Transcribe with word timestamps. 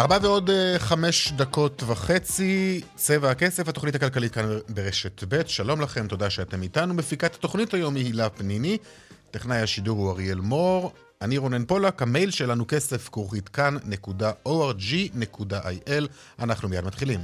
ארבע 0.00 0.18
ועוד 0.22 0.50
אה, 0.50 0.78
חמש 0.78 1.32
דקות 1.32 1.82
וחצי, 1.86 2.80
צבע 2.94 3.30
הכסף, 3.30 3.68
התוכנית 3.68 3.94
הכלכלית 3.94 4.32
כאן 4.32 4.58
ברשת 4.68 5.24
ב', 5.28 5.46
שלום 5.46 5.80
לכם, 5.80 6.06
תודה 6.06 6.30
שאתם 6.30 6.62
איתנו. 6.62 6.94
מפיקת 6.94 7.34
התוכנית 7.34 7.74
היום 7.74 7.94
היא 7.94 8.04
הילה 8.06 8.28
פניני, 8.28 8.78
טכנאי 9.30 9.60
השידור 9.62 9.98
הוא 9.98 10.10
אריאל 10.10 10.40
מור, 10.40 10.92
אני 11.22 11.38
רונן 11.38 11.64
פולק, 11.64 12.02
המייל 12.02 12.30
שלנו 12.30 12.64
כסף 12.68 13.08
כרוכית 13.08 13.48
כאן.org.il, 13.48 13.82
אנחנו 16.38 16.68
מיד 16.68 16.84
מתחילים. 16.84 17.20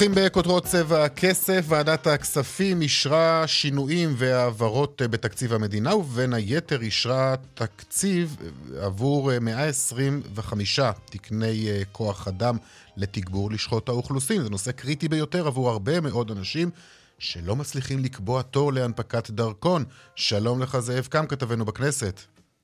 פותחים 0.00 0.24
בכותרות 0.24 0.64
צבע 0.64 1.04
הכסף, 1.04 1.64
ועדת 1.68 2.06
הכספים 2.06 2.82
אישרה 2.82 3.46
שינויים 3.46 4.08
והעברות 4.16 5.02
בתקציב 5.10 5.52
המדינה, 5.52 5.96
ובין 5.96 6.34
היתר 6.34 6.80
אישרה 6.80 7.34
תקציב 7.54 8.36
עבור 8.80 9.30
125 9.40 10.80
תקני 11.04 11.68
כוח 11.92 12.28
אדם 12.28 12.56
לתגבור 12.96 13.50
לשכות 13.50 13.88
האוכלוסין. 13.88 14.42
זה 14.42 14.50
נושא 14.50 14.72
קריטי 14.72 15.08
ביותר 15.08 15.46
עבור 15.46 15.70
הרבה 15.70 16.00
מאוד 16.00 16.30
אנשים 16.30 16.70
שלא 17.18 17.56
מצליחים 17.56 17.98
לקבוע 17.98 18.42
תור 18.42 18.72
להנפקת 18.72 19.30
דרכון. 19.30 19.84
שלום 20.14 20.62
לך 20.62 20.78
זאב 20.78 21.06
קם, 21.06 21.26
כתבנו 21.26 21.64
בכנסת. 21.64 22.20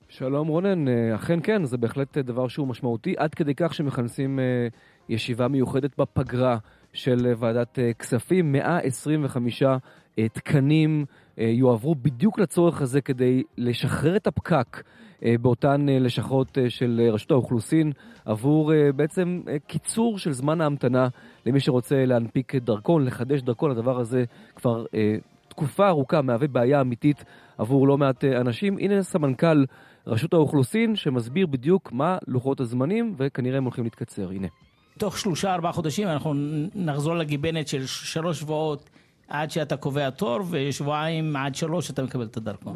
שלום 0.09 0.47
רונן, 0.47 0.87
אכן 1.15 1.39
כן, 1.43 1.65
זה 1.65 1.77
בהחלט 1.77 2.17
דבר 2.17 2.47
שהוא 2.47 2.67
משמעותי, 2.67 3.13
עד 3.17 3.33
כדי 3.33 3.53
כך 3.55 3.73
שמכנסים 3.73 4.39
ישיבה 5.09 5.47
מיוחדת 5.47 5.97
בפגרה. 5.97 6.57
של 6.97 7.33
ועדת 7.37 7.79
כספים, 7.99 8.51
125 8.51 9.63
תקנים 10.33 11.05
יועברו 11.37 11.95
בדיוק 11.95 12.39
לצורך 12.39 12.81
הזה 12.81 13.01
כדי 13.01 13.43
לשחרר 13.57 14.15
את 14.15 14.27
הפקק 14.27 14.83
באותן 15.41 15.85
לשכות 15.89 16.57
של 16.69 17.09
רשות 17.13 17.31
האוכלוסין 17.31 17.91
עבור 18.25 18.71
בעצם 18.95 19.41
קיצור 19.67 20.17
של 20.17 20.31
זמן 20.31 20.61
ההמתנה 20.61 21.07
למי 21.45 21.59
שרוצה 21.59 22.05
להנפיק 22.05 22.55
דרכון, 22.55 23.05
לחדש 23.05 23.41
דרכון, 23.41 23.71
הדבר 23.71 23.99
הזה 23.99 24.23
כבר 24.55 24.85
תקופה 25.47 25.87
ארוכה 25.87 26.21
מהווה 26.21 26.47
בעיה 26.47 26.81
אמיתית 26.81 27.23
עבור 27.57 27.87
לא 27.87 27.97
מעט 27.97 28.23
אנשים. 28.23 28.77
הנה 28.77 29.03
סמנכ"ל 29.03 29.65
רשות 30.07 30.33
האוכלוסין 30.33 30.95
שמסביר 30.95 31.47
בדיוק 31.47 31.91
מה 31.91 32.17
לוחות 32.27 32.59
הזמנים 32.59 33.13
וכנראה 33.17 33.57
הם 33.57 33.63
הולכים 33.63 33.83
להתקצר, 33.83 34.29
הנה. 34.29 34.47
תוך 34.97 35.17
שלושה 35.17 35.53
ארבעה 35.53 35.71
חודשים 35.71 36.07
אנחנו 36.07 36.33
נחזור 36.75 37.15
לגיבנת 37.15 37.67
של 37.67 37.85
שלוש 37.85 38.39
שבועות 38.39 38.89
עד 39.27 39.51
שאתה 39.51 39.77
קובע 39.77 40.09
תור, 40.09 40.39
ושבועיים 40.49 41.35
עד 41.35 41.55
שלוש 41.55 41.89
אתה 41.91 42.03
מקבל 42.03 42.25
את 42.25 42.37
הדרכון. 42.37 42.75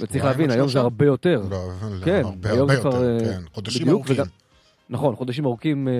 וצריך 0.00 0.24
להבין, 0.24 0.50
היום 0.50 0.68
זה 0.68 0.80
הרבה 0.80 1.06
יותר. 1.06 1.42
לא, 1.50 1.56
כן, 2.04 2.22
הרבה 2.24 2.48
היום 2.50 2.60
הרבה 2.60 2.74
זה 2.74 2.80
כבר... 2.80 2.94
יותר, 3.04 3.24
אה, 3.26 3.32
כן. 3.34 3.40
חודשים 3.54 3.82
בדיוק, 3.82 3.96
ארוכים. 3.98 4.14
וגם- 4.16 4.26
נכון, 4.90 5.16
חודשים 5.16 5.44
ארוכים 5.44 5.88
אה, 5.88 5.92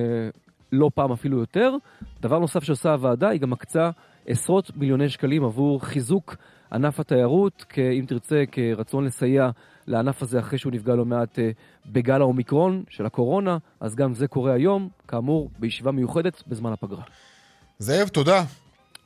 לא 0.72 0.90
פעם 0.94 1.12
אפילו 1.12 1.38
יותר. 1.38 1.72
דבר 2.20 2.38
נוסף 2.38 2.64
שעושה 2.64 2.92
הוועדה, 2.92 3.28
היא 3.28 3.40
גם 3.40 3.50
מקצה 3.50 3.90
עשרות 4.26 4.70
מיליוני 4.76 5.08
שקלים 5.08 5.44
עבור 5.44 5.84
חיזוק 5.84 6.36
ענף 6.72 7.00
התיירות, 7.00 7.64
אם 7.98 8.04
תרצה, 8.08 8.44
כרצון 8.52 9.04
לסייע 9.04 9.50
לענף 9.88 10.22
הזה 10.22 10.38
אחרי 10.38 10.58
שהוא 10.58 10.72
נפגע 10.72 10.94
לא 10.94 11.04
מעט 11.04 11.38
אה, 11.38 11.50
בגל 11.86 12.20
האומיקרון 12.20 12.84
של 12.90 13.06
הקורונה, 13.06 13.58
אז 13.80 13.94
גם 13.94 14.14
זה 14.14 14.28
קורה 14.28 14.52
היום, 14.52 14.88
כאמור, 15.08 15.50
בישיבה 15.58 15.90
מיוחדת 15.90 16.42
בזמן 16.46 16.72
הפגרה. 16.72 17.02
זאב, 17.78 18.08
תודה. 18.08 18.44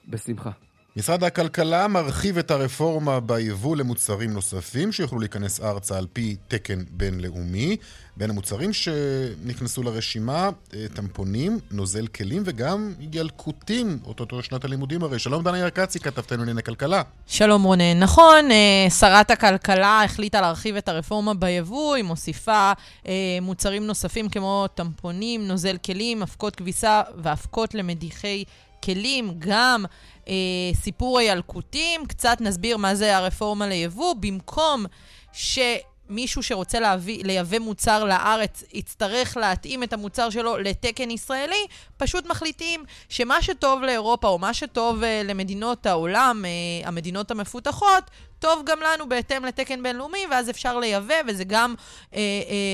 בשמחה. 0.09 0.50
משרד 0.97 1.25
הכלכלה 1.25 1.88
מרחיב 1.88 2.38
את 2.38 2.50
הרפורמה 2.50 3.20
ביבוא 3.20 3.76
למוצרים 3.76 4.32
נוספים 4.32 4.92
שיוכלו 4.92 5.19
להיכנס 5.19 5.60
ארצה 5.60 5.98
על 5.98 6.06
פי 6.12 6.36
תקן 6.48 6.82
בינלאומי. 6.91 7.76
בין 8.16 8.30
המוצרים 8.30 8.72
שנכנסו 8.72 9.82
לרשימה, 9.82 10.50
אה, 10.75 10.86
טמפונים, 10.94 11.58
נוזל 11.70 12.06
כלים 12.06 12.42
וגם 12.47 12.94
ילקוטים, 13.12 13.98
אוטוטו 14.06 14.42
שנת 14.42 14.64
הלימודים 14.64 15.02
הרי. 15.02 15.19
שלום 15.19 15.44
דנה 15.44 15.58
ירקצי, 15.58 16.00
כתבתנו 16.00 16.38
לענייני 16.38 16.62
כלכלה. 16.62 17.02
שלום 17.26 17.62
רונן. 17.62 17.98
נכון, 18.00 18.50
אה, 18.50 18.91
שרת 18.91 19.31
הכלכלה 19.31 20.04
החליטה 20.04 20.41
להרחיב 20.41 20.76
את 20.76 20.88
הרפורמה 20.88 21.34
ביבוא, 21.34 21.94
היא 21.94 22.04
מוסיפה 22.04 22.72
אה, 23.06 23.12
מוצרים 23.42 23.86
נוספים 23.86 24.28
כמו 24.28 24.66
טמפונים, 24.75 25.48
נוזל 25.48 25.76
כלים, 25.76 26.22
אבקות 26.22 26.56
כביסה 26.56 27.02
ואבקות 27.22 27.75
למדיחי 27.75 28.44
כלים, 28.84 29.34
גם 29.38 29.84
אה, 30.28 30.34
סיפור 30.75 31.19
הילקוטים, 31.19 32.06
קצת 32.06 32.37
נסביר 32.41 32.76
מה 32.76 32.94
זה 32.94 33.16
הרפורמה 33.16 33.66
ליבוא, 33.66 34.15
במקום 34.20 34.84
ש... 35.32 35.59
מישהו 36.12 36.42
שרוצה 36.42 36.80
להביא, 36.80 37.24
לייבא 37.24 37.58
מוצר 37.58 38.04
לארץ 38.04 38.64
יצטרך 38.72 39.36
להתאים 39.36 39.82
את 39.82 39.92
המוצר 39.92 40.30
שלו 40.30 40.58
לתקן 40.58 41.10
ישראלי, 41.10 41.66
פשוט 41.96 42.26
מחליטים 42.26 42.84
שמה 43.08 43.42
שטוב 43.42 43.82
לאירופה 43.82 44.28
או 44.28 44.38
מה 44.38 44.54
שטוב 44.54 45.02
uh, 45.02 45.06
למדינות 45.24 45.86
העולם, 45.86 46.44
uh, 46.44 46.86
המדינות 46.88 47.30
המפותחות, 47.30 48.04
טוב 48.38 48.62
גם 48.66 48.78
לנו 48.80 49.08
בהתאם 49.08 49.44
לתקן 49.44 49.82
בינלאומי, 49.82 50.26
ואז 50.30 50.50
אפשר 50.50 50.78
לייבא, 50.78 51.14
וזה 51.26 51.44
גם 51.44 51.74
uh, 51.78 52.14
uh, 52.14 52.16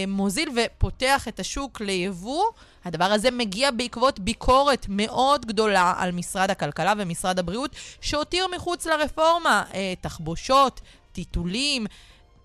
מוזיל 0.09 0.49
ופותח 0.57 1.29
את 1.29 1.41
השוק 1.41 1.81
ליבוא. 1.81 2.45
הדבר 2.85 3.05
הזה 3.05 3.31
מגיע 3.31 3.71
בעקבות 3.71 4.19
ביקורת 4.19 4.87
מאוד 4.89 5.47
גדולה 5.47 5.95
על 5.97 6.13
משרד 6.13 6.51
הכלכלה 6.51 6.93
ומשרד 6.99 7.39
הבריאות, 7.39 7.71
שהותיר 8.01 8.47
מחוץ 8.57 8.87
לרפורמה 8.87 9.65
uh, 9.71 9.75
תחבושות, 10.01 10.81
טיטולים, 11.13 11.87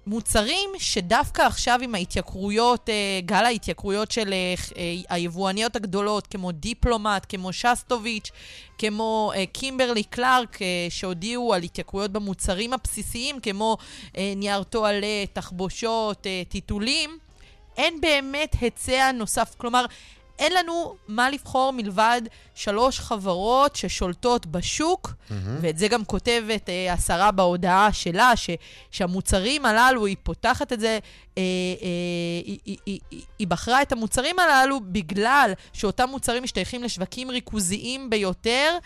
מוצרים 0.07 0.69
שדווקא 0.77 1.41
עכשיו 1.41 1.79
עם 1.81 1.95
ההתייקרויות, 1.95 2.89
אה, 2.89 3.19
גל 3.25 3.45
ההתייקרויות 3.45 4.11
של 4.11 4.33
אה, 4.33 4.53
אה, 4.77 5.15
היבואניות 5.15 5.75
הגדולות, 5.75 6.27
כמו 6.27 6.51
דיפלומט, 6.51 7.25
כמו 7.29 7.53
שסטוביץ', 7.53 8.31
כמו 8.77 9.31
קימברלי 9.53 10.03
קלארק, 10.03 10.59
שהודיעו 10.89 11.53
על 11.53 11.63
התייקרויות 11.63 12.11
במוצרים 12.11 12.73
הבסיסיים, 12.73 13.39
כמו 13.39 13.77
נייר 14.35 14.63
טואלט, 14.63 15.33
תחבושות, 15.33 16.27
טיטולים, 16.49 17.17
אין 17.77 18.01
באמת 18.01 18.55
היצע 18.61 19.11
נוסף. 19.11 19.55
כלומר, 19.57 19.85
אין 20.43 20.53
לנו 20.53 20.95
מה 21.07 21.29
לבחור 21.29 21.73
מלבד 21.73 22.21
שלוש 22.55 22.99
חברות 22.99 23.75
ששולטות 23.75 24.45
בשוק, 24.45 25.09
mm-hmm. 25.09 25.33
ואת 25.61 25.77
זה 25.77 25.87
גם 25.87 26.05
כותבת 26.05 26.69
אה, 26.69 26.93
השרה 26.93 27.31
בהודעה 27.31 27.93
שלה, 27.93 28.35
ש, 28.35 28.49
שהמוצרים 28.91 29.65
הללו, 29.65 30.05
היא 30.05 30.15
פותחת 30.23 30.73
את 30.73 30.79
זה, 30.79 30.99
אה, 31.37 31.41
אה, 31.81 32.41
היא, 32.45 32.59
היא, 32.65 32.77
היא, 32.85 33.21
היא 33.39 33.47
בחרה 33.47 33.81
את 33.81 33.91
המוצרים 33.91 34.39
הללו 34.39 34.79
בגלל 34.83 35.53
שאותם 35.73 36.09
מוצרים 36.09 36.43
משתייכים 36.43 36.83
לשווקים 36.83 37.29
ריכוזיים 37.31 38.09
ביותר. 38.09 38.77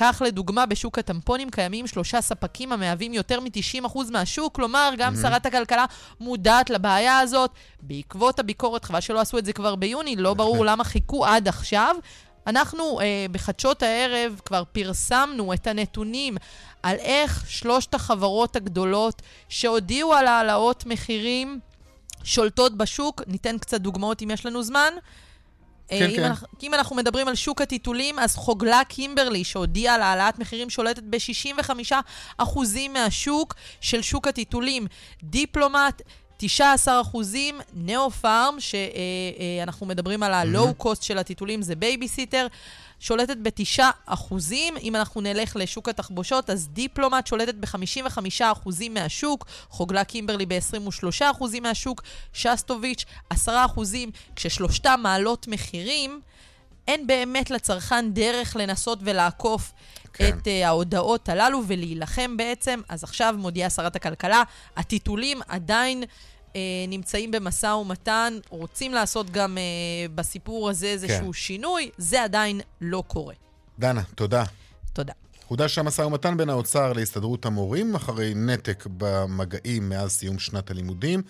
כך 0.00 0.22
לדוגמה, 0.26 0.66
בשוק 0.66 0.98
הטמפונים 0.98 1.50
קיימים 1.50 1.86
שלושה 1.86 2.20
ספקים 2.20 2.72
המהווים 2.72 3.14
יותר 3.14 3.40
מ-90% 3.40 3.98
מהשוק, 4.10 4.54
כלומר, 4.54 4.90
גם 4.98 5.14
mm-hmm. 5.14 5.22
שרת 5.22 5.46
הכלכלה 5.46 5.84
מודעת 6.20 6.70
לבעיה 6.70 7.18
הזאת. 7.18 7.50
בעקבות 7.82 8.38
הביקורת, 8.38 8.84
חבל 8.84 9.00
שלא 9.00 9.20
עשו 9.20 9.38
את 9.38 9.44
זה 9.44 9.52
כבר 9.52 9.74
ביוני, 9.74 10.16
לא 10.16 10.34
ברור 10.34 10.64
למה 10.64 10.84
חיכו 10.84 11.26
עד 11.26 11.48
עכשיו. 11.48 11.96
אנחנו 12.46 13.00
אה, 13.00 13.26
בחדשות 13.32 13.82
הערב 13.82 14.40
כבר 14.44 14.62
פרסמנו 14.72 15.52
את 15.52 15.66
הנתונים 15.66 16.36
על 16.82 16.96
איך 16.96 17.44
שלושת 17.48 17.94
החברות 17.94 18.56
הגדולות 18.56 19.22
שהודיעו 19.48 20.14
על 20.14 20.26
העלאות 20.26 20.86
מחירים 20.86 21.60
שולטות 22.24 22.76
בשוק. 22.76 23.22
ניתן 23.26 23.58
קצת 23.58 23.80
דוגמאות 23.80 24.22
אם 24.22 24.30
יש 24.30 24.46
לנו 24.46 24.62
זמן. 24.62 24.92
אה, 25.92 25.98
כן, 25.98 26.10
אם 26.10 26.16
כן. 26.16 26.24
אנחנו- 26.24 26.46
אם 26.62 26.74
אנחנו 26.74 26.96
מדברים 26.96 27.28
על 27.28 27.34
שוק 27.34 27.60
הטיטולים, 27.60 28.18
אז 28.18 28.36
חוגלה 28.36 28.80
קימברלי, 28.88 29.44
שהודיעה 29.44 29.94
על 29.94 30.02
העלאת 30.02 30.38
מחירים, 30.38 30.70
שולטת 30.70 31.02
ב-65% 31.02 32.42
מהשוק 32.92 33.54
של 33.80 34.02
שוק 34.02 34.26
הטיטולים. 34.26 34.86
דיפלומט, 35.22 36.02
19 36.36 37.00
אחוזים, 37.00 37.60
נאו 37.74 38.10
פארם, 38.10 38.56
שאנחנו 38.58 39.86
מדברים 39.86 40.22
על 40.22 40.34
ה 40.34 40.44
low 40.44 40.74
cost 40.74 41.02
של 41.02 41.18
הטיטולים, 41.18 41.62
זה 41.62 41.74
בייביסיטר, 41.76 42.46
שולטת 43.00 43.36
ב-9 43.36 43.82
אחוזים. 44.06 44.76
אם 44.76 44.96
אנחנו 44.96 45.20
נלך 45.20 45.56
לשוק 45.56 45.88
התחבושות, 45.88 46.50
אז 46.50 46.68
דיפלומט 46.68 47.26
שולטת 47.26 47.54
ב-55 47.54 48.18
אחוזים 48.52 48.94
מהשוק, 48.94 49.46
חוגלה 49.68 50.04
קימברלי 50.04 50.46
ב-23 50.46 51.30
אחוזים 51.30 51.62
מהשוק, 51.62 52.02
שסטוביץ' 52.32 53.04
10 53.30 53.64
אחוזים, 53.64 54.10
כששלושתם 54.36 55.00
מעלות 55.02 55.48
מחירים. 55.48 56.20
אין 56.88 57.06
באמת 57.06 57.50
לצרכן 57.50 58.12
דרך 58.12 58.56
לנסות 58.56 58.98
ולעקוף 59.02 59.72
כן. 60.12 60.28
את 60.28 60.46
uh, 60.46 60.66
ההודעות 60.66 61.28
הללו 61.28 61.62
ולהילחם 61.66 62.36
בעצם. 62.36 62.80
אז 62.88 63.04
עכשיו 63.04 63.34
מודיעה 63.38 63.70
שרת 63.70 63.96
הכלכלה, 63.96 64.42
הטיטולים 64.76 65.40
עדיין 65.48 66.04
נמצאים 66.88 67.30
במשא 67.30 67.66
ומתן, 67.66 68.38
רוצים 68.48 68.92
לעשות 68.92 69.30
גם 69.30 69.58
uh, 69.58 70.12
בסיפור 70.14 70.70
הזה 70.70 70.86
איזשהו 70.86 71.26
כן. 71.26 71.32
שינוי, 71.32 71.90
זה 71.98 72.24
עדיין 72.24 72.60
לא 72.80 73.02
קורה. 73.06 73.34
דנה, 73.78 74.02
תודה. 74.14 74.44
תודה. 74.92 75.12
חודש 75.48 75.78
המשא 75.78 76.02
ומתן 76.02 76.36
בין 76.36 76.48
האוצר 76.48 76.92
להסתדרות 76.92 77.46
המורים 77.46 77.94
אחרי 77.94 78.32
נתק 78.34 78.86
במגעים 78.96 79.88
מאז 79.88 80.10
סיום 80.12 80.38
שנת 80.38 80.70
הלימודים. 80.70 81.22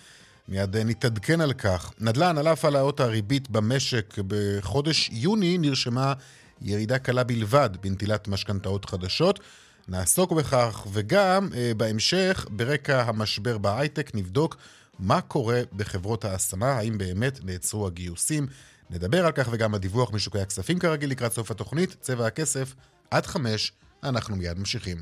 מיד 0.47 0.75
אה, 0.75 0.83
נתעדכן 0.83 1.41
על 1.41 1.53
כך. 1.53 1.93
נדל"ן, 1.99 2.37
על 2.37 2.47
אף 2.47 2.65
העלאות 2.65 2.99
הריבית 2.99 3.49
במשק, 3.49 4.15
בחודש 4.27 5.09
יוני 5.13 5.57
נרשמה 5.57 6.13
ירידה 6.61 6.99
קלה 6.99 7.23
בלבד 7.23 7.69
בנטילת 7.81 8.27
משכנתאות 8.27 8.85
חדשות. 8.85 9.39
נעסוק 9.87 10.31
בכך, 10.31 10.87
וגם 10.91 11.49
אה, 11.55 11.71
בהמשך, 11.77 12.45
ברקע 12.49 13.01
המשבר 13.01 13.57
בהייטק, 13.57 14.11
נבדוק 14.13 14.57
מה 14.99 15.21
קורה 15.21 15.61
בחברות 15.75 16.25
ההשמה, 16.25 16.71
האם 16.71 16.97
באמת 16.97 17.39
נעצרו 17.43 17.87
הגיוסים. 17.87 18.47
נדבר 18.89 19.25
על 19.25 19.31
כך 19.31 19.49
וגם 19.51 19.73
הדיווח 19.73 20.13
משוקי 20.13 20.39
הכספים 20.39 20.79
כרגיל 20.79 21.11
לקראת 21.11 21.33
סוף 21.33 21.51
התוכנית, 21.51 21.95
צבע 21.99 22.27
הכסף, 22.27 22.75
עד 23.11 23.25
חמש, 23.25 23.71
אנחנו 24.03 24.35
מיד 24.35 24.59
ממשיכים. 24.59 24.97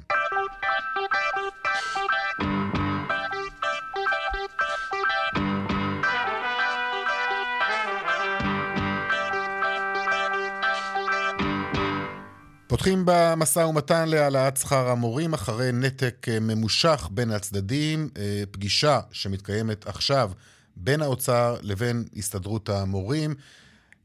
פותחים 12.77 13.03
במשא 13.05 13.59
ומתן 13.59 14.09
להעלאת 14.09 14.57
שכר 14.57 14.89
המורים 14.89 15.33
אחרי 15.33 15.71
נתק 15.73 16.27
אה, 16.29 16.39
ממושך 16.41 17.09
בין 17.11 17.31
הצדדים, 17.31 18.09
אה, 18.17 18.43
פגישה 18.51 18.99
שמתקיימת 19.11 19.87
עכשיו 19.87 20.31
בין 20.75 21.01
האוצר 21.01 21.55
לבין 21.61 22.03
הסתדרות 22.15 22.69
המורים. 22.69 23.35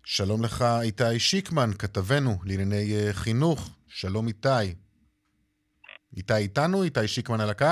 שלום 0.05 0.45
לך, 0.45 0.65
איתי 0.83 1.19
שיקמן, 1.19 1.71
כתבנו 1.79 2.37
לענייני 2.45 2.95
אה, 2.95 3.13
חינוך. 3.13 3.71
שלום 3.89 4.29
איתי. 4.29 4.75
איתי 6.17 6.37
איתנו? 6.37 6.83
איתי 6.83 7.09
שיקמן 7.09 7.41
על 7.41 7.51
הקו? 7.51 7.67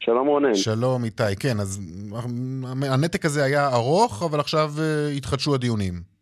שלום 0.00 0.26
רונן. 0.26 0.54
שלום 0.54 1.04
איתי, 1.04 1.36
כן, 1.40 1.60
אז 1.60 1.80
הנתק 2.82 3.24
הזה 3.24 3.44
היה 3.44 3.68
ארוך, 3.68 4.22
אבל 4.22 4.40
עכשיו 4.40 4.72
התחדשו 5.16 5.54
הדיונים. 5.54 6.13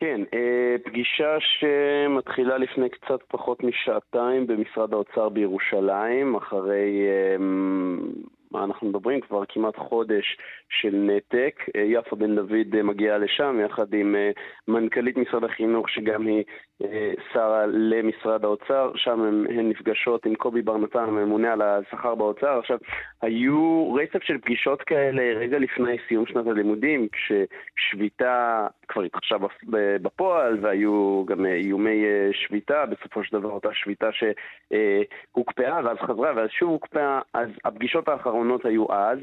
כן, 0.00 0.20
אה, 0.34 0.76
פגישה 0.84 1.36
שמתחילה 1.40 2.58
לפני 2.58 2.88
קצת 2.88 3.20
פחות 3.28 3.64
משעתיים 3.64 4.46
במשרד 4.46 4.92
האוצר 4.92 5.28
בירושלים, 5.28 6.34
אחרי 6.34 7.06
אה, 7.08 7.36
אנחנו 8.54 8.88
מדברים 8.88 9.20
כבר 9.20 9.42
כמעט 9.48 9.76
חודש 9.76 10.36
של 10.68 10.94
נתק. 10.94 11.60
אה, 11.76 11.82
יפה 11.82 12.16
בן 12.16 12.36
דוד 12.36 12.74
אה, 12.76 12.82
מגיעה 12.82 13.18
לשם 13.18 13.60
יחד 13.64 13.94
עם 13.94 14.16
אה, 14.16 14.30
מנכ"לית 14.68 15.16
משרד 15.16 15.44
החינוך 15.44 15.90
שגם 15.90 16.26
היא 16.26 16.44
שרה 17.32 17.66
למשרד 17.66 18.44
האוצר, 18.44 18.92
שם 18.94 19.20
הם, 19.22 19.46
הן 19.50 19.68
נפגשות 19.68 20.26
עם 20.26 20.34
קובי 20.34 20.62
בר 20.62 20.76
נתן, 20.76 20.98
הממונה 20.98 21.52
על 21.52 21.62
השכר 21.62 22.14
באוצר. 22.14 22.58
עכשיו, 22.58 22.78
היו 23.22 23.94
רצף 23.94 24.22
של 24.22 24.38
פגישות 24.38 24.82
כאלה 24.82 25.22
רגע 25.22 25.58
לפני 25.58 25.96
סיום 26.08 26.26
שנת 26.26 26.46
הלימודים, 26.46 27.08
כששביתה 27.12 28.66
כבר 28.88 29.02
התרחשה 29.02 29.36
בפ- 29.38 29.66
בפועל 30.02 30.58
והיו 30.60 31.24
גם 31.26 31.46
איומי 31.46 32.04
שביתה, 32.32 32.86
בסופו 32.86 33.24
של 33.24 33.38
דבר 33.38 33.50
אותה 33.50 33.68
שביתה 33.72 34.08
שהוקפאה 34.12 35.80
ואז 35.84 35.98
חזרה 35.98 36.32
ואז 36.36 36.50
שוב 36.50 36.70
הוקפאה, 36.70 37.20
אז 37.34 37.48
הפגישות 37.64 38.08
האחרונות 38.08 38.37
היו 38.64 38.92
אז, 38.92 39.18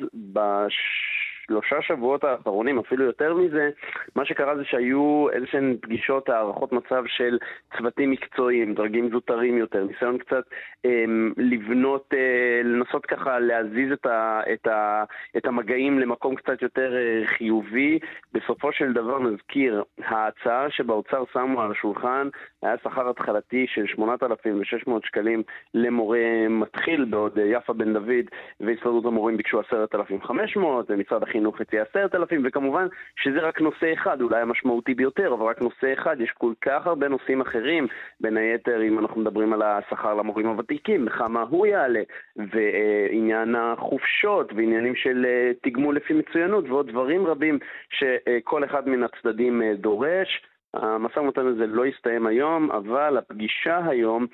בשלושה 1.46 1.82
שבועות 1.82 2.24
האחרונים, 2.24 2.80
אפילו 2.80 3.06
יותר 3.06 3.34
מזה, 3.34 3.70
מה 4.16 4.26
שקרה 4.26 4.56
זה 4.56 4.64
שהיו 4.66 5.28
איזשהן 5.34 5.78
פגישות 5.82 6.30
הערכות 6.30 6.72
מצב 6.72 7.04
של 7.08 7.38
צוותים 7.78 8.12
מקצועיים, 8.12 8.74
דרגים 8.74 9.10
זוטרים 9.10 9.58
יותר, 9.58 9.84
ניסיון 9.84 10.18
קצת 10.18 10.44
אמ, 10.86 11.34
לבנות, 11.38 12.14
אה, 12.14 12.62
לנסות 12.64 13.06
ככה 13.06 13.40
להזיז 13.40 13.92
את, 13.92 14.06
ה, 14.06 14.42
את, 14.54 14.68
ה, 14.68 15.04
את 15.38 15.46
המגעים 15.46 16.00
למקום 16.00 16.36
קצת 16.36 16.62
יותר 16.62 16.96
אה, 16.96 17.28
חיובי. 17.28 18.00
בסופו 18.34 18.72
של 18.72 18.94
דבר 18.94 19.20
נזכיר, 19.20 19.84
ההצעה 20.06 20.70
שבאוצר 20.70 21.24
שמו 21.34 21.62
על 21.62 21.72
השולחן 21.72 22.28
היה 22.64 22.76
שכר 22.84 23.10
התחלתי 23.10 23.66
של 23.68 23.86
8,600 23.88 25.06
שקלים 25.06 25.44
למורה 25.74 26.48
מתחיל, 26.50 27.06
בעוד 27.06 27.40
אה, 27.40 27.46
יפה 27.46 27.74
בן 27.74 27.94
דוד 27.94 28.26
והסתדרות 28.60 29.06
המורים 29.06 29.38
ביקשו 29.38 29.60
10,500, 29.60 30.86
ומשרד 30.90 31.24
החינוך 31.24 31.35
הציע 31.60 31.84
10,000, 31.96 32.42
וכמובן 32.46 32.88
שזה 33.16 33.40
רק 33.40 33.62
נושא 33.62 33.94
אחד, 33.94 34.22
אולי 34.22 34.42
המשמעותי 34.42 34.94
ביותר, 34.94 35.34
אבל 35.34 35.46
רק 35.46 35.62
נושא 35.62 35.94
אחד, 35.94 36.22
יש 36.22 36.32
כל 36.32 36.54
כך 36.62 36.88
הרבה 36.88 37.08
נושאים 37.08 37.42
אחרים, 37.42 37.88
בין 38.22 38.38
היתר 38.38 38.82
אם 38.82 39.00
אנחנו 39.00 39.22
מדברים 39.22 39.54
על 39.54 39.62
השכר 39.62 40.14
למורים 40.14 40.48
הוותיקים, 40.48 41.10
כמה 41.10 41.42
הוא 41.50 41.66
יעלה, 41.66 42.02
ועניין 42.36 43.56
החופשות, 43.56 44.54
ועניינים 44.54 44.96
של 44.96 45.26
אה, 45.26 45.52
תגמול 45.62 45.96
לפי 45.96 46.14
מצוינות, 46.14 46.70
ועוד 46.70 46.88
דברים 46.92 47.28
רבים 47.28 47.60
שכל 47.90 48.64
אחד 48.66 48.90
מן 48.90 49.04
הצדדים 49.04 49.62
אה, 49.62 49.74
דורש. 49.74 50.42
המשא 50.74 51.20
ומתן 51.20 51.48
הזה 51.48 51.68
לא 51.68 51.86
יסתיים 51.86 52.28
היום, 52.28 52.72
אבל 52.72 53.18
הפגישה 53.18 53.80
היום 53.86 54.28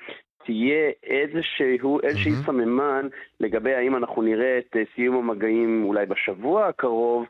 תהיה 0.44 0.90
איזשהו, 1.02 2.00
איזשהי 2.02 2.30
מהמם. 2.30 2.44
סממן 2.46 3.08
לגבי 3.40 3.74
האם 3.74 3.96
אנחנו 3.96 4.22
נראה 4.22 4.58
את 4.58 4.76
אה, 4.76 4.82
סיום 4.94 5.16
המגעים 5.16 5.84
אולי 5.84 6.06
בשבוע 6.06 6.68
הקרוב, 6.68 7.24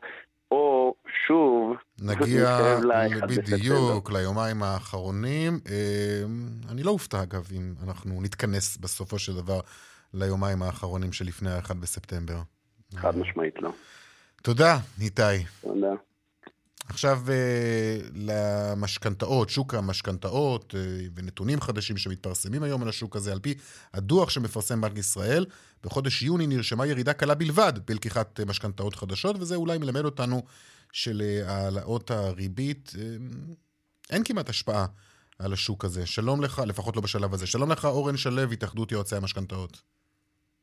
או 0.51 0.93
שוב, 1.27 1.75
נגיע 2.01 2.43
נתקרב 2.43 2.83
ל-1 2.83 3.25
בדיוק 3.27 4.11
ליומיים 4.11 4.63
האחרונים. 4.63 5.53
אה, 5.71 6.23
אני 6.71 6.83
לא 6.83 6.91
אופתע, 6.91 7.23
אגב, 7.23 7.47
אם 7.57 7.73
אנחנו 7.87 8.21
נתכנס 8.21 8.77
בסופו 8.77 9.19
של 9.19 9.35
דבר 9.35 9.59
ליומיים 10.13 10.63
האחרונים 10.63 11.11
שלפני 11.11 11.49
ה-1 11.49 11.73
בספטמבר. 11.73 12.37
חד 12.95 13.17
משמעית 13.17 13.61
לא. 13.61 13.71
תודה, 14.43 14.77
איתי. 15.01 15.45
תודה. 15.61 15.93
עכשיו 16.89 17.21
אה, 17.29 17.97
למשכנתאות, 18.13 19.49
שוק 19.49 19.73
המשכנתאות 19.73 20.75
אה, 20.77 20.81
ונתונים 21.15 21.61
חדשים 21.61 21.97
שמתפרסמים 21.97 22.63
היום 22.63 22.81
על 22.81 22.89
השוק 22.89 23.15
הזה. 23.15 23.31
על 23.31 23.39
פי 23.39 23.53
הדוח 23.93 24.29
שמפרסם 24.29 24.81
בנק 24.81 24.97
ישראל, 24.97 25.45
בחודש 25.83 26.21
יוני 26.21 26.47
נרשמה 26.47 26.85
ירידה 26.85 27.13
קלה 27.13 27.35
בלבד 27.35 27.73
בלקיחת 27.87 28.39
אה, 28.39 28.45
משכנתאות 28.45 28.95
חדשות, 28.95 29.35
וזה 29.39 29.55
אולי 29.55 29.77
מלמד 29.77 30.05
אותנו 30.05 30.43
שלהעלאות 30.91 32.11
הריבית 32.11 32.93
אין 34.09 34.23
כמעט 34.23 34.49
השפעה 34.49 34.85
על 35.39 35.53
השוק 35.53 35.85
הזה. 35.85 36.05
שלום 36.05 36.41
לך, 36.41 36.61
לפחות 36.67 36.95
לא 36.95 37.01
בשלב 37.01 37.33
הזה. 37.33 37.47
שלום 37.47 37.71
לך, 37.71 37.85
אורן 37.85 38.17
שלו, 38.17 38.51
התאחדות 38.51 38.91
יועצי 38.91 39.15
המשכנתאות. 39.15 39.81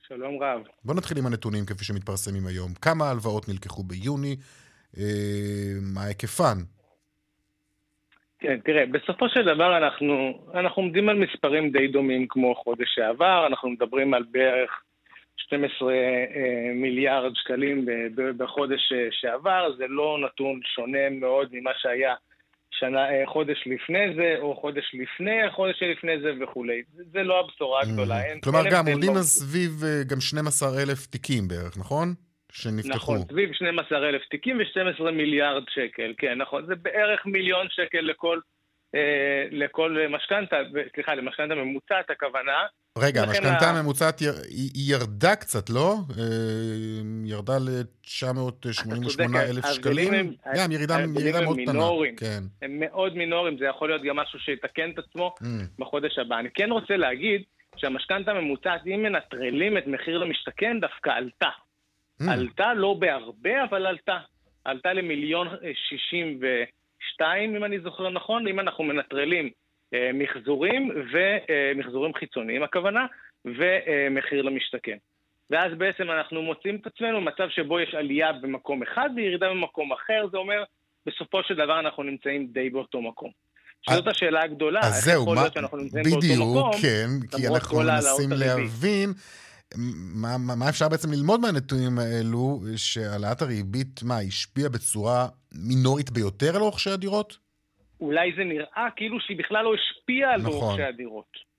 שלום 0.09 0.43
רב. 0.43 0.61
בוא 0.85 0.95
נתחיל 0.95 1.19
עם 1.19 1.27
הנתונים 1.27 1.67
כפי 1.67 1.85
שמתפרסמים 1.85 2.47
היום. 2.47 2.75
כמה 2.75 3.11
הלוואות 3.11 3.49
נלקחו 3.49 3.83
ביוני? 3.83 4.37
אה, 4.99 5.73
מה 5.95 6.05
היקפן? 6.05 6.59
כן, 8.39 8.59
תראה, 8.65 8.87
בסופו 8.87 9.29
של 9.29 9.43
דבר 9.43 9.77
אנחנו, 9.77 10.43
אנחנו 10.55 10.83
עומדים 10.83 11.09
על 11.09 11.17
מספרים 11.19 11.71
די 11.71 11.89
דומים 11.89 12.27
כמו 12.29 12.55
חודש 12.55 12.95
שעבר, 12.95 13.47
אנחנו 13.47 13.71
מדברים 13.71 14.15
על 14.15 14.25
בערך 14.31 14.71
12 15.37 15.93
אה, 15.93 15.95
מיליארד 16.75 17.33
שקלים 17.35 17.87
בחודש 18.37 18.93
אה, 18.93 19.09
שעבר, 19.11 19.73
זה 19.79 19.85
לא 19.89 20.19
נתון 20.25 20.61
שונה 20.75 21.11
מאוד 21.11 21.49
ממה 21.53 21.71
שהיה 21.79 22.15
שנה, 22.81 23.11
אה, 23.11 23.23
חודש 23.27 23.59
לפני 23.67 24.15
זה, 24.17 24.37
או 24.41 24.57
חודש 24.61 24.95
לפני 25.03 25.43
החודש 25.43 25.79
שלפני 25.79 26.21
זה 26.23 26.31
וכולי. 26.41 26.83
זה, 27.13 27.23
לא 27.23 27.41
הבשורה 27.41 27.81
הגדולה. 27.83 28.23
אין, 28.25 28.41
כלומר, 28.41 28.59
אין 28.65 28.73
גם 28.73 28.87
עומדים. 28.89 29.15
סביב 29.15 29.85
אה, 29.85 30.03
גם 30.11 30.21
12 30.21 30.83
אלף 30.83 31.07
תיקים 31.07 31.49
בערך, 31.49 31.79
נכון? 31.79 32.15
שנפתחו. 32.53 32.97
נכון, 32.97 33.19
סביב 33.31 33.53
12,000 33.53 34.23
תיקים 34.31 34.59
ו-12 34.59 35.11
מיליארד 35.11 35.63
שקל, 35.75 36.15
כן, 36.19 36.39
נכון, 36.39 36.67
זה 36.67 36.75
בערך 36.75 37.27
מיליון 37.27 37.67
שקל 37.71 37.99
לכל, 38.01 38.39
אה, 38.95 39.01
לכל 39.51 39.97
משכנתה, 40.11 40.57
סליחה, 40.95 41.15
למשכנתה 41.15 41.55
ממוצעת 41.55 42.11
הכוונה. 42.11 42.53
רגע, 42.99 43.23
המשכנתה 43.23 43.67
ה- 43.71 43.79
הממוצעת 43.79 44.23
יר- 44.23 44.33
היא 44.49 44.71
ירדה 44.95 45.37
קצת, 45.37 45.71
לא? 45.71 45.95
אה, 46.19 46.25
ירדה 47.25 47.59
ל-988 47.59 48.41
אלף 49.51 49.65
ההבדלים 49.65 49.75
שקלים. 49.75 50.15
הם- 50.15 50.35
גם 50.57 50.73
ירידה 50.73 50.95
ההבדלים 50.97 51.21
ירידה 51.27 51.39
הם 51.39 51.45
מאוד 51.45 51.59
קטנה. 52.17 52.17
כן. 52.17 52.43
הם 52.63 52.81
מאוד 52.81 53.17
מינוריים, 53.17 53.59
זה 53.59 53.65
יכול 53.65 53.89
להיות 53.89 54.03
גם 54.03 54.17
משהו 54.17 54.39
שיתקן 54.39 54.91
את 54.91 54.99
עצמו 54.99 55.35
Mm. 55.41 55.45
בחודש 55.79 56.19
הבא. 56.19 56.39
אני 56.39 56.49
כן 56.55 56.71
רוצה 56.71 56.97
להגיד 56.97 57.43
שהמשכנתה 57.77 58.31
הממוצעת, 58.31 58.81
אם 58.87 59.03
מנטרלים 59.03 59.79
את 59.79 59.87
מחיר 59.87 60.19
למשתכן, 60.19 60.77
דווקא 60.81 61.11
עלתה. 61.11 61.49
Mm. 62.23 62.31
עלתה 62.31 62.75
לא 62.75 62.95
בהרבה, 62.99 63.65
אבל 63.65 63.87
עלתה. 63.87 64.19
עלתה 64.65 64.93
למיליון 64.93 65.49
אה, 65.49 65.71
שישים 65.89 66.41
ושתיים, 66.41 67.57
אם 67.57 67.65
אני 67.65 67.81
זוכר 67.81 68.11
נכון, 68.11 68.49
אם 68.49 68.61
אנחנו 68.61 68.85
מנטרלים 68.85 69.51
אה, 69.95 70.11
מחזורים 70.15 70.91
ומחזורים 71.13 72.15
חיצוניים, 72.15 72.63
הכוונה, 72.63 73.07
ומחיר 73.45 74.43
למשתכן. 74.43 74.97
ואז 75.51 75.73
בעצם 75.79 76.11
אנחנו 76.11 76.43
מוצאים 76.43 76.77
את 76.77 76.87
עצמנו 76.87 77.21
במצב 77.21 77.49
שבו 77.49 77.81
יש 77.81 77.95
עלייה 77.95 78.33
במקום 78.33 78.83
אחד 78.83 79.11
וירידה 79.17 79.51
במקום 79.51 79.93
אחר, 79.93 80.27
זה 80.33 80.39
אומר, 80.39 80.65
בסופו 81.07 81.43
של 81.43 81.55
דבר 81.55 81.81
אנחנו 81.81 82.03
נמצאים 82.03 82.47
די 82.47 82.71
באותו 82.71 83.03
מקום. 83.03 83.31
שזאת 83.83 84.07
השאלה 84.07 84.43
הגדולה, 84.43 84.81
אז 84.81 84.97
איך 84.97 85.05
זהו, 85.05 85.23
יכול 85.23 85.35
מה, 85.35 85.43
להיות 85.43 85.55
שאנחנו 85.55 85.79
נמצאים 85.79 86.05
באותו 86.05 86.19
בדיוק, 86.19 86.39
מקום, 86.41 86.73
כן, 86.83 87.37
כי 87.37 87.49
אנחנו 87.49 87.79
מנסים 87.79 88.33
הריבית. 88.33 88.57
להבין 88.57 89.13
מה, 89.77 90.39
מה, 90.39 90.55
מה 90.57 90.69
אפשר 90.69 90.89
בעצם 90.89 91.09
ללמוד 91.13 91.41
מהנתונים 91.41 91.99
האלו, 91.99 92.61
שהעלאת 92.77 93.43
הריבית, 93.43 94.03
מה, 94.03 94.19
השפיעה 94.19 94.69
בצורה 94.69 95.29
מינורית 95.69 96.11
ביותר 96.11 96.57
על 96.57 96.63
רוכשי 96.63 96.91
הדירות? 96.91 97.39
אולי 98.01 98.33
זה 98.37 98.45
נראה 98.45 98.89
כאילו 98.97 99.21
שהיא 99.21 99.39
בכלל 99.39 99.65
לא 99.65 99.75
השפיעה 99.75 100.35
על 100.35 100.41
נכון. 100.41 100.53
רוכשי 100.53 100.83
הדירות. 100.83 101.51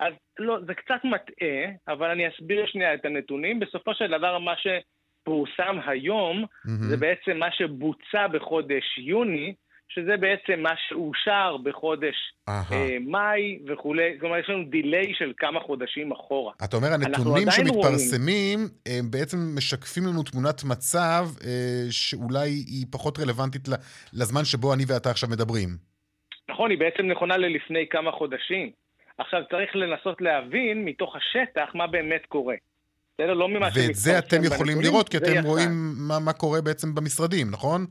אז 0.00 0.12
לא, 0.38 0.58
זה 0.66 0.74
קצת 0.74 1.04
מטעה, 1.04 1.72
אבל 1.88 2.10
אני 2.10 2.28
אסביר 2.28 2.66
שנייה 2.66 2.94
את 2.94 3.04
הנתונים. 3.04 3.60
בסופו 3.60 3.94
של 3.94 4.06
דבר, 4.18 4.38
מה 4.38 4.54
שפורסם 4.56 5.76
היום, 5.86 6.44
מהמם. 6.64 6.82
זה 6.82 6.96
בעצם 6.96 7.36
מה 7.36 7.52
שבוצע 7.52 8.26
בחודש 8.26 8.98
יוני, 8.98 9.54
שזה 9.88 10.16
בעצם 10.16 10.60
מה 10.60 10.72
שאושר 10.88 11.56
בחודש. 11.62 12.14
אה, 12.48 12.96
מאי 13.06 13.58
וכולי. 13.66 14.16
כלומר, 14.20 14.38
יש 14.38 14.48
לנו 14.48 14.64
דיליי 14.64 15.14
של 15.14 15.32
כמה 15.36 15.60
חודשים 15.60 16.12
אחורה. 16.12 16.52
אתה 16.64 16.76
אומר, 16.76 16.88
הנתונים 16.92 17.50
שמתפרסמים, 17.50 18.58
הם 18.86 19.10
בעצם 19.10 19.38
משקפים 19.56 20.06
לנו 20.06 20.22
תמונת 20.22 20.64
מצב 20.64 21.26
אה, 21.44 21.90
שאולי 21.90 22.48
היא 22.50 22.86
פחות 22.90 23.18
רלוונטית 23.18 23.68
לזמן 24.12 24.44
שבו 24.44 24.74
אני 24.74 24.82
ואתה 24.88 25.10
עכשיו 25.10 25.28
מדברים. 25.28 25.68
נכון, 26.50 26.70
היא 26.70 26.78
בעצם 26.78 27.06
נכונה 27.06 27.36
ללפני 27.36 27.86
כמה 27.90 28.12
חודשים. 28.12 28.70
עכשיו 29.18 29.40
צריך 29.50 29.76
לנסות 29.76 30.20
להבין 30.20 30.84
מתוך 30.84 31.16
השטח 31.16 31.74
מה 31.74 31.86
באמת 31.86 32.26
קורה. 32.28 32.54
בסדר? 33.14 33.34
לא 33.34 33.48
ממה 33.48 33.66
ואת 33.66 33.94
זה 33.94 34.12
שמתפרסם 34.12 34.18
אתם 34.18 34.44
יכולים 34.44 34.80
לראות, 34.80 35.08
כי 35.08 35.16
אתם. 35.16 35.44
רואים 35.44 35.70
מה, 36.08 36.18
מה 36.18 36.32
קורה 36.32 36.60
בעצם 36.60 36.94
במשרדים, 36.94 37.50
נכון? 37.50 37.86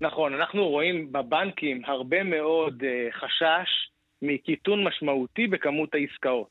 נכון, 0.00 0.34
אנחנו 0.34 0.68
רואים 0.68 1.12
בבנקים 1.12 1.82
הרבה 1.84 2.22
מאוד 2.22 2.82
uh, 2.82 3.12
חשש 3.12 3.90
מקיטון 4.22 4.84
משמעותי 4.84 5.46
בכמות 5.46 5.94
העסקאות. 5.94 6.50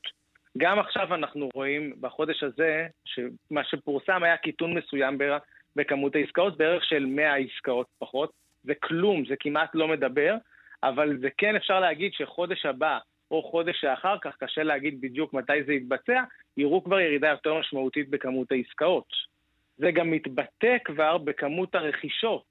גם 0.58 0.78
עכשיו 0.78 1.14
אנחנו 1.14 1.48
רואים 1.54 1.92
בחודש 2.00 2.42
הזה, 2.42 2.86
שמה 3.04 3.64
שפורסם 3.64 4.22
היה 4.22 4.36
קיטון 4.36 4.74
מסוים 4.74 5.18
בכמות 5.76 6.14
העסקאות, 6.14 6.56
בערך 6.56 6.84
של 6.84 7.06
100 7.06 7.34
עסקאות 7.34 7.86
פחות. 7.98 8.32
זה 8.64 8.74
כלום, 8.74 9.24
זה 9.28 9.34
כמעט 9.40 9.70
לא 9.74 9.88
מדבר, 9.88 10.36
אבל 10.82 11.18
זה 11.20 11.28
כן 11.38 11.56
אפשר 11.56 11.80
להגיד 11.80 12.12
שחודש 12.12 12.66
הבא 12.66 12.98
או 13.30 13.42
חודש 13.42 13.80
שאחר 13.80 14.16
כך, 14.22 14.36
קשה 14.36 14.62
להגיד 14.62 15.00
בדיוק 15.00 15.32
מתי 15.32 15.64
זה 15.66 15.72
יתבצע, 15.72 16.22
יראו 16.56 16.84
כבר 16.84 17.00
ירידה 17.00 17.28
יותר 17.28 17.54
משמעותית 17.58 18.10
בכמות 18.10 18.52
העסקאות. 18.52 19.08
זה 19.76 19.90
גם 19.90 20.10
מתבטא 20.10 20.76
כבר 20.84 21.18
בכמות 21.18 21.74
הרכישות. 21.74 22.46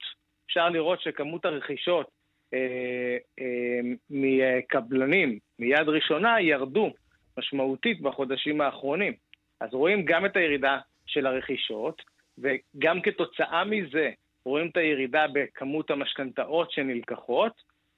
אפשר 0.46 0.68
לראות 0.68 1.00
שכמות 1.00 1.44
הרכישות 1.44 2.10
אה, 2.54 3.16
אה, 3.40 3.80
מקבלנים 4.10 5.38
מיד 5.58 5.88
ראשונה 5.88 6.40
ירדו 6.40 6.90
משמעותית 7.38 8.00
בחודשים 8.00 8.60
האחרונים. 8.60 9.12
אז 9.60 9.68
רואים 9.72 10.04
גם 10.04 10.26
את 10.26 10.36
הירידה 10.36 10.78
של 11.06 11.26
הרכישות, 11.26 12.02
וגם 12.38 13.02
כתוצאה 13.02 13.64
מזה 13.64 14.10
רואים 14.44 14.68
את 14.72 14.76
הירידה 14.76 15.26
בכמות 15.32 15.90
המשכנתאות 15.90 16.70
שנלקחות. 16.70 17.52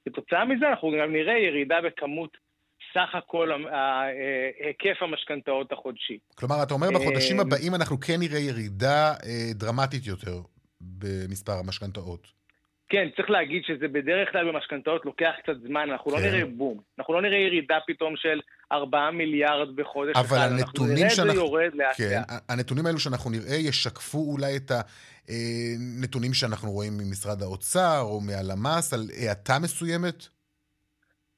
כתוצאה 0.05 0.45
מזה 0.45 0.69
אנחנו 0.69 0.91
גם 1.01 1.13
נראה 1.13 1.37
ירידה 1.37 1.75
בכמות 1.83 2.37
סך 2.93 3.15
הכל 3.15 3.51
אה, 3.51 4.01
היקף 4.59 5.01
המשכנתאות 5.01 5.71
החודשי. 5.71 6.17
כלומר, 6.35 6.63
אתה 6.63 6.73
אומר, 6.73 6.87
בחודשים 6.95 7.39
הבאים 7.39 7.75
אנחנו 7.75 7.99
כן 7.99 8.19
נראה 8.19 8.39
ירידה 8.39 9.13
דרמטית 9.55 10.07
יותר 10.07 10.41
במספר 10.81 11.51
המשכנתאות. 11.51 12.27
כן, 12.89 13.07
צריך 13.15 13.29
להגיד 13.29 13.63
שזה 13.65 13.87
בדרך 13.87 14.31
כלל 14.31 14.51
במשכנתאות 14.51 15.05
לוקח 15.05 15.31
קצת 15.43 15.53
זמן, 15.67 15.89
אנחנו 15.91 16.11
לא 16.11 16.17
כן. 16.17 16.23
נראה 16.23 16.45
בום. 16.45 16.79
אנחנו 16.99 17.13
לא 17.13 17.21
נראה 17.21 17.37
ירידה 17.37 17.77
פתאום 17.87 18.13
של 18.15 18.39
4 18.71 19.11
מיליארד 19.11 19.75
בחודש 19.75 20.15
אבל 20.15 20.25
אחד. 20.25 20.35
אנחנו 20.37 20.57
הנתונים 20.57 20.95
נראה 20.95 21.05
את 21.05 21.09
זה 21.09 21.15
שאנחנו- 21.15 21.35
יורד 21.41 21.71
לאט 21.73 21.95
כן, 21.97 22.03
לאט. 22.29 22.43
הנתונים 22.49 22.85
האלו 22.85 22.99
שאנחנו 22.99 23.29
נראה 23.31 23.55
ישקפו 23.55 24.17
אולי 24.17 24.57
את 24.57 24.71
הנתונים 25.29 26.33
שאנחנו 26.33 26.71
רואים 26.71 26.93
ממשרד 26.97 27.41
האוצר 27.41 27.99
או 28.01 28.21
מהלמ"ס 28.21 28.93
על 28.93 28.99
האטה 29.27 29.59
מסוימת? 29.63 30.27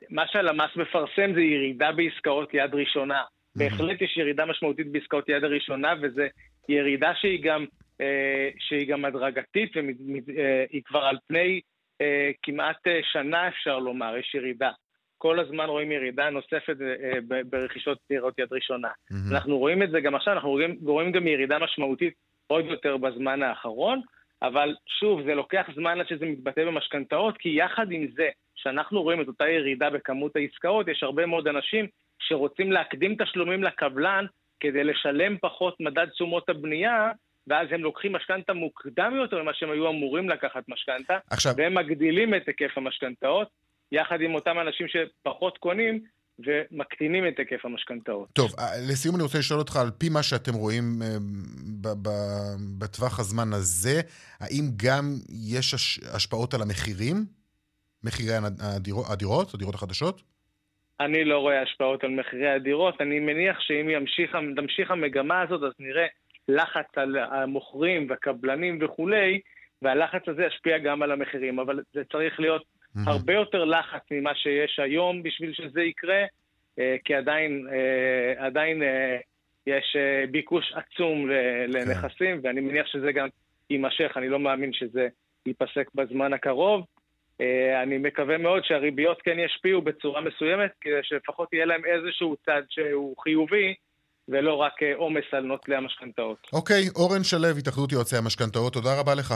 מה 0.09 0.23
שהלמ"ס 0.31 0.69
מפרסם 0.75 1.33
זה 1.35 1.41
ירידה 1.41 1.91
בעסקאות 1.91 2.53
יד 2.53 2.73
ראשונה. 2.73 3.21
בהחלט 3.55 4.01
יש 4.01 4.17
ירידה 4.17 4.45
משמעותית 4.45 4.91
בעסקאות 4.91 5.29
יד 5.29 5.43
הראשונה, 5.43 5.93
וזו 6.01 6.21
ירידה 6.69 7.11
שהיא 7.21 7.43
גם, 7.43 7.61
אה, 7.61 7.65
שהיא 8.59 8.87
גם 8.87 9.05
הדרגתית, 9.05 9.71
והיא 9.75 10.81
כבר 10.85 10.99
על 10.99 11.17
פני 11.27 11.61
אה, 12.01 12.31
כמעט 12.43 12.87
אה, 12.87 12.99
שנה, 13.03 13.47
אפשר 13.47 13.79
לומר, 13.79 14.17
יש 14.17 14.35
ירידה. 14.35 14.71
כל 15.17 15.39
הזמן 15.39 15.65
רואים 15.65 15.91
ירידה 15.91 16.29
נוספת 16.29 16.75
אה, 16.81 17.41
ברכישות 17.49 17.97
דירות 18.09 18.39
יד 18.39 18.47
ראשונה. 18.51 18.87
מהמם. 19.11 19.35
אנחנו 19.35 19.57
רואים 19.57 19.83
את 19.83 19.91
זה 19.91 20.01
גם 20.01 20.15
עכשיו, 20.15 20.33
אנחנו 20.33 20.49
רואים, 20.49 20.79
רואים 20.83 21.11
גם 21.11 21.27
ירידה 21.27 21.59
משמעותית 21.59 22.13
עוד 22.47 22.65
יותר 22.65 22.97
בזמן 22.97 23.43
האחרון, 23.43 24.01
אבל 24.41 24.75
שוב, 24.99 25.21
זה 25.25 25.35
לוקח 25.35 25.65
זמן 25.75 25.99
עד 25.99 26.07
שזה 26.07 26.25
מתבטא 26.25 26.65
במשכנתאות, 26.65 27.37
כי 27.37 27.49
יחד 27.49 27.91
עם 27.91 28.07
זה 28.15 28.29
שאנחנו 28.55 29.01
רואים 29.01 29.21
את 29.21 29.27
אותה 29.27 29.49
ירידה 29.49 29.89
בכמות 29.89 30.35
העסקאות, 30.35 30.87
יש 30.87 31.03
הרבה 31.03 31.25
מאוד 31.25 31.47
אנשים 31.47 31.87
שרוצים 32.19 32.71
להקדים 32.71 33.15
תשלומים 33.15 33.63
לקבלן 33.63 34.25
כדי 34.59 34.83
לשלם 34.83 35.37
פחות 35.41 35.79
מדד 35.79 36.05
תשומות 36.09 36.49
הבנייה, 36.49 37.11
ואז 37.49 37.67
הם 37.71 37.81
לוקחים 37.83 38.13
משכנתה 38.13 38.53
מוקדם 38.53 39.13
יותר 39.15 39.43
ממה 39.43 39.51
שהם 39.53 39.71
היו 39.71 39.89
אמורים 39.89 40.29
לקחת 40.29 40.63
משכנתה, 40.67 41.17
עכשיו, 41.29 41.53
והם 41.57 41.73
מגדילים 41.73 42.35
את 42.35 42.47
היקף 42.47 42.77
המשכנתאות, 42.77 43.47
יחד 43.91 44.21
עם 44.21 44.35
אותם 44.35 44.55
אנשים 44.59 44.87
שפחות 44.87 45.57
קונים, 45.57 46.03
ומקטינים 46.39 47.27
את 47.27 47.39
היקף 47.39 47.65
המשכנתאות. 47.65 48.29
טוב, 48.33 48.51
אה, 48.59 48.65
לסיום 48.91 49.15
אני 49.15 49.23
רוצה 49.23 49.37
לשאול 49.37 49.59
אותך, 49.59 49.75
על 49.75 49.91
פי 49.97 50.09
מה 50.09 50.23
שאתם 50.23 50.53
רואים 50.53 50.83
אה, 51.01 51.07
בטווח 52.79 53.19
הזמן 53.19 53.53
הזה, 53.53 54.01
האם 54.39 54.63
גם 54.85 55.03
יש 55.51 55.73
הש- 55.73 55.99
השפעות 56.15 56.53
על 56.53 56.61
המחירים? 56.61 57.15
מחירי 58.03 58.33
הדירות, 58.59 59.05
הדירות, 59.09 59.53
הדירות 59.53 59.75
החדשות? 59.75 60.21
אני 60.99 61.25
לא 61.25 61.37
רואה 61.37 61.61
השפעות 61.61 62.03
על 62.03 62.09
מחירי 62.09 62.49
הדירות. 62.49 63.01
אני 63.01 63.19
מניח 63.19 63.59
שאם 63.59 63.89
ימשיך, 63.89 64.37
תמשיך 64.55 64.91
המגמה 64.91 65.41
הזאת, 65.41 65.63
אז 65.63 65.71
נראה 65.79 66.05
לחץ 66.49 66.87
על 66.95 67.17
המוכרים 67.17 68.09
והקבלנים 68.09 68.79
וכולי, 68.81 69.39
והלחץ 69.81 70.27
הזה 70.27 70.45
ישפיע 70.45 70.77
גם 70.77 71.01
על 71.01 71.11
המחירים. 71.11 71.59
אבל 71.59 71.79
זה 71.93 72.03
צריך 72.11 72.39
להיות 72.39 72.63
הרבה 73.05 73.33
יותר 73.33 73.65
לחץ 73.65 74.01
ממה 74.11 74.35
שיש 74.35 74.79
היום 74.79 75.23
בשביל 75.23 75.53
שזה 75.53 75.81
יקרה, 75.81 76.25
אה, 76.79 76.95
כי 77.05 77.15
עדיין, 77.15 77.67
אה, 77.71 78.45
עדיין 78.45 78.83
אה, 78.83 79.17
יש 79.67 79.95
ביקוש 80.31 80.73
עצום 80.73 81.29
לנכסים, 81.67 82.39
ואני 82.43 82.61
מניח 82.61 82.87
שזה 82.87 83.11
גם 83.11 83.27
יימשך. 83.69 84.11
אני 84.15 84.29
לא 84.29 84.39
מאמין 84.39 84.73
שזה 84.73 85.07
ייפסק 85.45 85.89
בזמן 85.95 86.33
הקרוב. 86.33 86.85
אני 87.83 87.97
מקווה 87.97 88.37
מאוד 88.37 88.65
שהריביות 88.65 89.21
כן 89.21 89.39
ישפיעו 89.39 89.81
בצורה 89.81 90.21
מסוימת, 90.21 90.71
כדי 90.81 90.99
שלפחות 91.03 91.53
יהיה 91.53 91.65
להם 91.65 91.85
איזשהו 91.85 92.35
צד 92.45 92.61
שהוא 92.69 93.17
חיובי, 93.17 93.73
ולא 94.29 94.55
רק 94.55 94.83
אה, 94.83 94.95
עומס 94.95 95.23
על 95.31 95.43
נוטלי 95.43 95.75
המשכנתאות. 95.75 96.47
אוקיי, 96.53 96.83
אורן 96.95 97.23
שלו, 97.23 97.47
התאחדות 97.59 97.91
יועצי 97.91 98.17
המשכנתאות, 98.17 98.73
תודה 98.73 98.99
רבה 98.99 99.15
לך. 99.15 99.33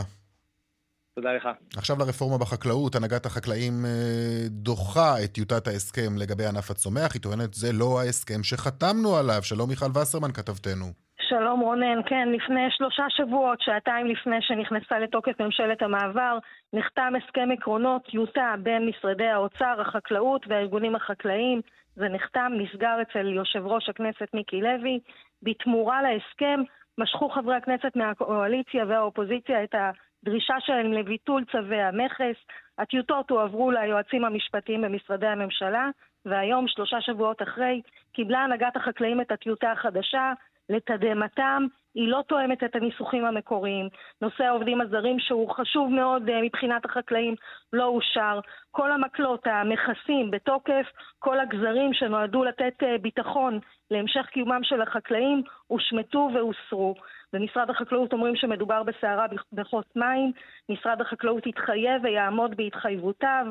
תודה 1.15 1.33
לך. 1.33 1.50
עכשיו 1.77 1.95
לרפורמה 2.00 2.38
בחקלאות, 2.38 2.95
הנהגת 2.95 3.25
החקלאים 3.25 3.73
אה, 3.85 4.47
דוחה 4.50 5.23
את 5.23 5.29
טיוטת 5.31 5.67
ההסכם 5.67 6.17
לגבי 6.17 6.45
ענף 6.45 6.71
הצומח. 6.71 7.13
היא 7.13 7.21
טוענת 7.21 7.53
זה 7.53 7.67
לא 7.73 8.00
ההסכם 8.00 8.43
שחתמנו 8.43 9.15
עליו. 9.17 9.43
שלום 9.43 9.69
מיכל 9.69 9.91
וסרמן, 9.95 10.31
כתבתנו. 10.31 10.85
שלום 11.29 11.59
רונן, 11.59 12.00
כן, 12.05 12.27
לפני 12.35 12.67
שלושה 12.69 13.03
שבועות, 13.09 13.62
שעתיים 13.62 14.05
לפני 14.07 14.35
שנכנסה 14.41 15.00
לתוקף 15.00 15.41
ממשלת 15.41 15.81
המעבר, 15.81 16.38
נחתם 16.73 17.13
הסכם 17.17 17.50
עקרונות 17.57 18.01
טיוטה 18.12 18.55
בין 18.63 18.89
משרדי 18.89 19.27
האוצר, 19.27 19.81
החקלאות 19.81 20.45
והארגונים 20.47 20.95
החקלאיים. 20.95 21.62
זה 21.95 22.09
נחתם, 22.09 22.51
נסגר 22.57 23.01
אצל 23.01 23.27
יושב 23.27 23.65
ראש 23.65 23.89
הכנסת 23.89 24.27
מיקי 24.33 24.62
לוי. 24.62 25.00
בתמורה 25.43 26.01
להסכם 26.01 26.59
משכו 26.97 27.29
חברי 27.29 27.55
הכנסת 27.55 27.95
מהקואליציה 27.95 28.85
והאופוזיציה 28.88 29.63
את 29.63 29.75
הדרישה 29.75 30.55
שלהם 30.59 30.93
לביטול 30.93 31.45
צווי 31.51 31.81
המכס. 31.81 32.35
הטיוטות 32.77 33.29
הועברו 33.29 33.71
ליועצים 33.71 34.25
המשפטיים 34.25 34.81
במשרדי 34.81 35.27
הממשלה, 35.27 35.89
והיום, 36.25 36.67
שלושה 36.67 37.01
שבועות 37.01 37.41
אחרי, 37.41 37.81
קיבלה 38.13 38.39
הנהגת 38.39 38.75
החקלאים 38.75 39.21
את 39.21 39.31
הטיוטה 39.31 39.71
החדשה. 39.71 40.33
לתדהמתם, 40.69 41.67
היא 41.95 42.07
לא 42.07 42.23
תואמת 42.27 42.63
את 42.63 42.75
הניסוחים 42.75 43.25
המקוריים. 43.25 43.89
נושא 44.21 44.43
העובדים 44.43 44.81
הזרים, 44.81 45.19
שהוא 45.19 45.50
חשוב 45.50 45.91
מאוד 45.91 46.29
uh, 46.29 46.31
מבחינת 46.43 46.85
החקלאים, 46.85 47.35
לא 47.73 47.85
אושר. 47.85 48.39
כל 48.71 48.91
המקלות, 48.91 49.47
המכסים 49.47 50.31
בתוקף, 50.31 50.85
כל 51.19 51.39
הגזרים 51.39 51.93
שנועדו 51.93 52.43
לתת 52.43 52.73
uh, 52.83 53.01
ביטחון 53.01 53.59
להמשך 53.91 54.25
קיומם 54.25 54.59
של 54.63 54.81
החקלאים, 54.81 55.43
הושמטו 55.67 56.29
והוסרו. 56.33 56.95
במשרד 57.33 57.69
החקלאות 57.69 58.13
אומרים 58.13 58.35
שמדובר 58.35 58.83
בסערה 58.83 59.25
בחוץ 59.53 59.85
מים, 59.95 60.31
משרד 60.69 61.01
החקלאות 61.01 61.47
יתחייב 61.47 62.03
ויעמוד 62.03 62.57
בהתחייבותיו, 62.57 63.45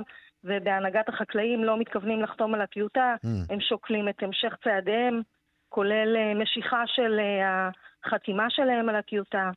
ובהנהגת 0.45 1.09
החקלאים 1.09 1.65
לא 1.65 1.79
מתכוונים 1.79 2.23
לחתום 2.23 2.55
על 2.55 2.61
הטיוטה, 2.61 3.15
mm. 3.25 3.53
הם 3.53 3.61
שוקלים 3.61 4.09
את 4.09 4.23
המשך 4.23 4.55
צעדיהם. 4.65 5.23
כולל 5.69 6.17
אה, 6.17 6.35
משיכה 6.35 6.83
של 6.87 7.19
אה, 7.21 7.71
החתימה 8.05 8.51
שלהם 8.51 8.89
על 8.89 8.97
הטיוטה, 8.97 9.51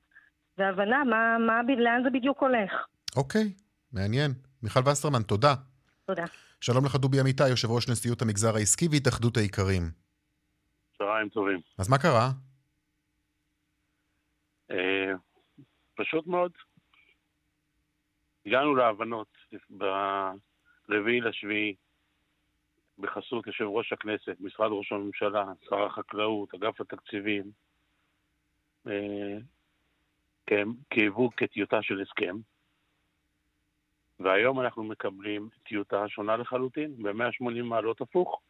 והבנה 0.58 1.04
מה, 1.04 1.38
מה, 1.48 1.62
לאן 1.78 2.04
זה 2.04 2.10
בדיוק 2.10 2.42
הולך. 2.42 2.72
אוקיי, 3.18 3.54
מעניין. 3.94 4.32
מיכל 4.64 4.80
וסרמן, 4.80 5.24
תודה. 5.24 5.54
תודה. 6.06 6.26
שלום 6.62 6.86
לך 6.86 6.96
דובי 6.96 7.22
אמיתי, 7.22 7.50
יושב 7.50 7.72
ראש 7.72 7.90
נשיאות 7.90 8.22
המגזר 8.22 8.56
העסקי 8.56 8.88
והתאחדות 8.92 9.38
האיכרים. 9.38 9.84
צהריים 10.98 11.30
טובים. 11.30 11.60
אז 11.80 11.90
מה 11.90 11.98
קרה? 11.98 12.30
אה, 14.72 15.14
פשוט 15.96 16.28
מאוד. 16.28 16.52
הגענו 18.46 18.76
להבנות 18.76 19.28
ברביעי 20.90 21.22
לשביעי 21.22 21.76
בחסות 23.00 23.48
יושב 23.48 23.64
ראש 23.64 23.94
הכנסת, 23.94 24.36
משרד 24.40 24.70
ראש 24.72 24.92
הממשלה, 24.92 25.46
שר 25.70 25.86
החקלאות, 25.86 26.54
אגף 26.54 26.82
התקציבים, 26.82 27.52
אה, 28.88 29.38
כהיוו 30.90 31.30
כטיוטה 31.38 31.82
של 31.82 32.02
הסכם. 32.02 32.36
והיום 34.20 34.62
אנחנו 34.62 34.84
מקבלים 34.84 35.50
טיוטה 35.68 36.08
שונה 36.08 36.38
לחלוטין, 36.38 37.04
ב-180 37.04 37.64
מעלות 37.64 38.02
הפוך. 38.02 38.42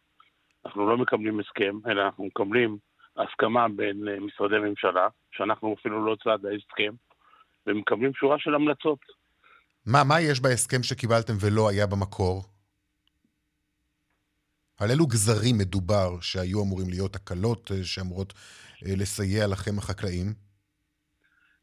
אנחנו 0.66 0.90
לא 0.90 0.98
מקבלים 0.98 1.40
הסכם, 1.40 1.80
אלא 1.88 2.02
אנחנו 2.02 2.26
מקבלים 2.26 2.78
הסכמה 3.18 3.68
בין 3.76 4.08
אה, 4.08 4.20
משרדי 4.20 4.60
ממשלה, 4.60 5.08
שאנחנו 5.32 5.76
אפילו 5.80 6.06
לא 6.06 6.16
צד 6.24 6.46
ההסכם, 6.46 6.94
ומקבלים 7.68 8.14
שורה 8.14 8.40
של 8.40 8.56
המלצות. 8.56 9.00
מה, 9.86 10.04
מה 10.04 10.22
יש 10.22 10.42
בהסכם 10.42 10.84
שקיבלתם 10.84 11.34
ולא 11.42 11.70
היה 11.70 11.88
במקור? 11.88 12.55
על 14.80 14.90
אילו 14.92 15.06
גזרים 15.06 15.58
מדובר 15.58 16.20
שהיו 16.22 16.64
אמורים 16.64 16.90
להיות 16.90 17.16
הקלות 17.16 17.72
אה, 17.72 17.84
שאמורות 17.84 18.34
אה, 18.86 18.94
לסייע 18.98 19.48
לכם 19.48 19.78
החקלאים? 19.78 20.28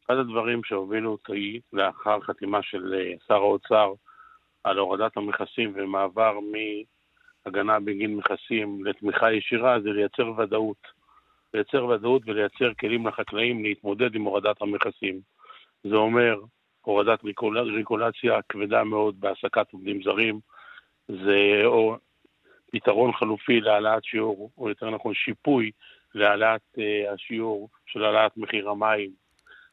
אחד 0.06 0.14
הדברים 0.14 0.60
שהובילו 0.64 1.12
אותי 1.12 1.60
לאחר 1.72 2.20
חתימה 2.20 2.62
של 2.62 2.94
אה, 2.94 3.12
שר 3.28 3.34
האוצר 3.34 3.92
על 4.64 4.78
הורדת 4.78 5.16
המכסים 5.16 5.72
ומעבר 5.76 6.38
מהגנה 7.46 7.80
בגין 7.80 8.16
מכסים 8.16 8.84
לתמיכה 8.84 9.32
ישירה 9.32 9.80
זה 9.80 9.88
לייצר 9.90 10.32
ודאות. 10.38 10.86
לייצר 11.54 11.84
ודאות 11.84 12.22
ולייצר 12.26 12.74
כלים 12.80 13.06
לחקלאים 13.06 13.64
להתמודד 13.64 14.14
עם 14.14 14.22
הורדת 14.22 14.62
המכסים. 14.62 15.20
זה 15.84 15.94
אומר 15.94 16.40
הורדת 16.80 17.18
רגולציה 17.78 18.40
כבדה 18.48 18.84
מאוד 18.84 19.20
בהעסקת 19.20 19.72
עובדים 19.72 20.02
זרים, 20.02 20.40
זה 21.08 21.62
פתרון 22.72 23.12
חלופי 23.12 23.60
להעלאת 23.60 24.04
שיעור, 24.04 24.50
או 24.58 24.68
יותר 24.68 24.90
נכון 24.90 25.14
שיפוי 25.14 25.70
להעלאת 26.14 26.60
uh, 26.76 27.12
השיעור 27.14 27.68
של 27.86 28.04
העלאת 28.04 28.36
מחיר 28.36 28.70
המים. 28.70 29.10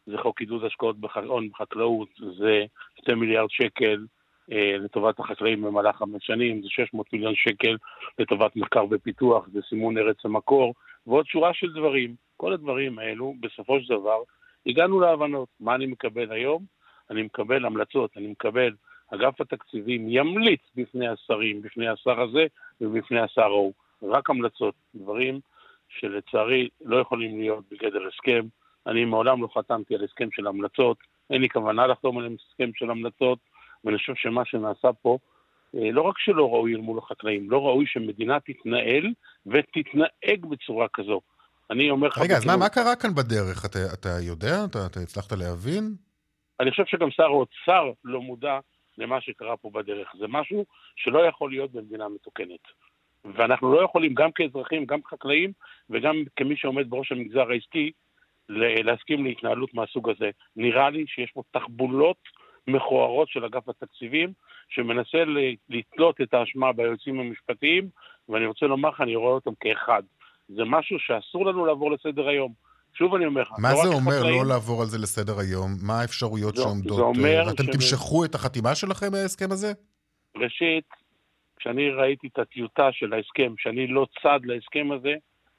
זה 0.05 0.17
חוק 0.17 0.39
עידוד 0.39 0.63
השקעות 0.63 0.99
בהון 0.99 1.49
בחקלאות, 1.49 2.09
זה 2.37 2.65
2 3.01 3.19
מיליארד 3.19 3.49
שקל 3.49 4.05
uh, 4.51 4.53
לטובת 4.79 5.19
החקלאים 5.19 5.61
במהלך 5.61 5.95
חמש 5.95 6.25
שנים, 6.25 6.61
זה 6.61 6.67
600 6.69 7.13
מיליון 7.13 7.35
שקל 7.35 7.77
לטובת 8.19 8.55
מחקר 8.55 8.85
ופיתוח, 8.91 9.47
זה 9.53 9.59
סימון 9.69 9.97
ארץ 9.97 10.25
המקור, 10.25 10.73
ועוד 11.07 11.25
שורה 11.25 11.53
של 11.53 11.73
דברים. 11.73 12.15
כל 12.37 12.53
הדברים 12.53 12.99
האלו, 12.99 13.33
בסופו 13.39 13.81
של 13.81 13.93
דבר, 13.93 14.17
הגענו 14.65 14.99
להבנות. 14.99 15.49
מה 15.59 15.75
אני 15.75 15.85
מקבל 15.85 16.31
היום? 16.31 16.63
אני 17.09 17.21
מקבל 17.21 17.65
המלצות, 17.65 18.11
אני 18.17 18.27
מקבל 18.27 18.73
אגף 19.13 19.41
התקציבים 19.41 20.05
ימליץ 20.09 20.61
בפני 20.75 21.07
השרים, 21.07 21.61
בפני 21.61 21.87
השר 21.87 22.21
הזה 22.21 22.45
ובפני 22.81 23.19
השר 23.19 23.41
ההוא. 23.41 23.73
רק 24.03 24.29
המלצות, 24.29 24.75
דברים 24.95 25.39
שלצערי 25.89 26.69
לא 26.85 26.97
יכולים 26.97 27.39
להיות 27.39 27.63
בגדר 27.71 28.07
הסכם. 28.07 28.47
אני 28.87 29.05
מעולם 29.05 29.41
לא 29.41 29.49
חתמתי 29.57 29.95
על 29.95 30.03
הסכם 30.03 30.27
של 30.31 30.47
המלצות, 30.47 30.97
אין 31.29 31.41
לי 31.41 31.49
כוונה 31.49 31.87
לחתום 31.87 32.17
על 32.17 32.25
הסכם 32.25 32.69
של 32.75 32.91
המלצות, 32.91 33.39
ואני 33.83 33.97
חושב 33.97 34.13
שמה 34.15 34.45
שנעשה 34.45 34.93
פה, 35.01 35.17
אה, 35.75 35.91
לא 35.91 36.01
רק 36.01 36.19
שלא 36.19 36.49
ראוי 36.49 36.75
אל 36.75 36.81
מול 36.81 36.97
החקלאים, 36.97 37.51
לא 37.51 37.65
ראוי 37.65 37.85
שמדינה 37.87 38.39
תתנהל 38.39 39.13
ותתנהג 39.45 40.45
בצורה 40.49 40.87
כזו. 40.93 41.21
אני 41.71 41.89
אומר 41.89 42.07
לך... 42.07 42.17
רגע, 42.17 42.37
אז 42.37 42.45
מה, 42.45 42.57
מה 42.57 42.69
קרה 42.69 42.95
כאן 42.95 43.15
בדרך? 43.15 43.65
אתה, 43.65 43.79
אתה 43.93 44.09
יודע? 44.21 44.65
אתה, 44.65 44.85
אתה 44.85 44.99
הצלחת 44.99 45.31
להבין? 45.31 45.95
אני 46.59 46.71
חושב 46.71 46.83
שגם 46.85 47.11
שר 47.11 47.23
האוצר 47.23 47.91
לא 48.03 48.21
מודע 48.21 48.59
למה 48.99 49.21
שקרה 49.21 49.57
פה 49.57 49.69
בדרך. 49.69 50.15
זה 50.19 50.27
משהו 50.27 50.65
שלא 50.95 51.19
יכול 51.19 51.51
להיות 51.51 51.71
במדינה 51.71 52.09
מתוקנת. 52.09 52.59
ואנחנו 53.25 53.73
לא 53.73 53.83
יכולים, 53.83 54.13
גם 54.13 54.31
כאזרחים, 54.31 54.85
גם 54.85 55.01
כחקלאים, 55.01 55.51
וגם 55.89 56.15
כמי 56.35 56.57
שעומד 56.57 56.89
בראש 56.89 57.11
המגזר 57.11 57.51
העסקי, 57.51 57.91
להסכים 58.49 59.23
להתנהלות 59.25 59.73
מהסוג 59.73 60.09
הזה. 60.09 60.29
נראה 60.55 60.89
לי 60.89 61.07
שיש 61.07 61.31
פה 61.31 61.43
תחבולות 61.51 62.17
מכוערות 62.67 63.29
של 63.29 63.45
אגף 63.45 63.69
התקציבים, 63.69 64.33
שמנסה 64.69 65.23
לתלות 65.69 66.21
את 66.21 66.33
האשמה 66.33 66.73
ביועצים 66.73 67.19
המשפטיים, 67.19 67.89
ואני 68.29 68.45
רוצה 68.45 68.65
לומר 68.65 68.89
לך, 68.89 69.01
אני 69.01 69.15
רואה 69.15 69.31
אותם 69.31 69.51
כאחד. 69.59 70.03
זה 70.47 70.65
משהו 70.65 70.99
שאסור 70.99 71.45
לנו 71.45 71.65
לעבור 71.65 71.91
לסדר 71.91 72.27
היום. 72.27 72.53
שוב 72.93 73.15
אני 73.15 73.25
אומר 73.25 73.41
לך, 73.41 73.51
מה 73.57 73.73
לא 73.73 73.83
זה 73.83 73.87
אומר 73.87 74.19
חקלאים, 74.19 74.43
לא 74.43 74.49
לעבור 74.49 74.81
על 74.81 74.87
זה 74.87 74.97
לסדר 74.97 75.39
היום? 75.39 75.71
מה 75.87 76.01
האפשרויות 76.01 76.55
זה, 76.55 76.61
שעומדות? 76.61 76.97
זה 76.97 77.01
אומר... 77.01 77.43
אתם 77.53 77.63
ש... 77.63 77.69
תמשכו 77.69 78.25
את 78.25 78.35
החתימה 78.35 78.75
שלכם 78.75 79.11
מההסכם 79.11 79.51
הזה? 79.51 79.71
ראשית, 80.37 80.85
כשאני 81.57 81.89
ראיתי 81.89 82.27
את 82.27 82.39
הטיוטה 82.39 82.91
של 82.91 83.13
ההסכם, 83.13 83.53
שאני 83.57 83.87
לא 83.87 84.07
צד 84.23 84.39
להסכם 84.43 84.91
הזה, 84.91 85.13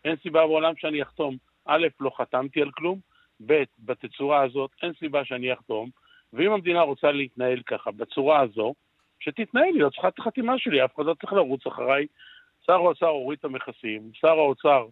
אין 0.05 0.17
סיבה 0.23 0.41
בעולם 0.41 0.73
שאני 0.77 1.03
אחתום. 1.03 1.37
א', 1.67 1.87
לא 2.01 2.11
חתמתי 2.17 2.63
על 2.63 2.71
כלום, 2.71 2.99
ב', 3.47 3.63
בתצורה 3.79 4.43
הזאת 4.43 4.71
אין 4.83 4.93
סיבה 4.99 5.25
שאני 5.25 5.53
אחתום, 5.53 5.91
ואם 6.33 6.53
המדינה 6.53 6.81
רוצה 6.81 7.13
להתנהל 7.13 7.63
ככה, 7.67 7.91
בצורה 7.91 8.41
הזו, 8.41 8.75
שתתנהל, 9.21 9.75
היא 9.75 9.83
לא 9.83 9.91
צריכה 9.91 10.09
את 10.09 10.19
החתימה 10.19 10.59
שלי, 10.59 10.85
אף 10.85 10.95
אחד 10.97 11.05
לא 11.05 11.15
צריך 11.15 11.33
לרוץ 11.33 11.67
אחריי. 11.67 12.07
שר 12.67 12.73
האוצר 12.73 13.07
הוריד 13.07 13.39
את 13.39 13.45
המכסים, 13.45 14.11
שר 14.13 14.39
האוצר 14.39 14.87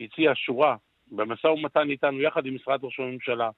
הציע 0.00 0.32
שורה 0.34 0.76
במשא 1.12 1.46
ומתן 1.46 1.90
איתנו, 1.90 2.20
יחד 2.20 2.46
עם 2.46 2.54
משרד 2.54 2.84
ראש 2.84 3.00
הממשלה, 3.00 3.50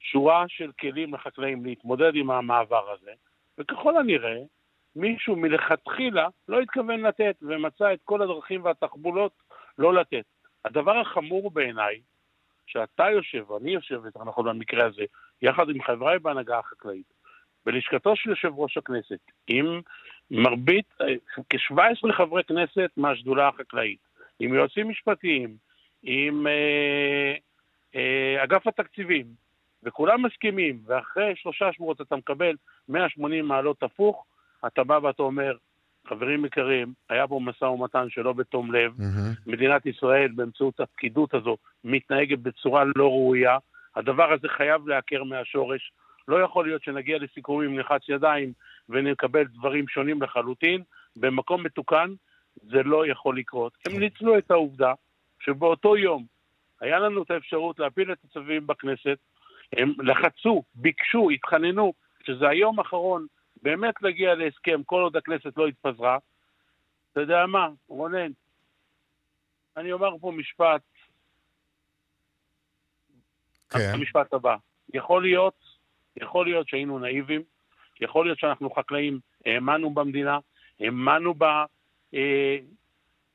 שורה 0.00 0.44
של 0.48 0.72
כלים 0.72 1.14
לחקלאים 1.14 1.64
להתמודד 1.64 2.12
עם 2.14 2.30
המעבר 2.30 2.90
הזה, 2.90 3.10
וככל 3.58 3.96
הנראה, 3.96 4.38
מישהו 4.96 5.36
מלכתחילה 5.36 6.28
לא 6.48 6.60
התכוון 6.60 7.00
לתת, 7.00 7.36
ומצא 7.42 7.92
את 7.92 7.98
כל 8.04 8.22
הדרכים 8.22 8.64
והתחבולות 8.64 9.32
לא 9.78 9.94
לתת. 9.94 10.24
הדבר 10.64 10.98
החמור 10.98 11.50
בעיניי, 11.50 12.00
שאתה 12.66 13.10
יושב, 13.10 13.44
אני 13.60 13.70
יושב, 13.70 14.04
יותר 14.04 14.24
נכון 14.24 14.44
במקרה 14.44 14.86
הזה, 14.86 15.02
יחד 15.42 15.70
עם 15.70 15.82
חבריי 15.82 16.18
בהנהגה 16.18 16.58
החקלאית, 16.58 17.12
בלשכתו 17.66 18.16
של 18.16 18.30
יושב 18.30 18.52
ראש 18.56 18.76
הכנסת, 18.76 19.20
עם 19.46 19.80
מרבית, 20.30 20.86
כ-17 21.50 22.12
חברי 22.12 22.44
כנסת 22.44 22.90
מהשדולה 22.96 23.48
החקלאית, 23.48 23.98
עם 24.40 24.54
יועצים 24.54 24.88
משפטיים, 24.88 25.56
עם 26.02 26.46
אה, 26.46 27.34
אה, 27.94 28.44
אגף 28.44 28.66
התקציבים, 28.66 29.26
וכולם 29.82 30.22
מסכימים, 30.22 30.80
ואחרי 30.86 31.32
שלושה 31.36 31.72
שבועות 31.72 32.00
אתה 32.00 32.16
מקבל 32.16 32.54
180 32.88 33.44
מעלות 33.44 33.82
הפוך, 33.82 34.24
אתה 34.66 34.84
בא 34.84 34.98
ואתה 35.02 35.22
אומר, 35.22 35.56
חברים 36.08 36.44
יקרים, 36.44 36.92
היה 37.10 37.28
פה 37.28 37.40
משא 37.42 37.64
ומתן 37.64 38.06
שלא 38.10 38.32
בתום 38.32 38.72
לב. 38.72 38.92
מהמם. 38.98 39.32
מדינת 39.46 39.86
ישראל, 39.86 40.30
באמצעות 40.34 40.80
הפקידות 40.80 41.34
הזו, 41.34 41.56
מתנהגת 41.84 42.38
בצורה 42.38 42.84
לא 42.96 43.08
ראויה. 43.08 43.58
הדבר 43.96 44.32
הזה 44.32 44.48
חייב 44.48 44.88
לעקר 44.88 45.24
מהשורש. 45.24 45.92
לא 46.28 46.36
יכול 46.42 46.66
להיות 46.66 46.82
שנגיע 46.82 47.18
לסיכומים 47.18 47.76
נלחץ 47.76 48.00
ידיים 48.08 48.52
ונקבל 48.88 49.44
דברים 49.44 49.88
שונים 49.88 50.22
לחלוטין. 50.22 50.82
במקום 51.16 51.62
מתוקן 51.62 52.10
זה 52.62 52.82
לא 52.82 53.06
יכול 53.06 53.38
לקרות. 53.38 53.72
הם 53.86 53.98
ניצלו 53.98 54.38
את 54.38 54.50
העובדה 54.50 54.92
שבאותו 55.40 55.96
יום 55.96 56.26
היה 56.80 56.98
לנו 56.98 57.22
את 57.22 57.30
האפשרות 57.30 57.78
להפיל 57.78 58.12
את 58.12 58.18
הצווים 58.24 58.66
בכנסת. 58.66 59.18
הם 59.72 59.94
לחצו, 59.98 60.62
ביקשו, 60.74 61.30
התחננו, 61.30 61.92
שזה 62.22 62.48
היום 62.48 62.78
האחרון 62.78 63.26
באמת 63.62 63.94
להגיע 64.02 64.34
להסכם 64.34 64.82
כל 64.82 65.02
עוד 65.02 65.16
הכנסת 65.16 65.56
לא 65.56 65.66
התפזרה. 65.66 66.18
אתה 67.12 67.20
יודע 67.20 67.46
מה, 67.46 67.68
רונן, 67.88 68.30
אני 69.76 69.92
אומר 69.92 70.18
פה 70.20 70.32
משפט, 70.36 70.82
כן. 73.70 73.90
המשפט 73.94 74.34
הבא. 74.34 74.56
יכול 74.94 75.22
להיות, 75.22 75.54
יכול 76.16 76.46
להיות 76.46 76.68
שהיינו 76.68 76.98
נאיבים, 76.98 77.42
יכול 78.00 78.26
להיות 78.26 78.38
שאנחנו 78.38 78.70
חקלאים, 78.70 79.20
האמנו 79.46 79.90
במדינה, 79.90 80.38
האמנו 80.80 81.34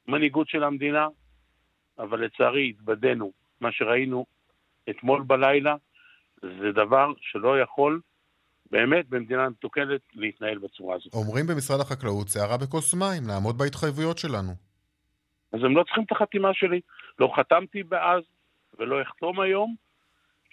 במנהיגות 0.07 0.49
של 0.49 0.63
המדינה, 0.63 1.07
אבל 1.99 2.25
לצערי 2.25 2.69
התבדינו. 2.69 3.31
מה 3.61 3.71
שראינו 3.71 4.25
אתמול 4.89 5.21
בלילה 5.21 5.75
זה 6.41 6.71
דבר 6.71 7.13
שלא 7.21 7.61
יכול 7.61 8.01
באמת 8.71 9.09
במדינה 9.09 9.49
מתוקנת 9.49 10.01
להתנהל 10.13 10.57
בצורה 10.57 10.95
הזאת. 10.95 11.13
אומרים 11.13 11.47
במשרד 11.47 11.79
החקלאות, 11.79 12.27
שערה 12.27 12.57
בכוס 12.57 12.93
מים, 12.93 13.27
לעמוד 13.27 13.57
בהתחייבויות 13.57 14.17
שלנו. 14.17 14.51
אז 15.53 15.59
הם 15.63 15.75
לא 15.77 15.83
צריכים 15.83 16.03
את 16.03 16.11
החתימה 16.11 16.53
שלי. 16.53 16.81
לא 17.19 17.33
חתמתי 17.35 17.83
אז 17.91 18.23
ולא 18.79 19.01
אחתום 19.01 19.39
היום, 19.39 19.75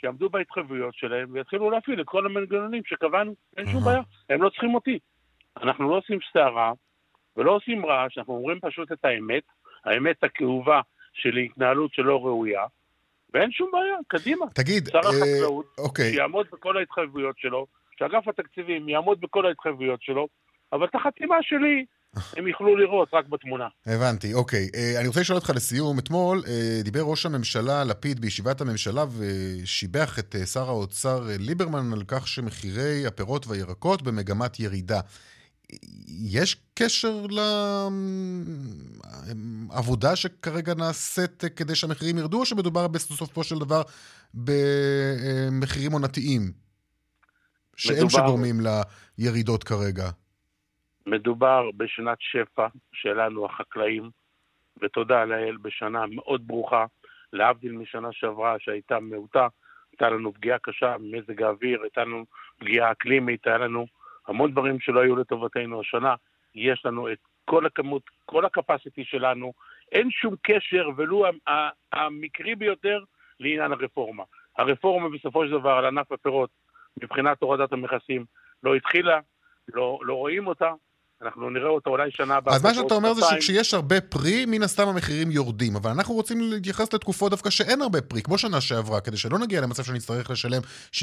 שיעמדו 0.00 0.28
בהתחייבויות 0.28 0.94
שלהם 0.94 1.28
ויתחילו 1.32 1.70
להפעיל 1.70 2.00
את 2.00 2.06
כל 2.06 2.26
המנגנונים 2.26 2.82
שקבענו. 2.86 3.34
אין 3.56 3.66
שום. 3.66 3.84
בעיה, 3.84 4.00
הם 4.30 4.42
לא 4.42 4.48
צריכים 4.48 4.74
אותי. 4.74 4.98
אנחנו 5.62 5.90
לא 5.90 5.98
עושים 5.98 6.18
סערה 6.32 6.72
ולא 7.36 7.50
עושים 7.50 7.86
רעש, 7.86 8.18
אנחנו 8.18 8.34
אומרים 8.34 8.60
פשוט 8.60 8.92
את 8.92 9.04
האמת, 9.04 9.42
האמת 9.84 10.24
הכאובה 10.24 10.80
של 11.12 11.36
התנהלות 11.36 11.94
שלא 11.94 12.26
ראויה, 12.26 12.62
ואין 13.34 13.50
שום 13.50 13.70
בעיה, 13.72 13.96
קדימה. 14.08 14.46
תגיד, 14.54 14.88
שר 14.88 14.98
אה, 15.04 15.08
החקלאות, 15.08 15.66
אוקיי, 15.78 16.12
שיעמוד 16.12 16.46
בכל 16.52 16.76
ההתחייבויות 16.76 17.38
שלו, 17.38 17.66
שאגף 17.98 18.28
התקציבים 18.28 18.88
יעמוד 18.88 19.20
בכל 19.20 19.46
ההתחייבויות 19.46 20.02
שלו, 20.02 20.28
אבל 20.72 20.84
את 20.84 20.94
החתימה 20.94 21.36
שלי 21.42 21.84
הם 22.36 22.46
יוכלו 22.46 22.76
לראות 22.76 23.08
רק 23.12 23.26
בתמונה. 23.26 23.68
הבנתי, 23.86 24.34
אוקיי. 24.34 24.68
אה, 24.74 25.00
אני 25.00 25.08
רוצה 25.08 25.20
לשאול 25.20 25.38
אותך 25.38 25.50
לסיום. 25.50 25.98
אתמול 25.98 26.42
אה, 26.48 26.82
דיבר 26.84 27.00
ראש 27.00 27.26
הממשלה 27.26 27.84
לפיד 27.84 28.20
בישיבת 28.20 28.60
הממשלה 28.60 29.04
ושיבח 29.18 30.18
את 30.18 30.36
אה, 30.36 30.46
שר 30.46 30.68
האוצר 30.68 31.30
אה, 31.30 31.36
ליברמן 31.38 31.92
על 31.92 32.02
כך 32.08 32.28
שמחירי 32.28 33.06
הפירות 33.06 33.46
והירקות 33.46 34.02
במגמת 34.02 34.60
ירידה. 34.60 35.00
יש 36.30 36.56
קשר 36.74 37.26
לעבודה 39.70 40.16
שכרגע 40.16 40.74
נעשית 40.74 41.44
כדי 41.56 41.74
שהמחירים 41.74 42.18
ירדו, 42.18 42.40
או 42.40 42.46
שמדובר 42.46 42.88
בסופו 42.88 43.44
של 43.44 43.58
דבר 43.58 43.82
במחירים 44.34 45.92
עונתיים? 45.92 46.42
שהם 47.76 47.96
מדובר- 47.96 48.08
שגורמים 48.10 48.54
לירידות 49.18 49.64
כרגע. 49.64 50.10
מדובר 51.06 51.70
בשנת 51.76 52.18
שפע 52.20 52.66
שלנו 52.92 53.46
החקלאים, 53.46 54.10
ותודה 54.82 55.24
לאל 55.24 55.56
בשנה 55.62 56.04
מאוד 56.06 56.46
ברוכה, 56.46 56.84
להבדיל 57.32 57.72
משנה 57.72 58.08
שעברה 58.12 58.56
שהייתה 58.58 59.00
מעוטה, 59.00 59.46
הייתה 59.92 60.10
לנו 60.10 60.34
פגיעה 60.34 60.58
קשה 60.62 60.96
ממזג 61.00 61.42
האוויר, 61.42 61.82
הייתה 61.82 62.00
לנו 62.04 62.24
פגיעה 62.58 62.92
אקלימית, 62.92 63.46
היה 63.46 63.58
לנו 63.58 63.86
המון 64.28 64.52
דברים 64.52 64.80
שלא 64.80 65.00
היו 65.00 65.16
לטובתנו 65.16 65.80
השנה. 65.80 66.14
יש 66.54 66.86
לנו 66.86 67.12
את 67.12 67.18
כל 67.44 67.66
הכמות, 67.66 68.02
כל 68.24 68.44
הקפסיטי 68.44 69.04
שלנו, 69.04 69.52
אין 69.92 70.10
שום 70.10 70.34
קשר, 70.42 70.88
ולו 70.96 71.24
המקרי 71.92 72.54
ביותר, 72.54 73.04
לעניין 73.40 73.72
הרפורמה. 73.72 74.22
הרפורמה 74.58 75.08
בסופו 75.08 75.46
של 75.46 75.50
דבר 75.50 75.70
על 75.70 75.84
ענף 75.84 76.12
הפירות, 76.12 76.50
מבחינת 77.02 77.42
הורדת 77.42 77.72
המכסים, 77.72 78.24
לא 78.62 78.74
התחילה, 78.74 79.20
לא, 79.68 79.98
לא 80.02 80.14
רואים 80.14 80.46
אותה, 80.46 80.72
אנחנו 81.22 81.50
נראה 81.50 81.68
אותה 81.68 81.90
אולי 81.90 82.10
שנה 82.10 82.36
הבאה. 82.36 82.54
אז 82.54 82.64
מה 82.64 82.74
שאתה 82.74 82.94
אומר 82.94 83.14
זה. 83.14 83.22
שכשיש 83.30 83.74
הרבה 83.74 84.00
פרי, 84.00 84.46
מן 84.46 84.62
הסתם 84.62 84.88
המחירים 84.88 85.30
יורדים. 85.30 85.76
אבל 85.76 85.90
אנחנו 85.90 86.14
רוצים 86.14 86.38
להתייחס 86.40 86.94
לתקופות 86.94 87.30
דווקא 87.30 87.50
שאין 87.50 87.82
הרבה 87.82 88.00
פרי, 88.00 88.22
כמו 88.22 88.38
שנה 88.38 88.60
שעברה, 88.60 89.00
כדי 89.00 89.16
שלא 89.16 89.38
נגיע 89.38 89.60
למצב 89.60 89.82
שנצטרך 89.82 90.30
לשלם 90.30 90.60
60-70 90.92 90.98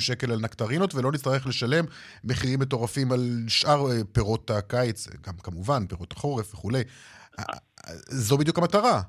שקל 0.00 0.32
על 0.32 0.38
נקטרינות, 0.42 0.94
ולא 0.94 1.12
נצטרך 1.12 1.46
לשלם 1.46 1.84
מחירים 2.24 2.60
מטורפים 2.60 3.12
על 3.12 3.20
שאר 3.48 3.90
אה, 3.90 4.04
פירות 4.12 4.50
הקיץ, 4.50 5.08
גם 5.26 5.34
כמובן, 5.42 5.86
פירות 5.86 6.12
החורף 6.12 6.54
וכולי. 6.54 6.82
זו 8.08 8.38
בדיוק 8.38 8.58
המטרה. 8.58 9.00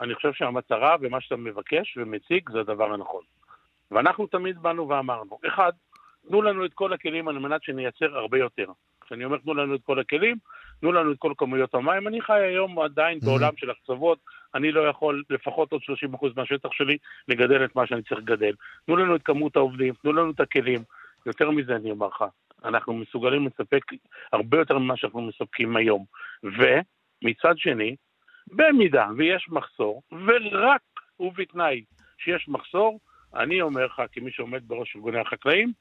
אני 0.00 0.14
חושב 0.14 0.32
שהמטרה 0.32 0.96
ומה 1.00 1.20
שאתה 1.20 1.36
מבקש 1.36 1.96
ומציג 1.96 2.50
זה 2.52 2.60
הדבר 2.60 2.92
הנכון. 2.94 3.22
ואנחנו 3.90 4.26
תמיד 4.26 4.58
באנו 4.62 4.88
ואמרנו, 4.88 5.38
אחד, 5.48 5.72
תנו 6.28 6.42
לנו 6.42 6.64
את 6.64 6.74
כל 6.74 6.92
הכלים 6.92 7.28
על 7.28 7.38
מנת 7.38 7.62
שנייצר 7.62 8.16
הרבה 8.18 8.38
יותר. 8.38 8.66
כשאני 9.04 9.24
אומר 9.24 9.36
תנו 9.38 9.54
לנו 9.54 9.74
את 9.74 9.80
כל 9.84 9.98
הכלים, 9.98 10.36
תנו 10.80 10.92
לנו 10.92 11.12
את 11.12 11.18
כל 11.18 11.32
כמויות 11.38 11.74
המים. 11.74 12.08
אני 12.08 12.20
חי 12.20 12.40
היום 12.40 12.78
עדיין 12.78 13.18
Mhm. 13.18 13.24
בעולם 13.26 13.56
של 13.56 13.70
הקצוות, 13.70 14.18
אני 14.54 14.72
לא 14.72 14.88
יכול 14.88 15.22
לפחות 15.30 15.72
עוד 15.72 15.82
30% 15.82 16.32
מהשטח 16.36 16.68
שלי 16.72 16.96
לגדל 17.28 17.64
את 17.64 17.76
מה 17.76 17.86
שאני 17.86 18.02
צריך 18.02 18.20
לגדל. 18.20 18.52
תנו 18.86 18.96
לנו 18.96 19.16
את 19.16 19.22
כמות 19.22 19.56
העובדים, 19.56 19.94
תנו 20.02 20.12
לנו 20.12 20.30
את 20.30 20.40
הכלים. 20.40 20.82
יותר 21.26 21.50
מזה 21.50 21.76
אני 21.76 21.90
אומר 21.90 22.06
לך, 22.06 22.24
אנחנו 22.64 22.94
מסוגלים 22.94 23.46
לספק 23.46 23.82
הרבה 24.32 24.58
יותר 24.58 24.78
ממה 24.78 24.96
שאנחנו 24.96 25.20
מספקים 25.20 25.76
היום. 25.76 26.04
ומצד 26.42 27.58
שני, 27.58 27.96
במידה 28.52 29.08
ויש 29.16 29.46
מחסור, 29.50 30.02
ורק 30.26 30.80
ובתנאי 31.20 31.84
שיש 32.18 32.48
מחסור, 32.48 33.00
אני 33.34 33.60
אומר 33.60 33.86
לך, 33.86 34.02
כמי 34.12 34.30
שעומד 34.30 34.68
בראש 34.68 34.96
ארגוני 34.96 35.18
החקלאים, 35.18 35.72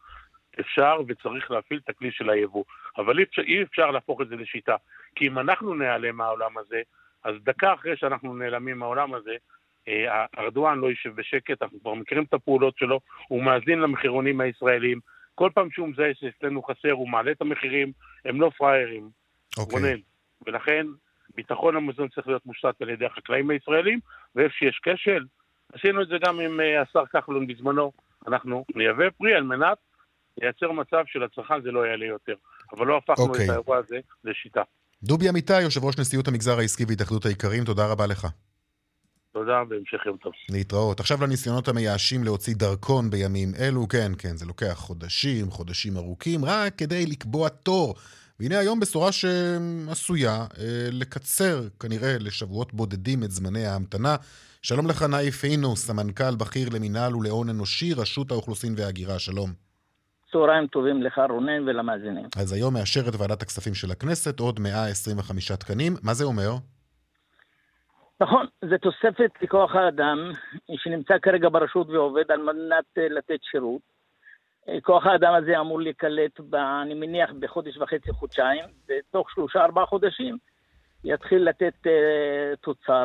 אפשר 0.59 1.01
וצריך 1.07 1.51
להפעיל 1.51 1.79
את 1.83 1.89
הכלי 1.89 2.11
של 2.11 2.29
היבוא. 2.29 2.63
אבל 2.97 3.19
אי 3.19 3.23
אפשר, 3.23 3.41
אי 3.41 3.63
אפשר 3.63 3.91
להפוך 3.91 4.21
את 4.21 4.27
זה 4.27 4.35
לשיטה. 4.35 4.75
כי 5.15 5.27
אם 5.27 5.39
אנחנו 5.39 5.73
ניעלם 5.73 6.15
מהעולם 6.15 6.57
הזה, 6.57 6.81
אז 7.23 7.35
דקה 7.43 7.73
אחרי 7.73 7.97
שאנחנו 7.97 8.35
נעלמים 8.35 8.79
מהעולם 8.79 9.13
הזה, 9.13 9.35
אה, 9.87 10.25
ארדואן 10.37 10.79
לא 10.79 10.89
יישב 10.89 11.15
בשקט, 11.15 11.61
אנחנו 11.61 11.79
כבר 11.79 11.93
מכירים 11.93 12.23
את 12.23 12.33
הפעולות 12.33 12.77
שלו, 12.77 12.99
הוא 13.27 13.43
מאזין 13.43 13.79
למחירונים 13.79 14.41
הישראלים. 14.41 14.99
כל 15.35 15.49
פעם 15.53 15.71
שהוא 15.71 15.89
מזהה 15.89 16.11
שאצלנו 16.13 16.63
חסר, 16.63 16.91
הוא 16.91 17.09
מעלה 17.09 17.31
את 17.31 17.41
המחירים, 17.41 17.91
הם 18.25 18.41
לא 18.41 18.51
פראיירים. 18.57 19.09
אוקיי. 19.57 19.79
רונן. 19.79 19.99
ולכן, 20.45 20.87
ביטחון 21.35 21.75
המזון 21.75 22.07
צריך 22.07 22.27
להיות 22.27 22.45
מושתת 22.45 22.81
על 22.81 22.89
ידי 22.89 23.05
החקלאים 23.05 23.49
הישראלים, 23.49 23.99
ואיפה 24.35 24.55
שיש 24.55 24.79
כשל, 24.83 25.25
עשינו 25.73 26.01
את 26.01 26.07
זה 26.07 26.15
גם 26.25 26.39
עם 26.39 26.59
אה, 26.59 26.81
השר 26.81 27.05
כחלון 27.05 27.47
בזמנו, 27.47 27.91
אנחנו 28.27 28.65
נייבא 28.75 29.09
פרי 29.09 29.33
על 29.33 29.43
מנת 29.43 29.77
לייצר 30.41 30.71
מצב 30.71 31.03
שלצרכן 31.07 31.61
זה 31.63 31.71
לא 31.71 31.87
יעלה 31.87 32.05
יותר. 32.05 32.33
אבל 32.71 32.87
לא 32.87 32.97
הפכנו 32.97 33.25
אוקיי. 33.25 33.45
את 33.45 33.49
האירוע 33.49 33.77
הזה 33.77 33.99
לשיטה. 34.23 34.61
דובי 35.03 35.29
אמיתי, 35.29 35.61
יושב 35.61 35.83
ראש 35.83 35.99
נשיאות 35.99 36.27
המגזר 36.27 36.59
העסקי 36.59 36.85
והתאחדות 36.87 37.25
האיכרים, 37.25 37.63
תודה 37.63 37.91
רבה 37.91 38.07
לך. 38.07 38.27
תודה 39.33 39.63
והמשך 39.69 40.05
יום 40.05 40.17
טוב. 40.17 40.33
להתראות. 40.49 40.99
עכשיו 40.99 41.23
לניסיונות 41.23 41.67
המייאשים 41.67 42.23
להוציא 42.23 42.55
דרכון 42.55 43.09
בימים 43.09 43.49
אלו, 43.59 43.87
כן, 43.87 44.11
כן, 44.17 44.37
זה 44.37 44.45
לוקח 44.45 44.73
חודשים, 44.73 45.51
חודשים 45.51 45.97
ארוכים, 45.97 46.45
רק 46.45 46.75
כדי 46.75 47.05
לקבוע 47.05 47.49
תור. 47.49 47.95
והנה 48.39 48.59
היום 48.59 48.79
בשורה 48.79 49.11
שעשויה 49.11 50.35
אה, 50.35 50.87
לקצר 50.91 51.67
כנראה 51.79 52.17
לשבועות 52.19 52.73
בודדים 52.73 53.23
את 53.23 53.31
זמני 53.31 53.65
ההמתנה. 53.65 54.15
שלום 54.61 54.87
לך 54.87 55.03
נאיף 55.03 55.43
אינו, 55.43 55.75
סמנכ"ל 55.75 56.35
בכיר 56.35 56.69
למינהל 56.69 57.15
ולהון 57.15 57.49
אנושי, 57.49 57.93
רשות 57.93 58.31
האוכלוסין 58.31 58.73
וההגירה, 58.77 59.19
שלום. 59.19 59.62
צהריים 60.33 60.67
טובים 60.67 61.03
לך 61.03 61.21
רונן 61.29 61.69
ולמאזינים. 61.69 62.25
אז 62.37 62.53
היום 62.53 62.73
מאשרת 62.73 63.13
ועדת 63.19 63.41
הכספים 63.41 63.73
של 63.73 63.91
הכנסת 63.91 64.39
עוד 64.39 64.59
125 64.59 65.51
תקנים. 65.51 65.93
מה 66.03 66.13
זה 66.13 66.23
אומר? 66.23 66.51
נכון, 68.21 68.45
זו 68.69 68.77
תוספת 68.77 69.31
לכוח 69.41 69.75
האדם 69.75 70.17
שנמצא 70.75 71.13
כרגע 71.21 71.49
ברשות 71.49 71.89
ועובד 71.89 72.31
על 72.31 72.41
מנת 72.41 72.85
אה, 72.97 73.09
לתת 73.09 73.39
שירות. 73.51 73.81
אה, 74.69 74.81
כוח 74.81 75.05
האדם 75.05 75.33
הזה 75.33 75.59
אמור 75.59 75.81
להיקלט, 75.81 76.39
ב, 76.49 76.55
אני 76.55 76.93
מניח, 76.93 77.31
בחודש 77.39 77.77
וחצי, 77.77 78.11
חודשיים, 78.11 78.65
ותוך 78.89 79.31
שלושה, 79.31 79.59
ארבעה 79.59 79.85
חודשים 79.85 80.37
יתחיל 81.03 81.49
לתת 81.49 81.73
uh, 81.83 82.55
תוצר, 82.61 83.03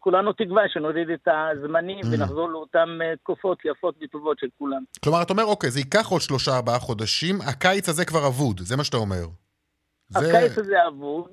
וכולנו 0.00 0.32
תקווה 0.32 0.68
שנוריד 0.68 1.10
את 1.10 1.28
הזמנים 1.28 2.00
Mm. 2.00 2.06
ונחזור 2.12 2.48
לאותן 2.48 2.88
uh, 3.00 3.16
תקופות 3.16 3.58
יפות 3.64 3.94
וטובות 4.02 4.38
של 4.38 4.46
כולם. 4.58 4.82
כלומר, 5.04 5.22
אתה 5.22 5.32
אומר, 5.32 5.44
אוקיי, 5.44 5.70
זה 5.70 5.80
ייקח 5.80 6.06
עוד 6.08 6.20
שלושה, 6.20 6.56
ארבעה 6.56 6.78
חודשים, 6.78 7.34
הקיץ 7.48 7.88
הזה 7.88 8.04
כבר 8.04 8.26
אבוד, 8.26 8.60
זה 8.60 8.76
מה 8.76 8.84
שאתה 8.84 8.96
אומר. 8.96 9.24
זה... 10.08 10.18
הקיץ 10.38 10.58
הזה 10.58 10.86
אבוד. 10.88 11.30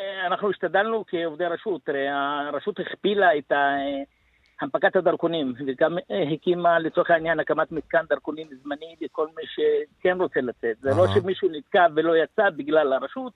אה, 0.00 0.26
אנחנו 0.26 0.50
השתדלנו 0.50 1.04
כעובדי 1.08 1.44
רשות, 1.44 1.88
הרשות 2.48 2.80
הכפילה 2.80 3.38
את 3.38 3.52
ה- 3.52 3.76
הנפקת 4.60 4.96
הדרכונים, 4.96 5.54
וגם 5.66 5.98
אה, 6.10 6.22
הקימה 6.34 6.78
לצורך 6.78 7.10
העניין 7.10 7.40
הקמת 7.40 7.72
מתקן 7.72 8.04
דרכונים 8.08 8.46
זמני 8.62 8.96
לכל 9.00 9.26
מי 9.36 9.42
שכן 9.46 10.20
רוצה 10.20 10.40
לצאת. 10.40 10.76
זה 10.82 10.90
לא. 10.90 11.06
שמישהו 11.14 11.48
נתקע 11.52 11.86
ולא 11.96 12.12
יצא 12.16 12.50
בגלל 12.56 12.92
הרשות, 12.92 13.32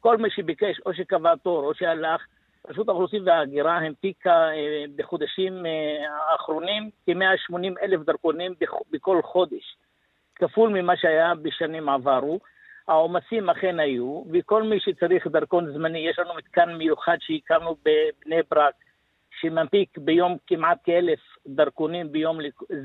כל 0.00 0.16
מי 0.16 0.30
שביקש 0.30 0.80
או 0.86 0.94
שקבע 0.94 1.36
תור 1.36 1.64
או 1.64 1.74
שהלך, 1.74 2.20
רשות 2.68 2.88
האוכלוסין 2.88 3.22
וההגירה 3.28 3.76
הנפיקה 3.76 4.48
אה, 4.50 4.84
בחודשים 4.96 5.66
אה, 5.66 6.04
האחרונים 6.32 6.90
כ-180 7.06 7.82
אלף 7.82 8.00
דרכונים 8.00 8.54
בכ- 8.60 8.90
בכל 8.90 9.22
חודש, 9.22 9.76
כפול 10.34 10.70
ממה 10.70 10.96
שהיה 10.96 11.34
בשנים 11.34 11.88
עברו. 11.88 12.40
העומסים 12.88 13.50
אכן 13.50 13.80
היו, 13.80 14.24
וכל 14.32 14.62
מי 14.62 14.80
שצריך 14.80 15.26
דרכון 15.26 15.72
זמני, 15.72 15.98
יש 15.98 16.18
לנו 16.18 16.34
מתקן 16.34 16.72
מיוחד 16.74 17.16
שהקמנו 17.20 17.76
בבני 17.84 18.40
ברק, 18.50 18.74
שמנפיק 19.40 19.98
ביום 19.98 20.36
כמעט 20.46 20.78
כאלף 20.84 21.18
דרכונים 21.46 22.12
ביום 22.12 22.38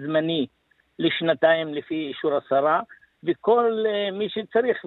זמני 0.03 0.47
לשנתיים 0.99 1.73
לפי 1.73 1.95
אישור 2.07 2.37
השרה, 2.37 2.81
וכל 3.23 3.71
אה, 3.87 4.11
מי 4.17 4.27
שצריך 4.29 4.77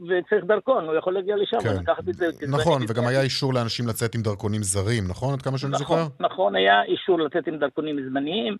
וצריך 0.00 0.44
דרכון, 0.44 0.84
הוא 0.84 0.94
יכול 0.94 1.14
להגיע 1.14 1.36
לשם 1.36 1.60
כן. 1.60 1.68
ולקחת 1.68 2.08
את 2.08 2.14
זה. 2.14 2.26
נכון, 2.48 2.82
וגם 2.88 3.06
היה 3.06 3.22
אישור 3.22 3.54
לאנשים 3.54 3.88
לצאת 3.88 4.14
עם 4.14 4.22
דרכונים 4.22 4.62
זרים, 4.62 5.04
נכון? 5.08 5.32
עד 5.34 5.42
כמה 5.42 5.58
שאני 5.58 5.72
נכון, 5.72 5.98
זוכר? 5.98 6.06
נכון, 6.20 6.56
היה 6.56 6.82
אישור 6.82 7.20
לצאת 7.20 7.46
עם 7.46 7.58
דרכונים 7.58 7.96
זמניים, 8.08 8.56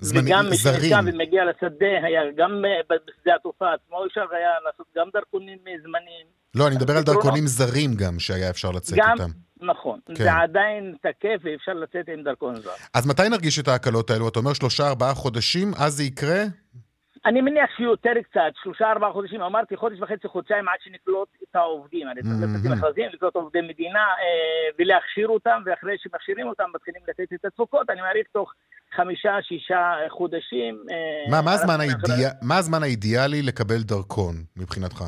זמני- 0.00 0.30
וגם 0.30 0.50
מי 0.50 0.56
זרים. 0.56 0.80
שנרשם 0.80 1.04
ומגיע 1.12 1.42
לשדה, 1.44 2.06
היה 2.06 2.20
גם 2.36 2.64
אה, 2.64 2.80
בשדה 2.96 3.34
התעופה 3.34 3.66
עצמו 3.74 4.06
אפשר 4.06 4.24
היה 4.30 4.50
לעשות 4.66 4.86
גם 4.96 5.06
דרכונים 5.12 5.58
אה, 5.68 5.72
זמניים. 5.82 6.26
לא, 6.54 6.66
אני 6.68 6.76
מדבר 6.76 6.96
על. 6.96 7.02
דרכונים 7.02 7.46
זרים 7.46 7.94
גם, 7.94 8.18
שהיה 8.18 8.50
אפשר 8.50 8.70
לצאת 8.70 8.98
גם, 8.98 9.12
איתם. 9.12 9.30
נכון, 9.60 9.98
כן. 10.06 10.14
זה 10.14 10.32
עדיין 10.34 10.94
תקף 11.02 11.40
ואפשר 11.42 11.72
לצאת 11.72 12.08
עם 12.14 12.22
דרכון 12.22 12.54
זר. 12.60 12.70
אז 12.94 13.06
מתי 13.06 13.28
נרגיש 13.30 13.58
את 13.58 13.68
ההקלות 13.68 14.10
האלו? 14.10 14.28
אתה 14.28 14.38
אומר 14.38 14.52
שלושה, 14.52 14.88
ארבעה 14.88 15.14
חודשים, 15.14 15.72
אז 15.78 15.92
זה 15.94 16.02
יקרה? 16.04 16.42
אני 17.26 17.40
מניח 17.40 17.70
שיותר 17.76 18.12
קצת, 18.30 18.52
שלושה 18.62 18.90
ארבעה 18.92 19.12
חודשים, 19.12 19.42
אמרתי 19.42 19.76
חודש 19.76 20.00
וחצי, 20.00 20.28
חודשיים 20.28 20.68
עד 20.68 20.78
שנקלוט 20.84 21.28
את 21.42 21.56
העובדים. 21.56 22.08
אני 22.08 22.22
צריך 22.22 22.64
עם 22.64 22.72
מכרזים, 22.72 23.04
לקלוט 23.12 23.34
עובדי 23.34 23.60
מדינה 23.60 23.98
אה, 23.98 24.68
ולהכשיר 24.78 25.28
אותם, 25.28 25.62
ואחרי 25.66 25.96
שמכשירים 25.98 26.48
אותם 26.48 26.64
מתחילים 26.74 27.02
לתת 27.08 27.32
את 27.34 27.44
התפוקות, 27.44 27.90
אני 27.90 28.00
מעריך 28.00 28.26
תוך 28.32 28.52
חמישה, 28.96 29.32
שישה 29.42 29.92
חודשים. 30.08 30.84
אה, 30.90 31.30
מה, 31.30 31.42
מה, 31.42 31.52
הזמן 31.52 31.74
אנחנו- 31.80 32.08
האידיאל, 32.12 32.30
מה 32.42 32.56
הזמן 32.56 32.82
האידיאלי 32.82 33.42
לקבל 33.42 33.82
דרכון, 33.82 34.34
מבחינתך? 34.56 35.04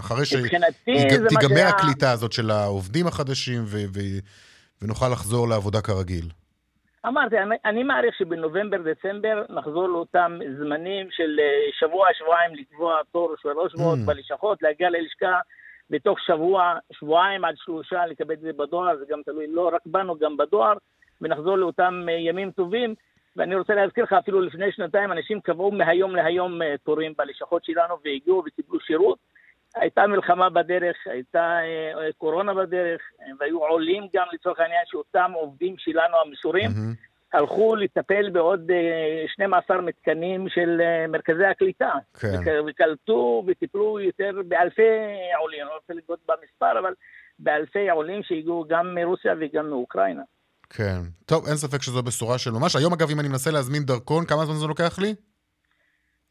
אחרי 0.00 0.24
שתיגמר 0.24 1.66
הקליטה 1.68 2.10
הזאת 2.10 2.32
של 2.32 2.50
העובדים 2.50 3.06
החדשים 3.06 3.64
ונוכל 4.82 5.08
לחזור 5.08 5.48
לעבודה 5.48 5.80
כרגיל. 5.80 6.28
אמרתי, 7.06 7.38
אני, 7.38 7.56
אני 7.64 7.82
מעריך 7.82 8.14
שבנובמבר-דצמבר 8.14 9.44
נחזור 9.48 9.88
לאותם 9.88 10.38
זמנים 10.58 11.06
של 11.10 11.40
אה, 11.40 11.68
שבוע, 11.72 12.06
שבועיים 12.18 12.54
לקבוע 12.54 13.00
תור 13.12 13.34
שלוש 13.42 13.72
שבועות 13.72 13.98
Mm. 13.98 14.06
בלשכות, 14.06 14.62
להגיע 14.62 14.90
ללשכה 14.90 15.40
בתוך 15.90 16.20
שבוע, 16.20 16.74
שבועיים 16.92 17.44
עד 17.44 17.54
שלושה 17.56 18.06
לקבל 18.06 18.34
את 18.34 18.40
זה 18.40 18.52
בדואר, 18.52 18.96
זה 18.96 19.04
גם 19.08 19.22
תלוי 19.24 19.46
לא 19.48 19.70
רק 19.74 19.82
בנו, 19.86 20.18
גם 20.18 20.36
בדואר, 20.36 20.74
ונחזור 21.20 21.56
לאותם 21.56 22.06
אה, 22.08 22.14
ימים 22.14 22.50
טובים. 22.50 22.94
ואני 23.36 23.54
רוצה 23.54 23.74
להזכיר 23.74 24.04
לך, 24.04 24.12
אפילו 24.12 24.40
לפני 24.40 24.72
שנתיים 24.72 25.12
אנשים 25.12 25.40
קבעו 25.40 25.70
מהיום 25.70 26.16
להיום 26.16 26.62
אה, 26.62 26.74
תורים 26.84 27.12
בלשכות 27.18 27.64
שלנו 27.64 27.94
והגיעו 28.04 28.42
וקיבלו 28.46 28.80
שירות. 28.80 29.18
הייתה 29.80 30.06
מלחמה 30.06 30.50
בדרך, 30.50 30.96
הייתה 31.06 31.58
אה, 31.62 32.12
קורונה 32.18 32.54
בדרך, 32.54 33.00
והיו 33.40 33.58
עולים 33.58 34.08
גם 34.16 34.26
לצורך 34.32 34.60
העניין 34.60 34.82
שאותם 34.86 35.30
עובדים 35.34 35.74
שלנו 35.78 36.16
המסורים 36.26 36.70
מהמם. 36.70 36.94
הלכו 37.32 37.76
לטפל 37.76 38.30
בעוד 38.30 38.70
אה, 38.70 39.24
12 39.28 39.80
מתקנים 39.80 40.48
של 40.48 40.80
אה, 40.80 41.06
מרכזי 41.06 41.44
הקליטה. 41.44 41.92
כן. 42.20 42.60
וקלטו 42.68 43.44
וטיפלו 43.46 44.00
יותר 44.00 44.30
באלפי 44.48 44.82
עולים, 45.40 45.60
אני 45.60 45.68
לא 45.68 45.74
רוצה 45.74 45.94
לגבות 45.94 46.18
במספר, 46.28 46.78
אבל 46.78 46.92
באלפי 47.38 47.90
עולים 47.90 48.22
שהגיעו 48.22 48.64
גם 48.68 48.94
מרוסיה 48.94 49.34
וגם 49.40 49.70
מאוקראינה. 49.70 50.22
כן. 50.70 50.98
טוב, 51.26 51.46
אין 51.46 51.56
ספק 51.56 51.82
שזו 51.82 52.02
בשורה 52.02 52.38
של 52.38 52.50
ממש. 52.50 52.76
היום, 52.76 52.92
אגב, 52.92 53.10
אם 53.10 53.20
אני 53.20 53.28
מנסה 53.28 53.50
להזמין 53.50 53.82
דרכון, 53.82 54.24
כמה 54.24 54.44
זמן 54.44 54.54
זה 54.54 54.66
לוקח 54.66 54.98
לי? 54.98 55.14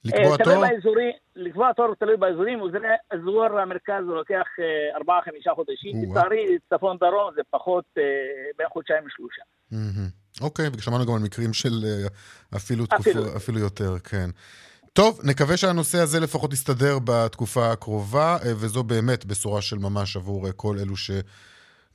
לקבוע 0.06 0.32
אה, 0.32 0.38
תלוי 0.38 0.56
תור? 0.56 0.68
באזורי, 0.68 1.12
לקבוע 1.36 1.74
תור 1.74 1.96
תלוי 2.00 2.18
באזורים, 2.18 2.62
וזה 2.62 2.78
אזור 3.12 3.46
המרכז 3.46 4.04
זה 4.08 4.14
לוקח 4.14 4.48
אה, 4.60 4.98
ארבעה-חמישה 4.98 5.52
חודשים. 5.56 6.12
לצערי 6.12 6.58
צפון 6.70 6.98
דרום 6.98 7.32
זה 7.36 7.42
פחות 7.50 7.86
אה, 7.98 8.04
בין 8.58 8.68
חודשיים 8.70 9.04
לשלושה. 9.08 9.42
אוקיי, 10.42 10.70
ושמענו 10.78 11.06
גם 11.06 11.14
על 11.14 11.20
מקרים 11.20 11.54
של 11.54 11.86
אה, 11.86 12.08
אפילו 12.58 12.86
אפילו. 12.96 13.22
תקופה, 13.22 13.38
אפילו 13.38 13.60
יותר, 13.60 14.00
כן. 14.00 14.30
טוב, 14.94 15.20
נקווה 15.24 15.58
שהנושא 15.58 15.98
הזה 15.98 16.20
לפחות 16.20 16.54
יסתדר 16.54 16.98
בתקופה 17.04 17.72
הקרובה, 17.72 18.38
אה, 18.46 18.52
וזו 18.56 18.84
באמת 18.84 19.26
בשורה 19.26 19.62
של 19.62 19.78
ממש 19.78 20.16
עבור 20.16 20.48
אה, 20.48 20.52
כל 20.52 20.76
אלו 20.80 20.98
ש... 20.98 21.12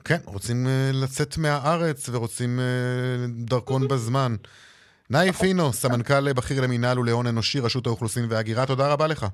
כן, 0.03 0.17
רוצים 0.25 0.67
אה, 0.67 0.91
לצאת 0.93 1.37
מהארץ 1.37 2.09
ורוצים 2.09 2.59
אה, 2.59 3.25
דרכון 3.29 3.87
בזמן. 3.87 4.35
נאי 5.13 5.31
פינו, 5.31 5.73
סמנכ"ל 5.73 6.33
בכיר 6.33 6.61
למינהל 6.61 6.99
ולהון 6.99 7.27
אנושי, 7.27 7.59
רשות 7.59 7.87
האוכלוסין 7.87 8.25
וההגירה, 8.29 8.65
תודה 8.65 8.93
רבה 8.93 9.07
לך. 9.07 9.25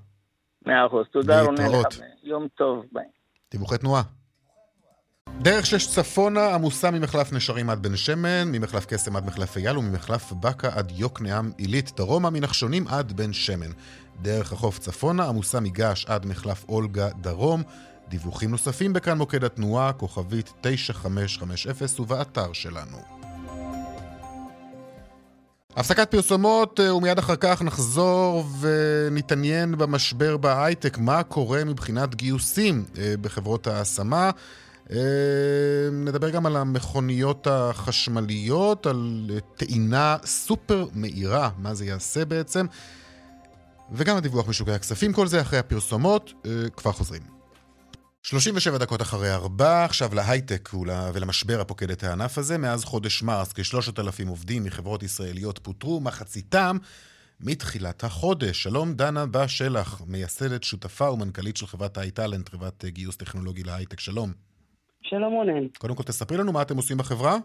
מאה 0.65 0.85
אחוז, 0.85 1.05
תודה 1.11 1.41
רונן. 1.41 1.71
לך, 1.71 1.99
יום 2.23 2.47
טוב, 2.57 2.85
ביי. 2.91 3.03
דיווחי 3.51 3.77
תנועה. 3.77 4.01
דרך 5.41 5.65
שש 5.65 5.87
צפונה 5.87 6.53
עמוסה 6.53 6.91
ממחלף 6.91 7.33
נשרים 7.33 7.69
עד 7.69 7.83
בן 7.83 7.95
שמן, 7.95 8.51
ממחלף 8.51 8.85
קסם 8.85 9.15
עד 9.15 9.25
מחלף 9.25 9.57
אייל 9.57 9.77
וממחלף 9.77 10.31
בקה 10.31 10.69
עד 10.75 10.91
יוקנעם 10.95 11.51
עילית, 11.57 11.91
דרומה 11.97 12.29
מנחשונים 12.29 12.87
עד 12.87 13.11
בן 13.11 13.33
שמן. 13.33 13.71
דרך 14.21 14.53
החוף 14.53 14.79
צפונה 14.79 15.25
עמוסה 15.25 15.59
מגעש 15.59 16.05
עד 16.05 16.25
מחלף 16.25 16.65
אולגה 16.69 17.09
דרום. 17.21 17.63
דיווחים 18.07 18.51
נוספים 18.51 18.93
בכאן 18.93 19.17
מוקד 19.17 19.43
התנועה, 19.43 19.93
כוכבית 19.93 20.53
9550 20.61 22.01
ובאתר 22.03 22.53
שלנו. 22.53 23.18
הפסקת 25.75 26.11
פרסומות, 26.11 26.79
אה, 26.79 26.95
ומיד 26.95 27.17
אחר 27.17 27.35
כך 27.35 27.61
נחזור 27.61 28.45
ונתעניין 28.59 29.77
במשבר 29.77 30.37
בהייטק, 30.37 30.97
מה 30.97 31.23
קורה 31.23 31.63
מבחינת 31.63 32.15
גיוסים 32.15 32.85
אה, 32.97 33.13
בחברות 33.21 33.67
ההשמה. 33.67 34.31
אה, 34.91 34.97
נדבר 35.91 36.29
גם 36.29 36.45
על 36.45 36.55
המכוניות 36.55 37.47
החשמליות, 37.47 38.85
על 38.85 39.29
טעינה 39.57 40.17
סופר 40.25 40.87
מהירה, 40.93 41.49
מה 41.57 41.73
זה 41.73 41.85
יעשה 41.85 42.25
בעצם, 42.25 42.65
וגם 43.91 44.17
הדיווח 44.17 44.47
משוקי 44.47 44.71
הכספים, 44.71 45.13
כל 45.13 45.27
זה 45.27 45.41
אחרי 45.41 45.59
הפרסומות, 45.59 46.33
כבר 46.75 46.91
חוזרים. 46.91 47.38
37 48.23 48.77
דקות 48.77 49.01
אחרי 49.01 49.31
ארבע, 49.33 49.85
עכשיו 49.85 50.09
להייטק 50.15 50.73
ול- 50.73 50.89
ולמשבר 51.13 51.61
הפוקד 51.61 51.89
את 51.91 52.03
הענף 52.03 52.37
הזה. 52.37 52.57
מאז 52.57 52.85
חודש 52.85 53.23
מרס 53.23 53.53
כשלושת 53.53 53.99
אלפים 53.99 54.27
עובדים 54.27 54.63
מחברות 54.63 55.03
ישראליות 55.03 55.59
פוטרו, 55.59 55.99
מחציתם 55.99 56.75
מתחילת 57.41 58.03
החודש. 58.03 58.63
שלום 58.63 58.93
דנה 58.93 59.25
בה 59.25 59.47
שלח, 59.47 60.01
מייסדת, 60.07 60.63
שותפה 60.63 61.11
ומנכ"לית 61.11 61.57
של 61.57 61.65
חברת 61.67 61.97
האי-טאלנט, 61.97 62.49
חברת 62.49 62.85
גיוס 62.85 63.17
טכנולוגי 63.17 63.63
להייטק. 63.63 63.99
שלום. 63.99 64.29
שלום 65.01 65.33
רונן. 65.33 65.67
קודם 65.77 65.95
כל 65.95 66.03
תספרי 66.03 66.37
לנו 66.37 66.51
מה 66.53 66.61
אתם 66.61 66.75
עושים 66.75 66.97
בחברה. 66.97 67.37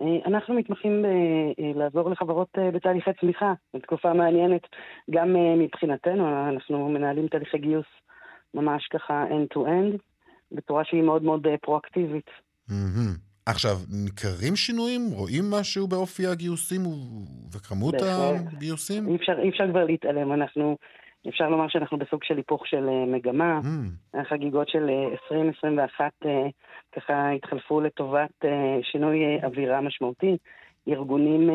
אה, 0.00 0.06
אנחנו 0.26 0.54
מתמחים 0.54 1.02
ב- 1.02 1.06
אה, 1.06 1.72
לעזור 1.84 2.10
לחברות 2.10 2.48
אה, 2.58 2.70
בתהליכי 2.70 3.10
צמיחה, 3.20 3.52
בתקופה 3.76 4.12
מעניינת. 4.12 4.62
גם 5.10 5.28
מבחינתנו, 5.58 6.48
אנחנו 6.48 6.88
מנהלים 6.88 7.28
תהליכי 7.28 7.58
גיוס 7.58 7.86
ממש 8.54 8.88
ככה 8.92 9.24
end-to-end, 9.30 9.96
בצורה 10.52 10.84
שהיא 10.84 11.02
מאוד 11.02 11.22
מאוד 11.22 11.46
אה, 11.46 11.58
פרואקטיבית. 11.58 12.30
עכשיו, 13.46 13.76
ניכרים 14.04 14.56
שינויים? 14.56 15.00
רואים 15.12 15.44
משהו 15.50 15.88
באופי 15.88 16.26
הגיוסים 16.26 16.80
וכמות 17.52 17.94
בהחלט. 17.94 18.52
הגיוסים? 18.52 19.08
אי 19.08 19.16
אפשר, 19.16 19.32
אי 19.42 19.48
אפשר 19.48 19.70
כבר 19.70 19.84
להתעלם, 19.84 20.32
אנחנו, 20.32 20.76
אפשר 21.28 21.48
לומר 21.48 21.68
שאנחנו 21.68 21.98
בסוג 21.98 22.24
של 22.24 22.36
היפוך 22.36 22.66
של 22.66 22.88
אה, 22.88 23.04
מגמה. 23.06 23.60
מהמם. 23.60 23.88
החגיגות 24.14 24.68
של 24.68 24.88
אה, 24.88 25.12
2021 25.30 26.12
אה, 26.26 26.30
ככה 26.96 27.30
התחלפו 27.30 27.80
לטובת 27.80 28.44
שינוי 28.82 29.44
אווירה 29.44 29.80
משמעותי. 29.80 30.36
ארגונים, 30.88 31.50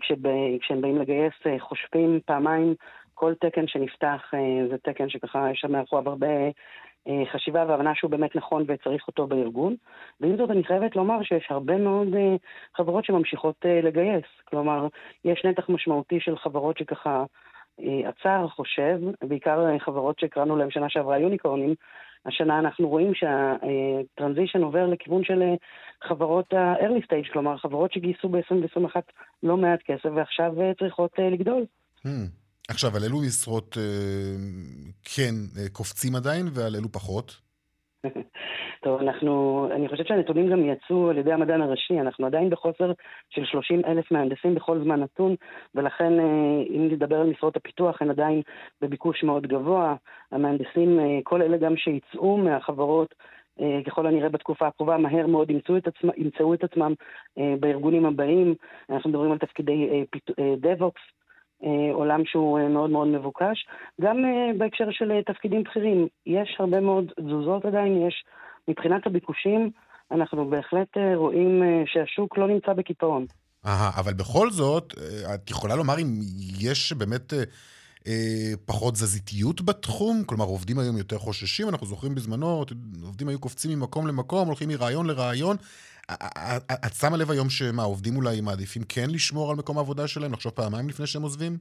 כשהם 0.00 0.80
באים 0.80 0.98
לגייס, 0.98 1.32
חושבים 1.58 2.20
פעמיים 2.26 2.74
כל 3.18 3.34
תקן 3.34 3.66
שנפתח, 3.66 4.20
אה, 4.34 4.68
זה 4.70 4.76
תקן 4.78 5.08
שככה 5.08 5.50
יש 5.50 5.58
שם 5.60 5.72
מאחוריו 5.72 6.08
הרבה 6.08 6.26
אה, 7.08 7.22
חשיבה 7.32 7.64
והבנה 7.68 7.94
שהוא 7.94 8.10
באמת 8.10 8.36
נכון 8.36 8.64
וצריך 8.68 9.08
אותו 9.08 9.26
בארגון. 9.26 9.76
ועם 10.20 10.36
זאת 10.36 10.50
אני 10.50 10.64
חייבת 10.64 10.96
לומר 10.96 11.22
שיש 11.22 11.46
הרבה 11.50 11.76
מאוד 11.76 12.14
אה, 12.14 12.36
חברות 12.76 13.04
שממשיכות 13.04 13.64
לגייס. 13.82 14.24
כלומר, 14.44 14.86
יש 15.24 15.44
נתח 15.44 15.68
משמעותי 15.68 16.20
של 16.20 16.38
חברות 16.38 16.78
שככה 16.78 17.24
עצר, 18.04 18.48
חושב, 18.48 18.98
בעיקר 19.22 19.78
חברות 19.78 20.18
שקראנו 20.18 20.56
להן 20.56 20.70
שנה 20.70 20.88
שעברה 20.88 21.18
יוניקורנים, 21.18 21.74
השנה 22.26 22.58
אנחנו 22.58 22.88
רואים 22.88 23.12
שהטרנזישן 23.14 24.62
עובר 24.62 24.86
לכיוון 24.86 25.24
של 25.24 25.42
חברות 26.02 26.52
ה-early 26.52 27.04
stage, 27.04 27.32
כלומר 27.32 27.56
חברות 27.56 27.92
שגייסו 27.92 28.28
ב-2021 28.28 28.96
לא 29.42 29.56
מעט 29.56 29.82
כסף 29.82 30.08
ועכשיו 30.14 30.52
צריכות 30.78 31.10
לגדול. 31.18 31.64
Hmm. 32.06 32.47
עכשיו, 32.68 32.96
על 32.96 33.04
אילו 33.04 33.18
משרות 33.26 33.76
כן 35.04 35.34
קופצים 35.72 36.14
עדיין 36.14 36.46
ועל 36.54 36.74
אילו 36.74 36.88
פחות? 36.92 37.36
טוב, 38.84 39.00
אנחנו, 39.00 39.68
אני 39.74 39.88
חושבת 39.88 40.06
שהנתונים 40.06 40.50
גם 40.50 40.64
יצאו 40.64 41.10
על 41.10 41.18
ידי 41.18 41.32
המדען 41.32 41.62
הראשי, 41.62 42.00
אנחנו 42.00 42.26
עדיין 42.26 42.50
בחוסר 42.50 42.92
של 43.30 43.44
30 43.44 43.84
אלף 43.84 44.12
מהנדסים 44.12 44.54
בכל 44.54 44.80
זמן 44.84 45.00
נתון, 45.00 45.34
ולכן 45.74 46.20
אה, 46.20 46.62
אם 46.70 46.88
נדבר 46.90 47.20
על 47.20 47.26
משרות 47.26 47.56
הפיתוח, 47.56 48.02
הן 48.02 48.10
עדיין 48.10 48.42
בביקוש 48.80 49.24
מאוד 49.24 49.46
גבוה. 49.46 49.94
המהנדסים, 50.32 51.00
אה, 51.00 51.18
כל 51.22 51.42
אלה 51.42 51.56
גם 51.56 51.76
שיצאו 51.76 52.36
מהחברות, 52.36 53.14
אה, 53.60 53.80
ככל 53.86 54.06
הנראה 54.06 54.28
בתקופה 54.28 54.66
הקרובה, 54.66 54.96
מהר 54.96 55.26
מאוד 55.26 55.50
ימצאו 55.50 55.76
את, 55.76 55.86
עצמם, 55.86 56.10
ימצאו 56.16 56.54
את 56.54 56.64
עצמם 56.64 56.94
בארגונים 57.60 58.06
הבאים. 58.06 58.54
אנחנו 58.90 59.10
מדברים 59.10 59.32
על 59.32 59.38
תפקידי 59.38 60.04
DevOps, 60.38 61.02
אה, 61.02 61.12
עולם 61.92 62.20
שהוא 62.24 62.58
אה, 62.58 62.68
מאוד 62.68 62.90
מאוד 62.90 63.08
מבוקש. 63.08 63.66
גם 64.00 64.16
אה, 64.24 64.58
בהקשר 64.58 64.90
של 64.90 65.12
תפקידים 65.26 65.62
בכירים, 65.62 66.06
יש 66.26 66.56
הרבה 66.58 66.80
מאוד 66.80 67.12
תזוזות 67.20 67.64
עדיין, 67.64 68.06
יש, 68.06 68.24
מבחינת 68.68 69.06
הביקושים, 69.06 69.70
אנחנו 70.10 70.50
בהחלט 70.50 70.88
רואים 71.14 71.62
שהשוק 71.86 72.38
לא 72.38 72.48
נמצא 72.48 72.72
בקיפאון. 72.72 73.26
אהה, 73.66 73.90
אבל 74.00 74.14
בכל 74.14 74.50
זאת, 74.50 74.94
את 75.34 75.50
יכולה 75.50 75.76
לומר 75.76 75.98
אם 75.98 76.20
יש 76.60 76.92
באמת 76.92 77.32
אה, 78.08 78.52
פחות 78.64 78.96
זזיתיות 78.96 79.62
בתחום? 79.62 80.22
כלומר, 80.26 80.44
עובדים 80.44 80.78
היום 80.78 80.96
יותר 80.96 81.18
חוששים, 81.18 81.68
אנחנו 81.68 81.86
זוכרים 81.86 82.14
בזמנו, 82.14 82.64
עובדים 83.02 83.28
היו 83.28 83.38
קופצים 83.38 83.70
ממקום 83.70 84.06
למקום, 84.06 84.46
הולכים 84.46 84.68
מרעיון 84.68 85.06
לרעיון. 85.06 85.56
את 86.86 86.92
שמה 87.00 87.16
לב 87.16 87.30
היום 87.30 87.50
שמה, 87.50 87.82
עובדים 87.82 88.16
אולי 88.16 88.40
מעדיפים 88.40 88.82
כן 88.88 89.10
לשמור 89.10 89.50
על 89.50 89.56
מקום 89.56 89.78
העבודה 89.78 90.08
שלהם, 90.08 90.32
לחשוב 90.32 90.52
פעמיים 90.52 90.88
לפני 90.88 91.06
שהם 91.06 91.22
עוזבים? 91.22 91.52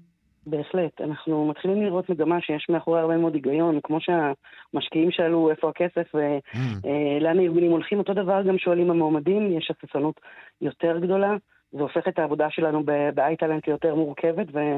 בהחלט. 0.47 1.01
אנחנו 1.01 1.47
מתחילים 1.47 1.83
לראות 1.83 2.09
מגמה 2.09 2.41
שיש 2.41 2.67
מאחורי 2.69 2.99
הרבה 2.99 3.17
מאוד 3.17 3.33
היגיון, 3.33 3.79
כמו 3.83 3.97
שהמשקיעים 4.01 5.11
שאלו 5.11 5.49
איפה 5.49 5.69
הכסף 5.69 6.07
ולאן 6.13 7.35
mm. 7.35 7.39
אה, 7.39 7.41
הארגונים 7.41 7.71
הולכים, 7.71 7.99
אותו 7.99 8.13
דבר 8.13 8.41
גם 8.41 8.57
שואלים 8.57 8.91
המועמדים, 8.91 9.57
יש 9.57 9.71
הססנות 9.71 10.19
יותר 10.61 10.99
גדולה. 10.99 11.35
זה 11.71 11.81
הופך 11.81 12.07
את 12.07 12.19
העבודה 12.19 12.47
שלנו 12.49 12.83
ב-iTalent 12.85 13.61
ליותר 13.67 13.95
מורכבת 13.95 14.47
אה, 14.55 14.77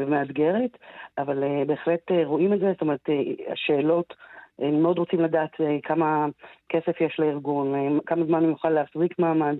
ומאתגרת, 0.00 0.70
אבל 1.18 1.44
אה, 1.44 1.62
בהחלט 1.66 2.10
רואים 2.24 2.52
את 2.52 2.58
זה, 2.60 2.72
זאת 2.72 2.80
אומרת, 2.80 3.08
השאלות 3.52 4.14
הם 4.58 4.82
מאוד 4.82 4.98
רוצים 4.98 5.20
לדעת 5.20 5.60
אה, 5.60 5.76
כמה 5.82 6.26
כסף 6.68 7.00
יש 7.00 7.16
לארגון, 7.18 7.74
אה, 7.74 8.00
כמה 8.06 8.24
זמן 8.26 8.42
הוא 8.42 8.50
יוכל 8.50 8.70
להחזיק 8.70 9.18
מעמד. 9.18 9.56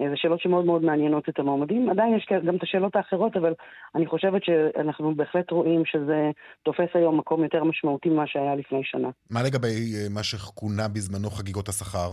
אה, 0.00 0.08
זה 0.10 0.16
שאלות 0.16 0.40
שמאוד 0.40 0.64
מאוד 0.64 0.84
מעניינות 0.84 1.28
את 1.28 1.38
המועמדים. 1.38 1.90
עדיין 1.90 2.16
יש 2.16 2.26
גם 2.46 2.56
את 2.56 2.62
השאלות 2.62 2.96
האחרות, 2.96 3.36
אבל 3.36 3.54
אני 3.94 4.06
חושבת 4.06 4.44
שאנחנו 4.44 5.14
בהחלט 5.14 5.50
רואים 5.50 5.84
שזה 5.84 6.30
תופס 6.62 6.88
היום 6.94 7.18
מקום 7.18 7.42
יותר 7.42 7.64
משמעותי 7.64 8.08
ממה 8.08 8.26
שהיה 8.26 8.54
לפני 8.54 8.80
שנה. 8.84 9.08
מה 9.30 9.42
לגבי 9.42 9.74
מה 10.14 10.22
שכונה 10.22 10.88
בזמנו 10.88 11.30
חגיגות 11.30 11.68
השכר? 11.68 12.10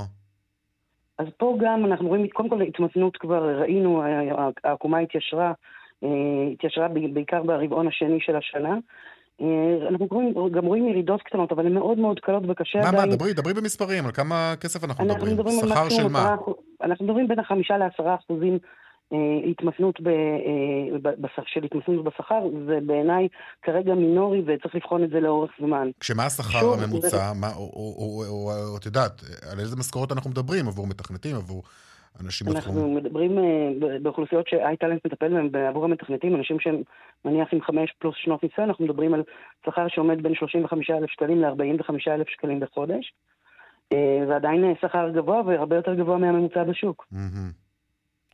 אז 1.17 1.27
פה 1.37 1.57
גם 1.61 1.85
אנחנו 1.85 2.07
רואים, 2.07 2.27
קודם 2.27 2.49
כל 2.49 2.61
התמתנות 2.61 3.17
כבר 3.17 3.59
ראינו, 3.59 4.03
העקומה 4.63 4.99
התיישרה, 4.99 5.53
התיישרה 6.53 6.87
בעיקר 6.87 7.43
ברבעון 7.43 7.87
השני 7.87 8.19
של 8.19 8.35
השנה. 8.35 8.77
אה, 9.41 9.87
אנחנו 9.89 10.07
רואים, 10.11 10.33
גם 10.51 10.65
רואים 10.65 10.87
ירידות 10.87 11.21
קטנות, 11.21 11.51
אבל 11.51 11.65
הן 11.65 11.73
מאוד 11.73 11.97
מאוד 11.97 12.19
קלות 12.19 12.43
וקשה 12.49 12.79
מה, 12.79 12.87
עדיין. 12.87 12.95
מה, 12.95 13.05
מה, 13.05 13.15
דברי, 13.15 13.33
דברי 13.33 13.53
במספרים, 13.53 14.05
על 14.05 14.11
כמה 14.11 14.53
כסף 14.61 14.83
אנחנו, 14.83 15.03
אנחנו 15.03 15.25
מדברים? 15.25 15.37
מדברים 15.37 15.59
שכר 15.59 15.89
של 15.89 16.07
מה? 16.07 16.35
אנחנו 16.83 17.05
מדברים 17.05 17.27
בין 17.27 17.39
החמישה 17.39 17.77
לעשרה 17.77 18.15
אחוזים 18.15 18.57
אה, 19.13 19.49
התמתנות 19.51 20.01
ב, 20.01 20.07
אה, 20.07 21.43
של 21.45 21.63
התמתנות 21.63 22.03
בשכר, 22.03 22.41
זה 22.67 22.79
בעיניי 22.85 23.27
כרגע 23.61 23.93
מינורי 23.93 24.41
וצריך 24.41 24.75
לבחון 24.75 25.03
את 25.03 25.09
זה 25.09 25.19
לאורך 25.19 25.51
זמן. 25.59 25.89
כשמה 25.99 26.25
השכר 26.25 26.73
הממוצע, 26.73 27.07
זה... 27.07 27.17
מה, 27.35 27.47
או, 27.55 27.61
או, 27.61 27.93
או, 27.97 28.23
או, 28.27 28.71
או 28.71 28.77
את 28.77 28.85
יודעת, 28.85 29.21
על 29.51 29.59
איזה 29.59 29.75
משכורות 29.75 30.11
אנחנו 30.11 30.29
מדברים? 30.29 30.67
עבור 30.67 30.87
מתכנתים, 30.87 31.35
עבור 31.35 31.63
אנשים 32.21 32.47
בתחום? 32.47 32.77
אנחנו 32.77 32.93
מדברים 32.95 33.37
uh, 33.37 33.41
באוכלוסיות 34.01 34.47
שאייטלנט 34.47 35.05
מטפל 35.05 35.49
בהן 35.49 35.65
עבור 35.65 35.85
המתכנתים, 35.85 36.35
אנשים 36.35 36.59
שהם 36.59 36.81
נניח 37.25 37.47
עם 37.53 37.61
חמש 37.61 37.93
פלוס 37.99 38.15
שנות 38.17 38.43
ניסיון, 38.43 38.69
אנחנו 38.69 38.85
מדברים 38.85 39.13
על 39.13 39.23
שכר 39.65 39.87
שעומד 39.87 40.23
בין 40.23 40.35
35,000 40.35 41.09
שקלים 41.09 41.41
ל-45,000 41.41 42.31
שקלים 42.33 42.59
בחודש. 42.59 43.13
Uh, 43.93 43.97
זה 44.27 44.35
עדיין 44.35 44.63
אה, 44.63 44.71
שכר 44.81 45.09
גבוה 45.09 45.41
והרבה 45.45 45.75
יותר 45.75 45.93
גבוה 45.93 46.17
מהממוצע 46.17 46.63
בשוק. 46.63 47.07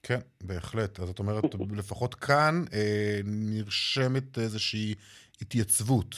כן, 0.03 0.19
בהחלט. 0.43 0.99
אז 0.99 1.07
זאת 1.07 1.19
אומרת, 1.19 1.43
לפחות 1.79 2.15
כאן 2.15 2.63
אה, 2.73 3.19
נרשמת 3.25 4.37
איזושהי 4.37 4.95
התייצבות. 5.41 6.15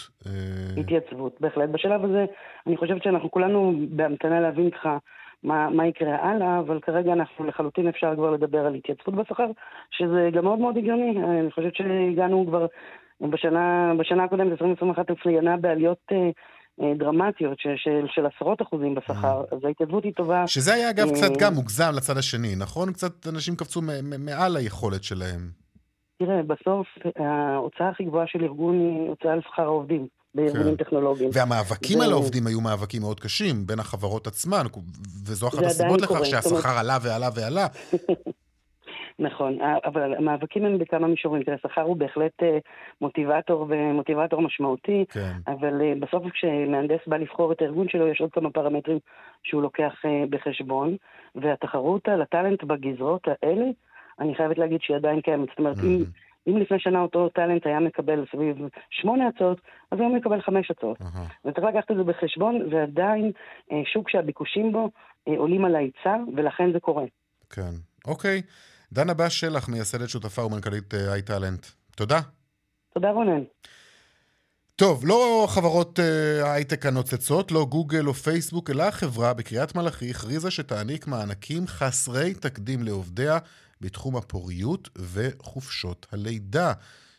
התייצבות, 0.77 1.41
בהחלט. 1.41 1.69
בשלב 1.69 2.05
הזה, 2.05 2.25
אני 2.67 2.77
חושבת 2.77 3.03
שאנחנו 3.03 3.31
כולנו 3.31 3.73
בהמתנה 3.89 4.39
להבין 4.39 4.69
ככה 4.69 4.97
מה, 5.43 5.69
מה 5.69 5.87
יקרה 5.87 6.15
הלאה, 6.15 6.59
אבל 6.59 6.79
כרגע 6.79 7.13
אנחנו 7.13 7.45
לחלוטין 7.45 7.87
אפשר 7.87 8.15
כבר 8.15 8.31
לדבר 8.31 8.65
על 8.65 8.75
התייצבות 8.75 9.15
בשכר, 9.15 9.47
שזה 9.91 10.29
גם 10.33 10.43
מאוד 10.43 10.59
מאוד 10.59 10.77
הגיוני. 10.77 11.23
אני 11.41 11.51
חושבת 11.51 11.75
שהגענו 11.75 12.45
כבר 12.47 12.65
בשנה, 13.21 13.93
בשנה 13.99 14.23
הקודמת, 14.23 14.51
2021, 14.51 15.11
אצליינה 15.11 15.57
בעליות... 15.57 15.97
אה, 16.11 16.29
אה, 16.81 16.93
דרמטיות 16.97 17.59
של, 17.59 17.73
של, 17.75 18.05
של 18.07 18.25
עשרות 18.25 18.61
אחוזים 18.61 18.95
בשכר, 18.95 19.41
mm. 19.41 19.55
אז 19.55 19.59
ההתייצבות 19.63 20.03
היא 20.03 20.13
טובה. 20.13 20.47
שזה 20.47 20.73
היה 20.73 20.89
אגב 20.89 21.09
קצת 21.09 21.31
אה, 21.31 21.37
גם 21.39 21.53
מוגזם 21.53 21.91
לצד 21.95 22.17
השני, 22.17 22.55
נכון? 22.59 22.93
קצת 22.93 23.27
אנשים 23.27 23.55
קפצו 23.55 23.81
מעל 24.19 24.55
היכולת 24.55 25.03
שלהם. 25.03 25.39
תראה, 26.19 26.43
בסוף 26.43 26.87
ההוצאה 27.15 27.89
הכי 27.89 28.03
גבוהה 28.03 28.27
של 28.27 28.43
ארגון 28.43 28.79
היא 28.79 29.09
הוצאה 29.09 29.33
על 29.33 29.41
שכר 29.41 29.63
העובדים. 29.63 30.07
בארגונים 30.35 30.75
כן. 30.77 30.83
טכנולוגיים. 30.83 31.29
והמאבקים 31.33 31.99
ו... 31.99 32.03
על 32.03 32.11
העובדים 32.11 32.47
היו 32.47 32.61
מאבקים 32.61 33.01
מאוד 33.01 33.19
קשים 33.19 33.65
בין 33.65 33.79
החברות 33.79 34.27
עצמן, 34.27 34.65
וזו 35.25 35.47
אחת 35.47 35.63
הסיבות 35.63 36.01
לכך 36.01 36.25
שהשכר 36.25 36.77
עלה 36.79 36.97
ועלה 37.01 37.29
ועלה. 37.35 37.67
נכון, 39.19 39.57
אבל 39.85 40.13
המאבקים 40.13 40.65
הם 40.65 40.77
בכמה 40.77 41.07
מישורים. 41.07 41.43
תראה, 41.43 41.57
שכר 41.57 41.81
הוא 41.81 41.97
בהחלט 41.97 42.43
אה, 42.43 42.57
מוטיבטור 43.01 43.65
ומוטיבטור 43.69 44.41
משמעותי, 44.41 45.05
כן. 45.09 45.33
אבל 45.47 45.81
אה, 45.81 45.93
בסוף 45.99 46.23
כשמהנדס 46.33 46.99
בא 47.07 47.17
לבחור 47.17 47.51
את 47.51 47.61
הארגון 47.61 47.89
שלו, 47.89 48.07
יש 48.07 48.21
עוד 48.21 48.31
כמה 48.31 48.49
פרמטרים 48.49 48.99
שהוא 49.43 49.61
לוקח 49.61 49.93
אה, 50.05 50.23
בחשבון, 50.29 50.95
והתחרות 51.35 52.07
על 52.07 52.21
הטאלנט 52.21 52.63
בגזרות 52.63 53.27
האלה, 53.27 53.65
אני 54.19 54.35
חייבת 54.35 54.57
להגיד 54.57 54.79
שהיא 54.81 54.97
עדיין 54.97 55.21
קיימת. 55.21 55.49
זאת 55.49 55.59
אומרת, 55.59 55.77
אם... 55.83 56.03
אם 56.47 56.57
לפני 56.57 56.79
שנה 56.79 57.01
אותו 57.01 57.29
טאלנט 57.29 57.65
היה 57.65 57.79
מקבל 57.79 58.25
סביב 58.31 58.55
שמונה 58.89 59.27
הצעות, 59.27 59.61
אז 59.91 59.99
היום 59.99 60.11
הוא 60.11 60.17
מקבל 60.17 60.41
חמש 60.41 60.71
הצעות. 60.71 60.97
Uh-huh. 61.01 61.45
וצריך 61.45 61.67
לקחת 61.67 61.91
את 61.91 61.95
זה 61.97 62.03
בחשבון, 62.03 62.61
ועדיין 62.71 63.31
אה, 63.71 63.77
שוק 63.93 64.09
שהביקושים 64.09 64.71
בו 64.71 64.89
אה, 65.27 65.33
עולים 65.37 65.65
על 65.65 65.75
ההיצע, 65.75 66.15
ולכן 66.35 66.73
זה 66.73 66.79
קורה. 66.79 67.05
כן. 67.49 67.71
אוקיי. 68.07 68.41
דנה 68.93 69.13
בש 69.13 69.39
שלח, 69.39 69.69
מייסדת 69.69 70.09
שותפה 70.09 70.45
ומנכ"לית 70.45 70.93
אה, 70.93 71.13
איי-טאלנט. 71.13 71.65
תודה. 71.95 72.19
תודה 72.93 73.11
רונן. 73.11 73.43
טוב, 74.75 75.03
לא 75.05 75.47
חברות 75.49 75.99
ההייטק 76.43 76.85
הנוצצות, 76.85 77.51
לא 77.51 77.65
גוגל 77.69 78.07
או 78.07 78.13
פייסבוק, 78.13 78.69
אלא 78.69 78.83
החברה 78.83 79.33
בקריית 79.33 79.75
מלאכי 79.75 80.09
הכריזה 80.09 80.51
שתעניק 80.51 81.07
מענקים 81.07 81.67
חסרי 81.67 82.33
תקדים 82.33 82.83
לעובדיה 82.83 83.37
בתחום 83.81 84.15
הפוריות 84.15 84.89
וחופשות 84.97 86.07
הלידה. 86.11 86.73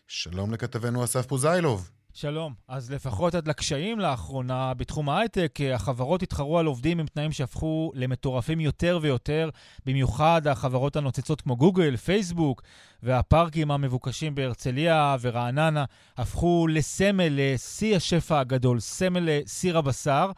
שלום 0.09 0.53
לכתבנו 0.53 1.05
אסף 1.05 1.27
פוזיילוב. 1.27 1.91
שלום. 2.15 2.55
אז 2.69 2.91
לפחות 2.91 3.35
עד 3.35 3.49
לקשיים 3.49 4.01
לאחרונה 4.01 4.75
בתחום 4.75 5.09
ההייטק, 5.09 5.59
החברות 5.75 6.23
התחרו 6.23 6.59
על 6.59 6.67
עובדים 6.67 7.01
עם 7.01 7.07
תנאים 7.07 7.33
שהפכו 7.33 7.93
למטורפים 7.95 8.61
יותר 8.61 8.99
ויותר, 9.03 9.51
במיוחד 9.87 10.47
החברות 10.47 10.97
הנוצצות 10.97 11.41
כמו 11.41 11.57
גוגל, 11.57 11.97
פייסבוק, 11.97 12.63
והפארקים 13.03 13.71
המבוקשים 13.71 14.35
בהרצליה 14.35 15.17
ורעננה 15.21 15.85
הפכו 16.17 16.67
לסמל 16.71 17.29
לשיא 17.31 17.97
השפע 17.97 18.41
הגדול, 18.41 18.81
סמל 18.81 19.21
לסיר 19.31 19.79
הבשר. 19.79 20.31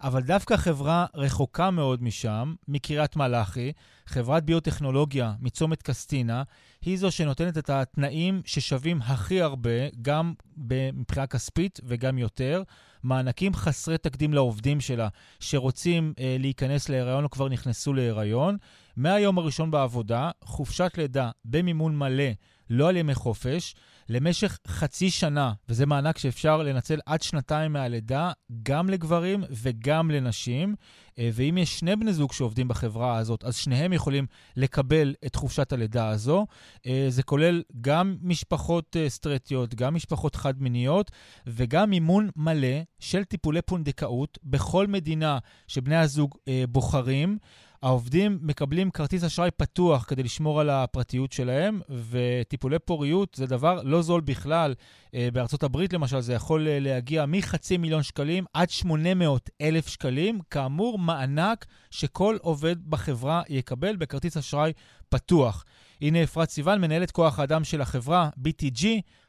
אבל 0.00 0.22
דווקא 0.22 0.56
חברה 0.56 1.06
רחוקה 1.14 1.70
מאוד 1.70 2.02
משם, 2.02 2.54
מקריית 2.68 3.16
מלאכי, 3.16 3.72
חברת 4.06 4.44
ביוטכנולוגיה 4.44 5.34
מצומת 5.40 5.82
קסטינה, 5.82 6.42
היא 6.82 6.98
זו 6.98 7.10
שנותנת 7.10 7.58
את 7.58 7.70
התנאים 7.70 8.42
ששווים 8.44 9.02
הכי 9.02 9.40
הרבה, 9.40 9.70
גם 10.02 10.32
מבחינה 10.56 11.26
כספית 11.26 11.80
וגם 11.84 12.18
יותר. 12.18 12.62
מענקים 13.02 13.54
חסרי 13.54 13.98
תקדים 13.98 14.34
לעובדים 14.34 14.80
שלה, 14.80 15.08
שרוצים 15.40 16.12
אה, 16.18 16.36
להיכנס 16.38 16.88
להיריון 16.88 17.24
או 17.24 17.30
כבר 17.30 17.48
נכנסו 17.48 17.92
להיריון. 17.92 18.56
מהיום 18.96 19.38
הראשון 19.38 19.70
בעבודה, 19.70 20.30
חופשת 20.44 20.92
לידה 20.98 21.30
במימון 21.44 21.96
מלא 21.96 22.24
לא 22.70 22.88
על 22.88 22.96
ימי 22.96 23.14
חופש, 23.14 23.74
למשך 24.08 24.58
חצי 24.66 25.10
שנה, 25.10 25.52
וזה 25.68 25.86
מענק 25.86 26.18
שאפשר 26.18 26.62
לנצל 26.62 26.98
עד 27.06 27.22
שנתיים 27.22 27.72
מהלידה, 27.72 28.32
גם 28.62 28.90
לגברים 28.90 29.44
וגם 29.50 30.10
לנשים. 30.10 30.74
אה, 31.18 31.30
ואם 31.32 31.58
יש 31.58 31.78
שני 31.78 31.96
בני 31.96 32.12
זוג 32.12 32.32
שעובדים 32.32 32.68
בחברה 32.68 33.18
הזאת, 33.18 33.44
אז 33.44 33.56
שניהם 33.56 33.92
יכולים 33.92 34.26
לקבל 34.56 35.14
את 35.26 35.36
חופשת 35.36 35.72
הלידה 35.72 36.08
הזו. 36.08 36.46
אה, 36.86 37.06
זה 37.08 37.22
כולל 37.22 37.62
גם 37.80 38.16
משפחות 38.22 38.96
אה, 38.96 39.08
סטרטיות, 39.08 39.74
גם 39.74 39.94
משפחות 39.94 40.36
חד-מיניות, 40.36 41.10
וגם 41.46 41.90
מימון 41.90 42.30
מלא 42.36 42.82
של 42.98 43.24
טיפולי 43.24 43.62
פונדקאות 43.62 44.38
בכל 44.44 44.86
מדינה 44.86 45.38
שבני 45.66 45.96
הזוג 45.96 46.36
בוחרים. 46.68 47.38
העובדים 47.82 48.38
מקבלים 48.42 48.90
כרטיס 48.90 49.24
אשראי 49.24 49.50
פתוח 49.50 50.04
כדי 50.08 50.22
לשמור 50.22 50.60
על 50.60 50.70
הפרטיות 50.70 51.32
שלהם, 51.32 51.80
וטיפולי 52.10 52.78
פוריות 52.78 53.34
זה 53.34 53.46
דבר 53.46 53.80
לא 53.82 54.02
זול 54.02 54.20
בכלל. 54.20 54.74
אה, 55.14 55.28
בארצות 55.32 55.62
הברית 55.62 55.92
למשל 55.92 56.20
זה 56.20 56.32
יכול 56.32 56.68
אה, 56.68 56.78
להגיע 56.80 57.26
מחצי 57.26 57.76
מיליון 57.76 58.02
שקלים 58.02 58.44
עד 58.52 58.70
800 58.70 59.50
אלף 59.60 59.88
שקלים. 59.88 60.40
כאמור, 60.50 60.98
מענק 60.98 61.66
שכל 61.90 62.36
עובד 62.40 62.90
בחברה 62.90 63.42
יקבל 63.48 63.96
בכרטיס 63.96 64.36
אשראי 64.36 64.72
פתוח. 65.08 65.64
הנה 66.00 66.22
אפרת 66.22 66.50
סיוון, 66.50 66.80
מנהלת 66.80 67.10
כוח 67.10 67.38
האדם 67.38 67.64
של 67.64 67.80
החברה 67.80 68.30
BTG, 68.38 68.86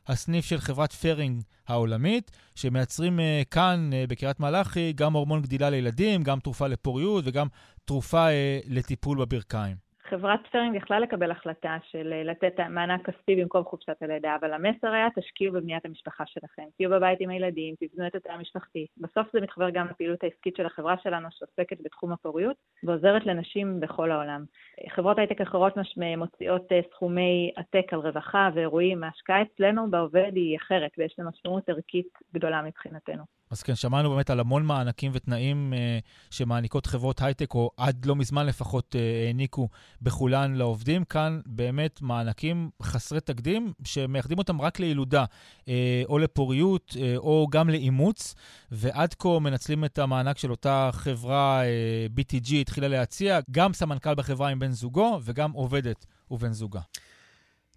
הסניף 0.07 0.45
של 0.45 0.59
חברת 0.59 0.93
פרינג 0.93 1.41
העולמית, 1.67 2.31
שמייצרים 2.55 3.19
אה, 3.19 3.21
כאן 3.51 3.89
בקריית 4.09 4.39
מלאכי 4.39 4.93
גם 4.93 5.13
הורמון 5.13 5.41
גדילה 5.41 5.69
לילדים, 5.69 6.23
גם 6.23 6.39
תרופה 6.39 6.67
לפוריות 6.67 7.23
וגם 7.27 7.47
תרופה 7.89 8.27
אה, 8.27 8.67
לטיפול 8.69 9.17
בברכיים. 9.17 9.75
חברת 10.09 10.39
פרינג 10.47 10.75
יכלה 10.75 10.99
לקבל 10.99 11.31
החלטה 11.31 11.77
של 11.91 12.13
אה, 12.13 12.23
לתת 12.23 12.53
מענק 12.69 13.09
כספי 13.09 13.35
במקום 13.35 13.63
חופשת 13.63 14.01
הלידה, 14.01 14.35
אבל 14.39 14.53
המסר 14.53 14.91
היה 14.91 15.07
תשקיעו 15.15 15.53
בבניית 15.53 15.85
המשפחה 15.85 16.23
שלכם, 16.27 16.63
תהיו 16.77 16.89
בבית 16.89 17.21
עם 17.21 17.29
הילדים, 17.29 17.75
תבנו 17.79 18.07
את 18.07 18.15
התא 18.15 18.31
המשפחתי. 18.31 18.85
בסוף 18.97 19.27
זה 19.33 19.41
מתחבר 19.41 19.69
גם 19.69 19.87
לפעילות 19.87 20.23
העסקית 20.23 20.55
של 20.55 20.65
החברה 20.65 20.95
שלנו 21.03 21.27
שעוסקת 21.31 21.77
בתחום 21.83 22.11
הפוריות 22.11 22.55
ועוזרת 22.83 23.25
לנשים 23.25 23.79
בכל 23.79 24.11
העולם. 24.11 24.45
חברות 24.89 25.17
הייטק 25.17 25.41
אחרות 25.41 25.73
מוציאות 26.17 26.71
אה, 26.71 26.79
סכומי 26.91 27.51
עתק 27.55 27.93
על 27.93 27.99
רווחה 27.99 28.49
ואירועים, 28.53 29.03
ההשקעה 29.03 29.41
אצלנו 29.41 29.91
בעובד 29.91 30.31
היא 30.35 30.57
אחרת 30.57 30.91
ויש 30.97 31.15
לה 31.17 31.25
משמעות 31.25 31.69
ערכית 31.69 32.13
גדולה 32.33 32.61
מבחינתנו. 32.61 33.38
אז 33.51 33.63
כן, 33.63 33.75
שמענו 33.75 34.09
באמת 34.09 34.29
על 34.29 34.39
המון 34.39 34.65
מענקים 34.65 35.11
ותנאים 35.13 35.73
אה, 35.73 35.99
שמעניקות 36.29 36.85
חברות 36.85 37.21
הייטק, 37.21 37.53
או 37.53 37.71
עד 37.77 38.05
לא 38.05 38.15
מזמן 38.15 38.45
לפחות 38.45 38.95
אה, 38.95 39.25
העניקו 39.27 39.69
בכולן 40.01 40.55
לעובדים. 40.55 41.03
כאן 41.03 41.39
באמת 41.45 42.01
מענקים 42.01 42.69
חסרי 42.83 43.19
תקדים, 43.19 43.73
שמייחדים 43.83 44.37
אותם 44.37 44.61
רק 44.61 44.79
לילודה, 44.79 45.25
אה, 45.67 46.03
או 46.09 46.19
לפוריות, 46.19 46.97
אה, 46.99 47.17
או 47.17 47.47
גם 47.51 47.69
לאימוץ, 47.69 48.35
ועד 48.71 49.13
כה 49.13 49.39
מנצלים 49.39 49.85
את 49.85 49.99
המענק 49.99 50.37
של 50.37 50.51
אותה 50.51 50.89
חברה, 50.93 51.61
אה, 51.63 52.07
BTG, 52.15 52.53
התחילה 52.55 52.87
להציע, 52.87 53.39
גם 53.51 53.73
סמנכ"ל 53.73 54.15
בחברה 54.15 54.49
עם 54.49 54.59
בן 54.59 54.71
זוגו, 54.71 55.19
וגם 55.23 55.51
עובדת 55.51 56.05
ובן 56.31 56.53
זוגה. 56.53 56.81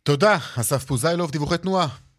תודה, 0.03 0.39
אסף 0.57 0.85
פוזיילוב, 0.85 1.31
דיווחי 1.31 1.59
תנועה. 1.59 2.12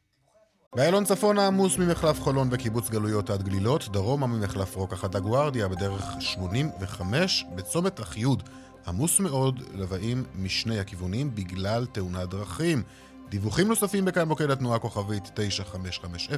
באיילון 0.75 1.05
צפון 1.05 1.37
העמוס 1.37 1.77
ממחלף 1.77 2.21
חולון 2.21 2.47
וקיבוץ 2.51 2.89
גלויות 2.89 3.29
עד 3.29 3.43
גלילות, 3.43 3.89
דרומה 3.91 4.27
ממחלף 4.27 4.75
רוקח 4.75 5.03
עד 5.03 5.15
הגוארדיה 5.15 5.67
בדרך 5.67 6.03
85, 6.19 7.45
בצומת 7.55 7.99
אחיוד 7.99 8.43
עמוס 8.87 9.19
מאוד, 9.19 9.63
לבאים 9.73 10.23
משני 10.35 10.79
הכיוונים 10.79 11.35
בגלל 11.35 11.85
תאונת 11.85 12.29
דרכים. 12.29 12.83
דיווחים 13.29 13.67
נוספים 13.67 14.05
בכאן 14.05 14.27
מוקד 14.27 14.49
התנועה 14.51 14.79
כוכבית 14.79 15.31
9550 15.33 16.35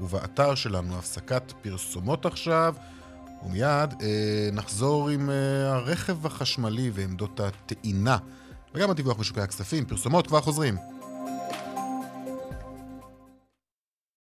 ובאתר 0.00 0.54
שלנו 0.54 0.98
הפסקת 0.98 1.52
פרסומות 1.62 2.26
עכשיו 2.26 2.74
ומיד 3.46 4.02
אה, 4.02 4.48
נחזור 4.52 5.08
עם 5.08 5.30
אה, 5.30 5.74
הרכב 5.74 6.26
החשמלי 6.26 6.90
ועמדות 6.94 7.40
הטעינה 7.40 8.18
וגם 8.74 8.90
הדיווח 8.90 9.16
בשוקי 9.16 9.40
הכספים. 9.40 9.84
פרסומות 9.84 10.26
כבר 10.26 10.40
חוזרים. 10.40 10.97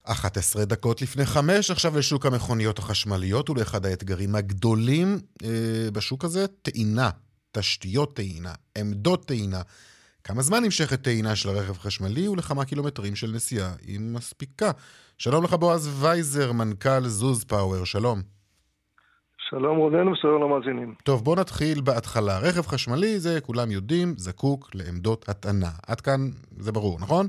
11 0.07 0.64
דקות 0.64 1.02
לפני 1.02 1.26
חמש, 1.26 1.70
עכשיו 1.70 1.98
לשוק 1.98 2.26
המכוניות 2.26 2.78
החשמליות 2.78 3.50
ולאחד 3.50 3.86
האתגרים 3.86 4.34
הגדולים 4.34 5.18
אה, 5.44 5.90
בשוק 5.92 6.24
הזה, 6.24 6.46
טעינה, 6.62 7.11
תשתיות 7.52 8.16
טעינה, 8.16 8.52
עמדות 8.78 9.26
טעינה. 9.26 9.61
כמה 10.24 10.42
זמן 10.42 10.64
נמשכת 10.64 11.02
טעינה 11.02 11.36
של 11.36 11.48
הרכב 11.48 11.70
החשמלי 11.70 12.28
ולכמה 12.28 12.64
קילומטרים 12.64 13.16
של 13.16 13.30
נסיעה 13.34 13.72
היא 13.86 14.00
מספיקה. 14.00 14.70
שלום 15.18 15.44
לך 15.44 15.54
בועז 15.54 16.02
וייזר, 16.02 16.52
מנכ"ל 16.52 17.02
זוז 17.07 17.44
פאוור, 17.44 17.84
שלום. 17.84 18.22
שלום 19.48 19.78
רונן 19.78 20.09
ושלום 20.09 20.42
למאזינים. 20.42 20.94
טוב, 21.04 21.24
בוא 21.24 21.36
נתחיל 21.36 21.80
בהתחלה. 21.80 22.38
רכב 22.38 22.66
חשמלי 22.66 23.20
זה, 23.20 23.40
כולם 23.40 23.70
יודעים, 23.70 24.14
זקוק 24.16 24.70
לעמדות 24.74 25.28
הטענה. 25.28 25.70
עד 25.86 26.00
כאן 26.00 26.30
זה 26.59 26.72
ברור, 26.72 26.98
נכון? 27.00 27.26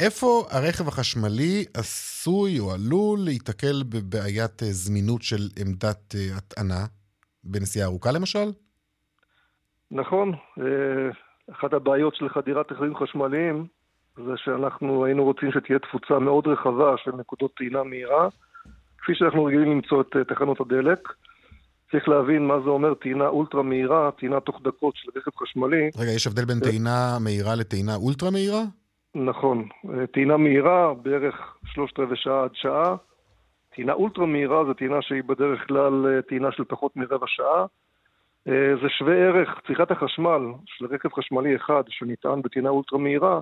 איפה 0.00 0.44
הרכב 0.50 0.88
החשמלי 0.88 1.64
עשוי 1.74 2.58
או 2.60 2.72
עלול 2.72 3.18
להיתקל 3.24 3.82
בבעיית 3.88 4.62
אה, 4.62 4.68
זמינות 4.70 5.22
של 5.22 5.42
עמדת 5.60 6.14
אה, 6.14 6.36
הטענה 6.36 6.86
בנסיעה 7.44 7.86
ארוכה 7.86 8.12
למשל? 8.12 8.48
נכון. 9.90 10.32
אה, 10.60 11.10
אחת 11.52 11.72
הבעיות 11.72 12.14
של 12.14 12.28
חדירת 12.28 12.72
רכבים 12.72 12.96
חשמליים 12.96 13.66
זה 14.16 14.32
שאנחנו 14.36 15.04
היינו 15.04 15.24
רוצים 15.24 15.50
שתהיה 15.52 15.78
תפוצה 15.78 16.18
מאוד 16.18 16.46
רחבה 16.46 16.94
של 17.04 17.10
נקודות 17.10 17.54
טעינה 17.56 17.82
מהירה, 17.82 18.28
כפי 18.98 19.12
שאנחנו 19.14 19.44
רגילים 19.44 19.70
למצוא 19.70 20.00
את 20.00 20.16
תחנות 20.28 20.60
הדלק. 20.60 21.08
צריך 21.90 22.08
להבין 22.08 22.46
מה 22.46 22.54
זה 22.64 22.70
אומר 22.70 22.94
טעינה 22.94 23.28
אולטרה 23.28 23.62
מהירה, 23.62 24.10
טעינה 24.18 24.40
תוך 24.40 24.60
דקות 24.64 24.94
של 24.96 25.08
רכב 25.16 25.30
חשמלי. 25.36 25.90
רגע, 25.98 26.10
יש 26.10 26.26
הבדל 26.26 26.44
בין 26.44 26.60
טעינה 26.60 27.18
מהירה 27.20 27.54
לטעינה 27.54 27.94
אולטרה 27.94 28.30
מהירה? 28.30 28.62
נכון. 29.24 29.68
טעינה 30.12 30.36
מהירה, 30.36 30.94
בערך 30.94 31.56
שלושת 31.64 31.98
רבעי 31.98 32.16
שעה 32.16 32.44
עד 32.44 32.54
שעה. 32.54 32.96
טעינה 33.74 33.92
אולטרה 33.92 34.26
מהירה 34.26 34.64
זו 34.64 34.74
טעינה 34.74 35.02
שהיא 35.02 35.22
בדרך 35.22 35.66
כלל 35.68 36.06
אה, 36.06 36.22
טעינה 36.22 36.52
של 36.52 36.64
פחות 36.64 36.96
מרבע 36.96 37.26
שעה. 37.26 37.66
אה, 38.48 38.72
זה 38.82 38.88
שווה 38.88 39.14
ערך, 39.14 39.60
צריכת 39.66 39.90
החשמל 39.90 40.42
של 40.66 40.86
רכב 40.86 41.08
חשמלי 41.12 41.56
אחד 41.56 41.82
שנטען 41.88 42.42
בטעינה 42.42 42.68
אולטרה 42.68 42.98
מהירה, 42.98 43.40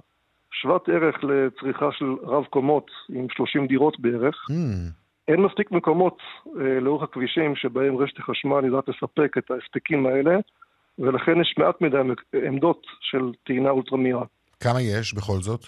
שוות 0.51 0.89
ערך 0.89 1.25
לצריכה 1.25 1.93
של 1.93 2.15
רב 2.23 2.45
קומות 2.45 2.91
עם 3.09 3.27
30 3.31 3.67
דירות 3.67 4.01
בערך. 4.01 4.37
Mm. 4.51 4.55
אין 5.29 5.41
מספיק 5.41 5.73
מקומות 5.73 6.19
אה, 6.61 6.81
לאורך 6.81 7.03
הכבישים 7.03 7.57
שבהם 7.57 7.97
רשת 7.97 8.19
החשמל 8.19 8.65
יודעת 8.65 8.89
לספק 8.89 9.39
את 9.39 9.51
ההספקים 9.51 10.07
האלה, 10.07 10.37
ולכן 10.99 11.41
יש 11.41 11.55
מעט 11.59 11.81
מדי 11.81 11.99
עמדות 12.47 12.87
של 13.01 13.33
טעינה 13.45 13.71
אולטרה 13.71 13.99
מהירה. 13.99 14.25
כמה 14.61 14.81
יש 14.81 15.15
בכל 15.15 15.41
זאת? 15.41 15.65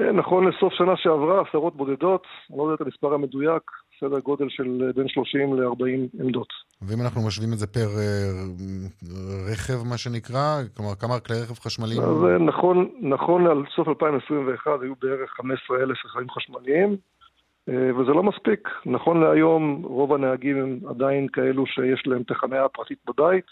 אה, 0.00 0.12
נכון 0.12 0.48
לסוף 0.48 0.72
שנה 0.72 0.96
שעברה, 0.96 1.42
עשרות 1.48 1.76
בודדות, 1.76 2.26
אני 2.50 2.58
לא 2.58 2.62
יודע 2.62 2.74
את 2.74 2.80
המספר 2.80 3.14
המדויק, 3.14 3.62
סדר 4.00 4.18
גודל 4.18 4.46
של 4.48 4.82
אה, 4.86 4.92
בין 4.92 5.08
30 5.08 5.54
ל-40 5.60 6.20
עמדות. 6.20 6.48
ואם 6.82 7.00
אנחנו 7.04 7.26
משווים 7.26 7.52
את 7.52 7.58
זה 7.58 7.66
פר 7.66 7.88
אה, 7.98 8.30
רכב, 9.52 9.88
מה 9.90 9.98
שנקרא, 9.98 10.62
כלומר, 10.76 10.94
כמה 10.94 11.20
כלי 11.20 11.36
רכב 11.42 11.54
חשמליים? 11.54 12.00
אז 12.02 12.40
נכון, 12.46 12.90
נכון 13.00 13.46
על 13.46 13.62
סוף 13.76 13.88
2021 13.88 14.70
היו 14.82 14.94
בערך 15.02 15.30
15,000 15.30 16.06
רכבים 16.06 16.30
חשמליים, 16.30 16.96
וזה 17.68 18.10
לא 18.10 18.22
מספיק. 18.22 18.68
נכון 18.86 19.20
להיום, 19.20 19.82
רוב 19.84 20.12
הנהגים 20.12 20.56
הם 20.56 20.78
עדיין 20.88 21.26
כאלו 21.32 21.66
שיש 21.66 22.02
להם 22.06 22.22
את 22.22 22.30
החניה 22.30 22.64
הפרטית 22.64 22.98
בבית. 23.06 23.46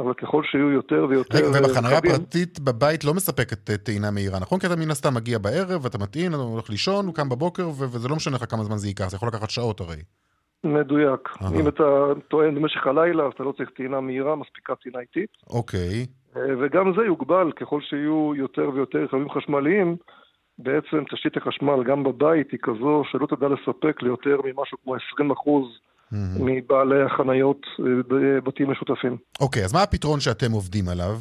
אבל 0.00 0.14
ככל 0.14 0.42
שיהיו 0.44 0.70
יותר 0.70 1.06
ויותר... 1.08 1.38
רגע, 1.38 1.48
ובחניה 1.48 1.98
הפרטית 1.98 2.60
בבית 2.60 3.04
לא 3.04 3.14
מספקת 3.14 3.70
אה, 3.70 3.76
טעינה 3.76 4.10
מהירה, 4.10 4.40
נכון? 4.40 4.58
כי 4.58 4.66
אתה 4.66 4.76
מן 4.76 4.90
הסתם 4.90 5.14
מגיע 5.14 5.38
בערב, 5.38 5.84
ואתה 5.84 5.98
מטעין, 5.98 6.34
אתה 6.34 6.42
הולך 6.42 6.70
לישון, 6.70 7.06
הוא 7.06 7.14
קם 7.14 7.28
בבוקר, 7.28 7.68
וזה 7.68 8.08
לא 8.08 8.16
משנה 8.16 8.36
לך 8.36 8.50
כמה 8.50 8.64
זמן 8.64 8.76
זה 8.76 8.88
ייקח, 8.88 9.08
זה 9.08 9.16
יכול 9.16 9.28
לקחת 9.28 9.50
שעות 9.50 9.80
הרי. 9.80 10.02
מדויק. 10.64 11.28
אם 11.60 11.68
אתה 11.68 12.06
טוען 12.28 12.54
במשך 12.54 12.86
הלילה, 12.86 13.26
אז 13.26 13.32
אתה 13.34 13.42
לא 13.42 13.52
צריך 13.52 13.70
טעינה 13.76 14.00
מהירה, 14.00 14.36
מספיקה 14.36 14.74
טעינה 14.74 14.98
איטית. 15.00 15.30
אוקיי. 15.50 16.06
אה, 16.36 16.42
וגם 16.60 16.92
זה 16.96 17.02
יוגבל 17.02 17.52
ככל 17.52 17.80
שיהיו 17.80 18.32
יותר 18.36 18.70
ויותר 18.74 18.98
רכבים 18.98 19.30
חשמליים. 19.30 19.96
בעצם 20.58 21.04
תשתית 21.10 21.36
החשמל 21.36 21.84
גם 21.84 22.04
בבית 22.04 22.50
היא 22.52 22.60
כזו 22.62 23.02
שלא 23.10 23.26
תדע 23.26 23.48
לספק 23.48 24.02
ליותר 24.02 24.40
ממשהו 24.44 24.78
כמו 24.84 24.94
20 25.14 25.30
אחוז. 25.30 25.66
מבעלי 26.40 27.02
החניות 27.02 27.66
אה, 27.80 27.84
בבתים 28.08 28.70
משותפים. 28.70 29.16
אוקיי, 29.40 29.62
okay, 29.62 29.64
אז 29.64 29.74
מה 29.74 29.82
הפתרון 29.82 30.20
שאתם 30.20 30.52
עובדים 30.52 30.88
עליו? 30.88 31.14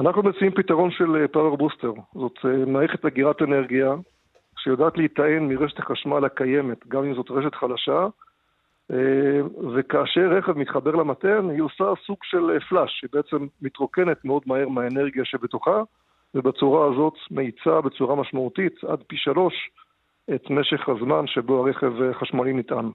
אנחנו 0.00 0.22
מציעים 0.22 0.52
פתרון 0.52 0.90
של 0.90 1.26
פאוור 1.32 1.56
בוסטר. 1.56 1.92
זאת 2.14 2.38
אה, 2.44 2.64
מערכת 2.66 3.04
אגירת 3.04 3.42
אנרגיה 3.42 3.94
שיודעת 4.58 4.98
להיטען 4.98 5.48
מרשת 5.48 5.78
החשמל 5.78 6.24
הקיימת, 6.24 6.86
גם 6.88 7.04
אם 7.04 7.14
זאת 7.14 7.30
רשת 7.30 7.54
חלשה, 7.54 8.06
אה, 8.92 9.40
וכאשר 9.74 10.28
רכב 10.30 10.58
מתחבר 10.58 10.90
למתן, 10.90 11.50
היא 11.50 11.62
עושה 11.62 11.84
סוג 12.06 12.16
של 12.22 12.58
פלאש, 12.68 13.00
היא 13.02 13.10
בעצם 13.12 13.46
מתרוקנת 13.62 14.24
מאוד 14.24 14.42
מהר 14.46 14.68
מהאנרגיה 14.68 15.24
שבתוכה, 15.24 15.82
ובצורה 16.34 16.90
הזאת 16.92 17.14
מאיצה 17.30 17.80
בצורה 17.80 18.16
משמעותית 18.16 18.84
עד 18.84 18.98
פי 19.06 19.16
שלוש 19.16 19.54
את 20.34 20.50
משך 20.50 20.88
הזמן 20.88 21.26
שבו 21.26 21.66
הרכב 21.66 22.02
אה, 22.02 22.14
חשמלי 22.14 22.52
נטען. 22.52 22.90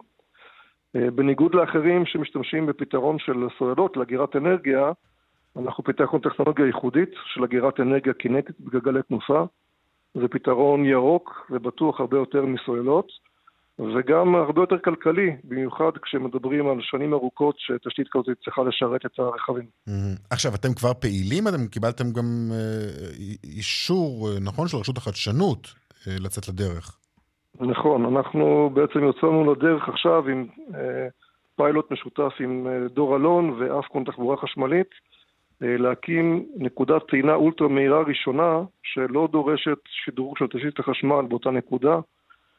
אה, 0.96 1.12
בניגוד 1.12 1.56
לאחרים 1.56 2.06
שמשתמשים 2.06 2.66
בפתרון 2.66 3.20
של 3.20 3.48
סוללות 3.58 3.98
לאגירת 3.98 4.36
אנרגיה, 4.36 4.92
אנחנו 5.58 5.84
פיתחנו 5.84 6.20
טכנולוגיה 6.20 6.66
ייחודית 6.66 7.10
של 7.34 7.44
אגירת 7.44 7.80
אנרגיה 7.80 8.14
קינטית 8.14 8.60
בגלגלי 8.60 9.04
תנופה. 9.04 9.46
זה 10.14 10.28
פתרון 10.32 10.86
ירוק 10.86 11.48
ובטוח 11.50 12.00
הרבה 12.00 12.18
יותר 12.18 12.46
מסוללות, 12.46 13.08
וגם 13.80 14.36
הרבה 14.36 14.62
יותר 14.62 14.76
כלכלי, 14.84 15.36
במיוחד 15.44 15.92
כשמדברים 16.04 16.68
על 16.68 16.78
שנים 16.82 17.14
ארוכות 17.14 17.56
שתשתית 17.58 18.08
כזאת 18.12 18.38
צריכה 18.44 18.62
לשרת 18.64 19.06
את 19.06 19.20
הרכבים. 19.20 19.66
Mhm. 19.88 19.92
עכשיו, 20.30 20.56
אתם 20.56 20.74
כבר 20.74 20.94
פעילים? 20.94 21.48
אתם 21.48 21.68
קיבלתם 21.68 22.12
גם 22.12 22.52
אה, 22.52 23.38
אישור, 23.44 24.30
אה, 24.30 24.40
נכון, 24.40 24.68
של 24.68 24.78
רשות 24.78 24.98
החדשנות 24.98 25.74
לצאת 26.08 26.48
לדרך. 26.48 26.98
נכון, 27.60 28.06
אנחנו 28.06 28.70
בעצם 28.74 29.10
יצאנו 29.10 29.54
לדרך 29.54 29.90
עכשיו 29.90 30.28
עם 30.28 30.46
אה, 30.76 31.08
פיילוט 31.56 31.92
משותף 31.92 32.34
עם 32.40 32.68
אה, 32.68 32.88
דור 32.88 33.16
אלון 33.16 33.50
ואפקון 33.50 34.04
תחבורה 34.04 34.38
חשמלית, 34.38 34.88
אה, 35.64 35.78
להקים 35.78 36.46
נקודת 36.56 37.02
טעינה 37.10 37.34
אולטרה 37.34 37.68
מהירה 37.68 38.02
ראשונה 38.02 38.62
שלא 38.84 39.28
דורשת 39.32 39.78
שדרוג 39.86 40.38
של 40.38 40.48
תשתית 40.48 40.80
החשמל 40.80 41.22
באותה 41.30 41.52
נקודה. 41.52 42.00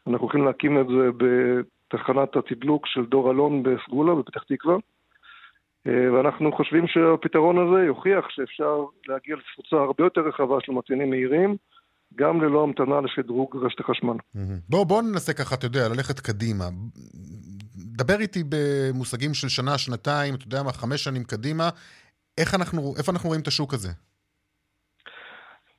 אנחנו 0.07 0.25
הולכים 0.25 0.45
להקים 0.45 0.81
את 0.81 0.87
זה 0.87 1.11
בתחנת 1.17 2.37
התדלוק 2.37 2.87
של 2.87 3.07
דור 3.07 3.31
אלון 3.31 3.63
בסגולה, 3.63 4.15
בפתח 4.15 4.43
תקווה. 4.43 4.77
ואנחנו 5.87 6.53
חושבים 6.53 6.87
שהפתרון 6.87 7.59
הזה 7.59 7.85
יוכיח 7.85 8.31
שאפשר 8.31 8.85
להגיע 9.09 9.37
לתפוצה 9.37 9.77
הרבה 9.77 10.05
יותר 10.05 10.21
רחבה 10.21 10.57
של 10.61 10.73
מטענים 10.73 11.11
מהירים, 11.11 11.57
גם 12.17 12.41
ללא 12.41 12.63
המתנה 12.63 13.01
לשדרוג 13.01 13.57
רשת 13.57 13.81
החשמל. 13.81 14.17
בואו 14.69 14.85
בוא 14.85 15.03
ננסה 15.03 15.33
ככה, 15.33 15.55
אתה 15.55 15.67
יודע, 15.67 15.89
ללכת 15.89 16.21
קדימה. 16.21 16.65
דבר 17.77 18.21
איתי 18.21 18.43
במושגים 18.49 19.35
של 19.35 19.49
שנה, 19.49 19.79
שנתיים, 19.79 20.35
אתה 20.35 20.45
יודע 20.47 20.63
מה, 20.63 20.73
חמש 20.73 21.05
שנים 21.05 21.25
קדימה. 21.25 21.69
איך 22.39 22.55
אנחנו, 22.55 22.95
איפה 22.99 23.13
אנחנו 23.13 23.29
רואים 23.29 23.43
את 23.43 23.47
השוק 23.47 23.75
הזה? 23.75 23.89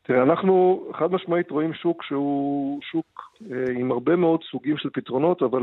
תראה, 0.04 0.24
אנחנו 0.24 0.86
חד 1.00 1.12
משמעית 1.12 1.52
רואים 1.52 1.74
שוק 1.74 2.04
שהוא 2.04 2.82
שוק 2.92 3.06
אה, 3.52 3.72
עם 3.80 3.92
הרבה 3.92 4.16
מאוד 4.16 4.40
סוגים 4.52 4.78
של 4.78 4.90
פתרונות, 4.94 5.42
אבל 5.42 5.62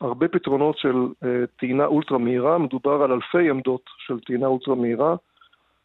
הרבה 0.00 0.28
פתרונות 0.28 0.78
של 0.78 0.96
אה, 1.24 1.46
טעינה 1.58 1.84
אולטרה 1.84 2.18
מהירה, 2.18 2.58
מדובר 2.58 3.02
על 3.02 3.12
אלפי 3.12 3.50
עמדות 3.50 3.82
של 4.06 4.20
טעינה 4.20 4.46
אולטרה 4.46 4.74
מהירה. 4.74 5.16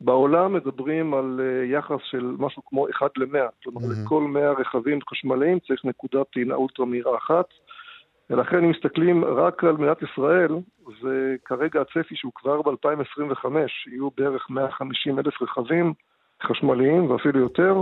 בעולם 0.01 0.53
מדברים 0.53 1.13
על 1.13 1.41
אה, 1.43 1.65
יחס 1.65 1.97
של 2.03 2.35
משהו 2.39 2.61
כמו 2.65 2.87
1 2.89 3.17
ל-100, 3.17 3.37
כלומר 3.63 3.81
Mhm. 3.81 4.03
לכל 4.05 4.21
100 4.21 4.51
רכבים 4.51 4.99
חשמליים 5.09 5.59
צריך 5.59 5.85
נקודת 5.85 6.25
טעינה 6.33 6.55
אולטרה 6.55 6.85
מהירה 6.85 7.17
אחת. 7.17 7.45
ולכן 8.29 8.63
אם 8.63 8.69
מסתכלים 8.69 9.25
רק 9.25 9.63
על 9.63 9.71
מדינת 9.71 9.97
ישראל, 10.01 10.51
זה 11.01 11.35
כרגע 11.45 11.81
הצפי 11.81 12.15
שהוא 12.15 12.31
כבר 12.35 12.61
ב-2025, 12.61 13.45
יהיו 13.91 14.09
בערך 14.17 14.49
150 14.49 15.19
אלף 15.19 15.41
רכבים 15.41 15.93
חשמליים 16.43 17.11
ואפילו 17.11 17.39
יותר, 17.39 17.81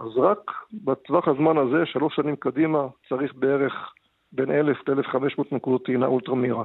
אז 0.00 0.16
רק 0.16 0.50
בטווח 0.84 1.28
הזמן 1.28 1.58
הזה, 1.58 1.86
שלוש 1.86 2.16
שנים 2.16 2.36
קדימה, 2.36 2.86
צריך 3.08 3.32
בערך 3.34 3.92
בין 4.32 4.50
1,000 4.50 4.76
ל-1,500 4.88 5.42
נקודות 5.52 5.84
טעינה 5.84 6.06
אולטרה 6.06 6.34
מהירה. 6.34 6.64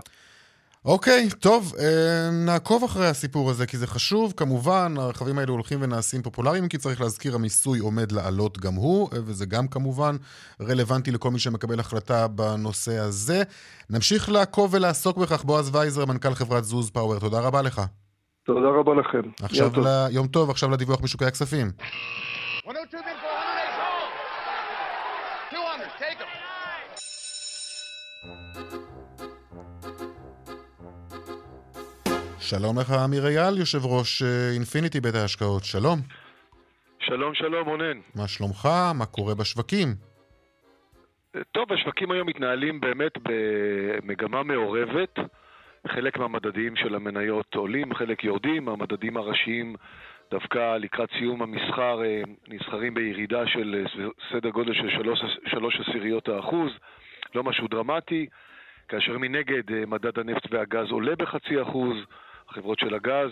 אוקיי, 0.86 1.30
טוב, 1.40 1.74
אה, 1.80 2.30
נעקוב 2.46 2.84
אחרי 2.84 3.08
הסיפור 3.08 3.50
הזה, 3.50 3.68
כי 3.68 3.78
זה 3.78 3.88
חשוב. 3.88 4.34
כמובן, 4.38 4.94
הרכבים 4.98 5.40
האלו 5.40 5.54
הולכים 5.54 5.80
ונעשים 5.82 6.22
פופולריים, 6.22 6.68
כי 6.68 6.78
צריך 6.78 7.02
להזכיר, 7.02 7.36
המיסוי 7.36 7.80
עומד 7.80 8.12
לעלות 8.12 8.58
גם 8.58 8.74
הוא, 8.74 9.10
אה, 9.14 9.18
וזה 9.26 9.46
גם 9.46 9.68
כמובן 9.68 10.16
רלוונטי 10.62 11.12
לכל 11.12 11.32
מי 11.32 11.40
שמקבל 11.40 11.80
החלטה 11.80 12.28
בנושא 12.28 12.98
הזה. 12.98 13.44
נמשיך 13.90 14.30
לעקוב 14.30 14.74
ולעסוק 14.74 15.18
בכך. 15.18 15.44
בועז 15.44 15.76
וייזר, 15.76 16.06
מנכ"ל 16.06 16.34
חברת 16.34 16.64
זוז 16.64 16.90
פאוור, 16.90 17.20
תודה 17.20 17.40
רבה 17.40 17.62
לך. 17.62 17.82
תודה 18.46 18.70
רבה 18.80 18.94
לכם. 18.94 19.30
עכשיו 19.42 19.66
יום 19.66 19.74
טוב. 19.76 19.88
ל... 19.88 20.08
יום 20.12 20.28
טוב, 20.28 20.50
עכשיו 20.50 20.70
לדיווח 20.70 21.02
משוקי 21.02 21.26
הכספים. 21.26 21.72
שלום 32.50 32.80
לך, 32.80 32.91
אמיר 33.06 33.28
אייל, 33.28 33.58
יושב 33.58 33.86
ראש 33.86 34.22
אה, 34.22 34.28
אינפיניטי 34.56 35.02
בית 35.02 35.16
ההשקעות. 35.16 35.64
שלום. 35.64 36.00
שלום, 37.00 37.36
שלום, 37.36 37.68
רונן. 37.68 37.98
מה 38.16 38.28
שלומך? 38.28 38.68
מה 39.00 39.06
קורה 39.06 39.36
בשווקים? 39.36 39.88
טוב, 41.52 41.74
השווקים 41.74 42.12
היום 42.12 42.28
מתנהלים 42.28 42.82
באמת 42.82 43.12
במגמה 43.24 44.43
מעורבת. 44.43 45.16
חלק 45.88 46.18
מהמדדים 46.18 46.76
של 46.76 46.96
המניות 46.96 47.56
עולים, 47.56 47.93
חלק 47.93 48.24
יורדים, 48.24 48.70
המדדים 48.70 49.18
הראשיים 49.18 49.76
דווקא 50.32 50.78
לקראת 50.78 51.10
סיום 51.20 51.41
המסחר 51.41 52.04
אה, 52.04 52.22
נסחרים 52.48 52.93
בירידה 52.93 53.48
של 53.48 53.84
אה, 53.86 54.06
סדר 54.32 54.50
גודל 54.50 54.74
של 54.74 54.89
שלוש, 54.89 55.20
שלוש 55.48 55.80
עשיריות 55.80 56.28
האחוז, 56.28 56.72
לא 57.36 57.43
משהו 57.43 57.68
דרמטי, 57.68 58.26
כאשר 58.88 59.18
מנגד 59.18 59.72
אה, 59.72 59.86
מדד 59.88 60.20
הנפט 60.20 60.48
והגז 60.52 60.91
עולה 60.91 61.16
בחצי 61.16 61.62
אחוז, 61.62 61.98
החברות 62.50 62.80
של 62.80 62.96
הגז, 62.96 63.32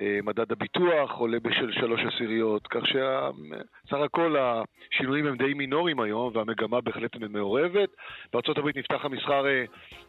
אה, 0.00 0.18
מדד 0.22 0.52
הביטוח 0.52 1.12
עולה 1.18 1.40
בשל 1.40 1.72
שלוש 1.72 2.00
עשיריות, 2.14 2.66
כך 2.66 2.80
שסך 2.86 3.96
הכל 4.04 4.36
השינויים 4.38 5.26
הם 5.26 5.36
די 5.36 5.54
מינוריים 5.54 6.00
היום 6.00 6.30
והמגמה 6.34 6.80
בהחלט 6.80 7.16
מעורבת. 7.16 7.88
בארה"ב 8.32 8.68
נפתח 8.78 9.04
המסחר 9.04 9.46
אה, 9.46 9.64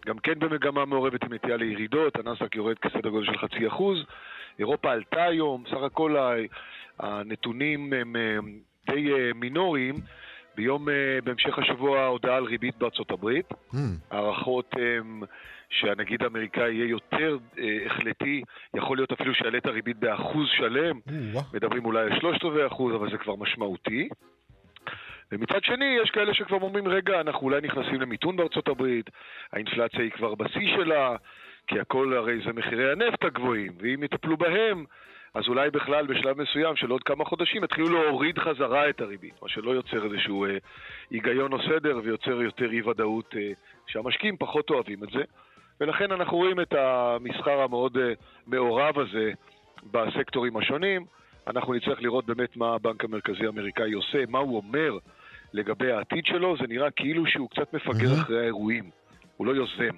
גם 0.06 0.20
כן 0.20 0.40
במגמה 0.40 0.86
מעורבת 0.86 1.24
עם 1.24 1.34
נטייה 1.34 1.58
לירידות, 1.58 2.16
הנסדק 2.16 2.56
יורד 2.56 2.80
כסדר 2.80 3.10
גודל 3.10 3.26
של 3.26 3.38
חצי 3.38 3.68
אחוז. 3.68 3.98
אירופה 4.60 4.92
עלתה 4.92 5.24
היום, 5.24 5.64
סך 5.68 5.82
הכל 5.86 6.16
הנתונים 7.00 7.94
הם 7.94 8.16
אה, 8.16 8.38
די 8.94 9.10
מינוריים. 9.36 9.96
ביום, 10.56 10.88
בהמשך 11.24 11.60
השבוע 11.60 12.06
הודעה 12.06 12.38
על 12.38 12.44
ריבית 12.44 12.78
בארצות 12.78 13.12
הברית. 13.12 13.46
הערכות 14.12 14.74
הם 14.78 15.24
שהנגיד 15.70 16.24
האמריקאי 16.24 16.74
יהיה 16.74 16.90
יותר 16.90 17.38
אה, 17.60 17.78
החלטי, 17.86 18.42
יכול 18.74 18.98
להיות 18.98 19.12
אפילו 19.12 19.34
שיעלה 19.34 19.58
את 19.58 19.66
הריבית 19.66 19.98
באחוז 19.98 20.48
שלם, 20.58 21.00
מדברים 21.54 21.86
אולי 21.86 22.02
על 22.02 22.20
שלושת 22.20 22.44
רבעי 22.44 22.68
אחוז, 22.68 22.96
אבל 22.96 23.12
זה 23.12 23.18
כבר 23.18 23.36
משמעותי. 23.36 24.10
ומצד 25.32 25.64
שני, 25.64 25.98
יש 26.04 26.10
כאלה 26.10 26.34
שכבר 26.34 26.58
אומרים, 26.62 26.88
רגע, 26.88 27.22
אנחנו 27.22 27.42
אולי 27.42 27.62
נכנסים 27.62 28.02
למיתון 28.02 28.36
בארצות 28.36 28.68
הברית, 28.68 29.10
האינפלציה 29.54 30.00
היא 30.00 30.12
כבר 30.12 30.36
בשיא 30.36 30.76
שלה, 30.76 31.16
כי 31.68 31.80
הכל 31.80 32.14
הרי 32.14 32.40
זה 32.46 32.54
מחירי 32.54 32.92
הנפט 32.92 33.24
הגבוהים, 33.24 33.72
ואם 33.80 34.04
יטפלו 34.04 34.38
בהם, 34.38 34.86
אז 35.34 35.48
אולי 35.48 35.72
בכלל 35.72 36.08
בשלב 36.08 36.42
מסוים 36.42 36.76
של 36.76 36.90
עוד 36.90 37.04
כמה 37.04 37.26
חודשים 37.26 37.64
יתחילו 37.64 37.90
להוריד 37.90 38.40
חזרה 38.40 38.90
את 38.90 39.02
הריבית, 39.02 39.34
מה 39.42 39.50
שלא 39.50 39.72
יוצר 39.72 40.06
איזשהו 40.06 40.46
אה, 40.46 40.58
היגיון 41.10 41.54
או 41.54 41.58
סדר 41.64 42.00
ויוצר 42.04 42.42
יותר 42.42 42.72
אי 42.72 42.82
ודאות 42.82 43.36
אה, 43.38 43.52
שהמשקיעים 43.88 44.38
פחות 44.38 44.70
אוהבים 44.70 45.04
את 45.04 45.10
זה. 45.10 45.24
ולכן 45.82 46.12
אנחנו 46.12 46.38
רואים 46.38 46.60
את 46.60 46.74
המסחר 46.74 47.62
המאוד 47.62 47.98
אה, 47.98 48.14
מעורב 48.48 49.00
הזה 49.00 49.32
בסקטורים 49.92 50.58
השונים. 50.58 51.06
אנחנו 51.48 51.74
נצטרך 51.74 52.02
לראות 52.02 52.26
באמת 52.26 52.58
מה 52.58 52.74
הבנק 52.74 53.04
המרכזי 53.04 53.46
האמריקאי 53.46 53.94
עושה, 53.94 54.18
מה 54.28 54.40
הוא 54.40 54.58
אומר 54.58 54.98
לגבי 55.54 55.92
העתיד 55.92 56.26
שלו. 56.26 56.56
זה 56.58 56.68
נראה 56.68 56.92
כאילו 56.92 57.28
שהוא 57.28 57.50
קצת 57.50 57.74
מפגר 57.74 58.14
אחרי 58.22 58.40
האירועים, 58.40 58.90
הוא 59.38 59.48
לא 59.48 59.52
יוזם. 59.52 59.98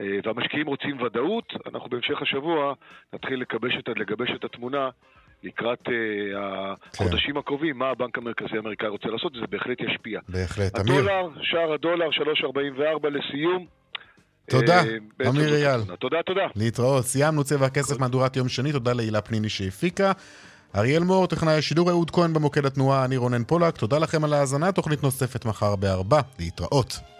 אה, 0.00 0.18
והמשקיעים 0.24 0.66
רוצים 0.66 1.02
ודאות, 1.02 1.52
אנחנו 1.66 1.90
בהמשך 1.90 2.22
השבוע 2.22 2.74
נתחיל 3.12 3.40
לגבש 3.40 3.76
את, 3.78 3.88
לגבש 3.88 4.30
את 4.30 4.44
התמונה 4.44 4.88
לקראת 5.42 5.88
uh, 5.88 5.92
החודשים 6.94 7.36
הקרובים, 7.36 7.78
מה 7.78 7.88
הבנק 7.88 8.18
המרכזי 8.18 8.56
האמריקאי 8.56 8.88
רוצה 8.88 9.08
לעשות, 9.08 9.36
וזה 9.36 9.46
בהחלט 9.46 9.80
ישפיע. 9.80 10.20
בהחלט. 10.28 10.80
אמיר, 10.80 10.94
הדולר, 10.94 11.28
שער 11.42 11.72
הדולר 11.72 12.08
3.44 12.10 13.08
לסיום. 13.08 13.66
תודה, 14.48 14.82
אה, 14.84 15.28
אמיר 15.28 15.54
אייל. 15.54 15.80
תודה, 15.98 16.16
תודה. 16.26 16.46
להתראות. 16.56 17.04
סיימנו 17.04 17.44
צבע 17.44 17.66
הכסף 17.66 17.98
מהדורת 17.98 18.36
יום 18.36 18.48
שני, 18.48 18.72
תודה 18.72 18.92
להילה 18.92 19.20
פניני 19.20 19.48
שהפיקה. 19.48 20.12
אריאל 20.76 21.02
מור, 21.02 21.26
טכנאי 21.26 21.54
השידור 21.54 21.90
אהוד 21.90 22.10
כהן 22.10 22.32
במוקד 22.32 22.66
התנועה, 22.66 23.04
אני 23.04 23.16
רונן 23.16 23.44
פולק, 23.44 23.76
תודה 23.76 23.98
לכם 23.98 24.24
על 24.24 24.32
ההאזנה, 24.32 24.72
תוכנית 24.72 25.02
נוספת 25.02 25.44
מחר 25.44 25.76
בארבע, 25.76 26.20
להתראות. 26.38 27.14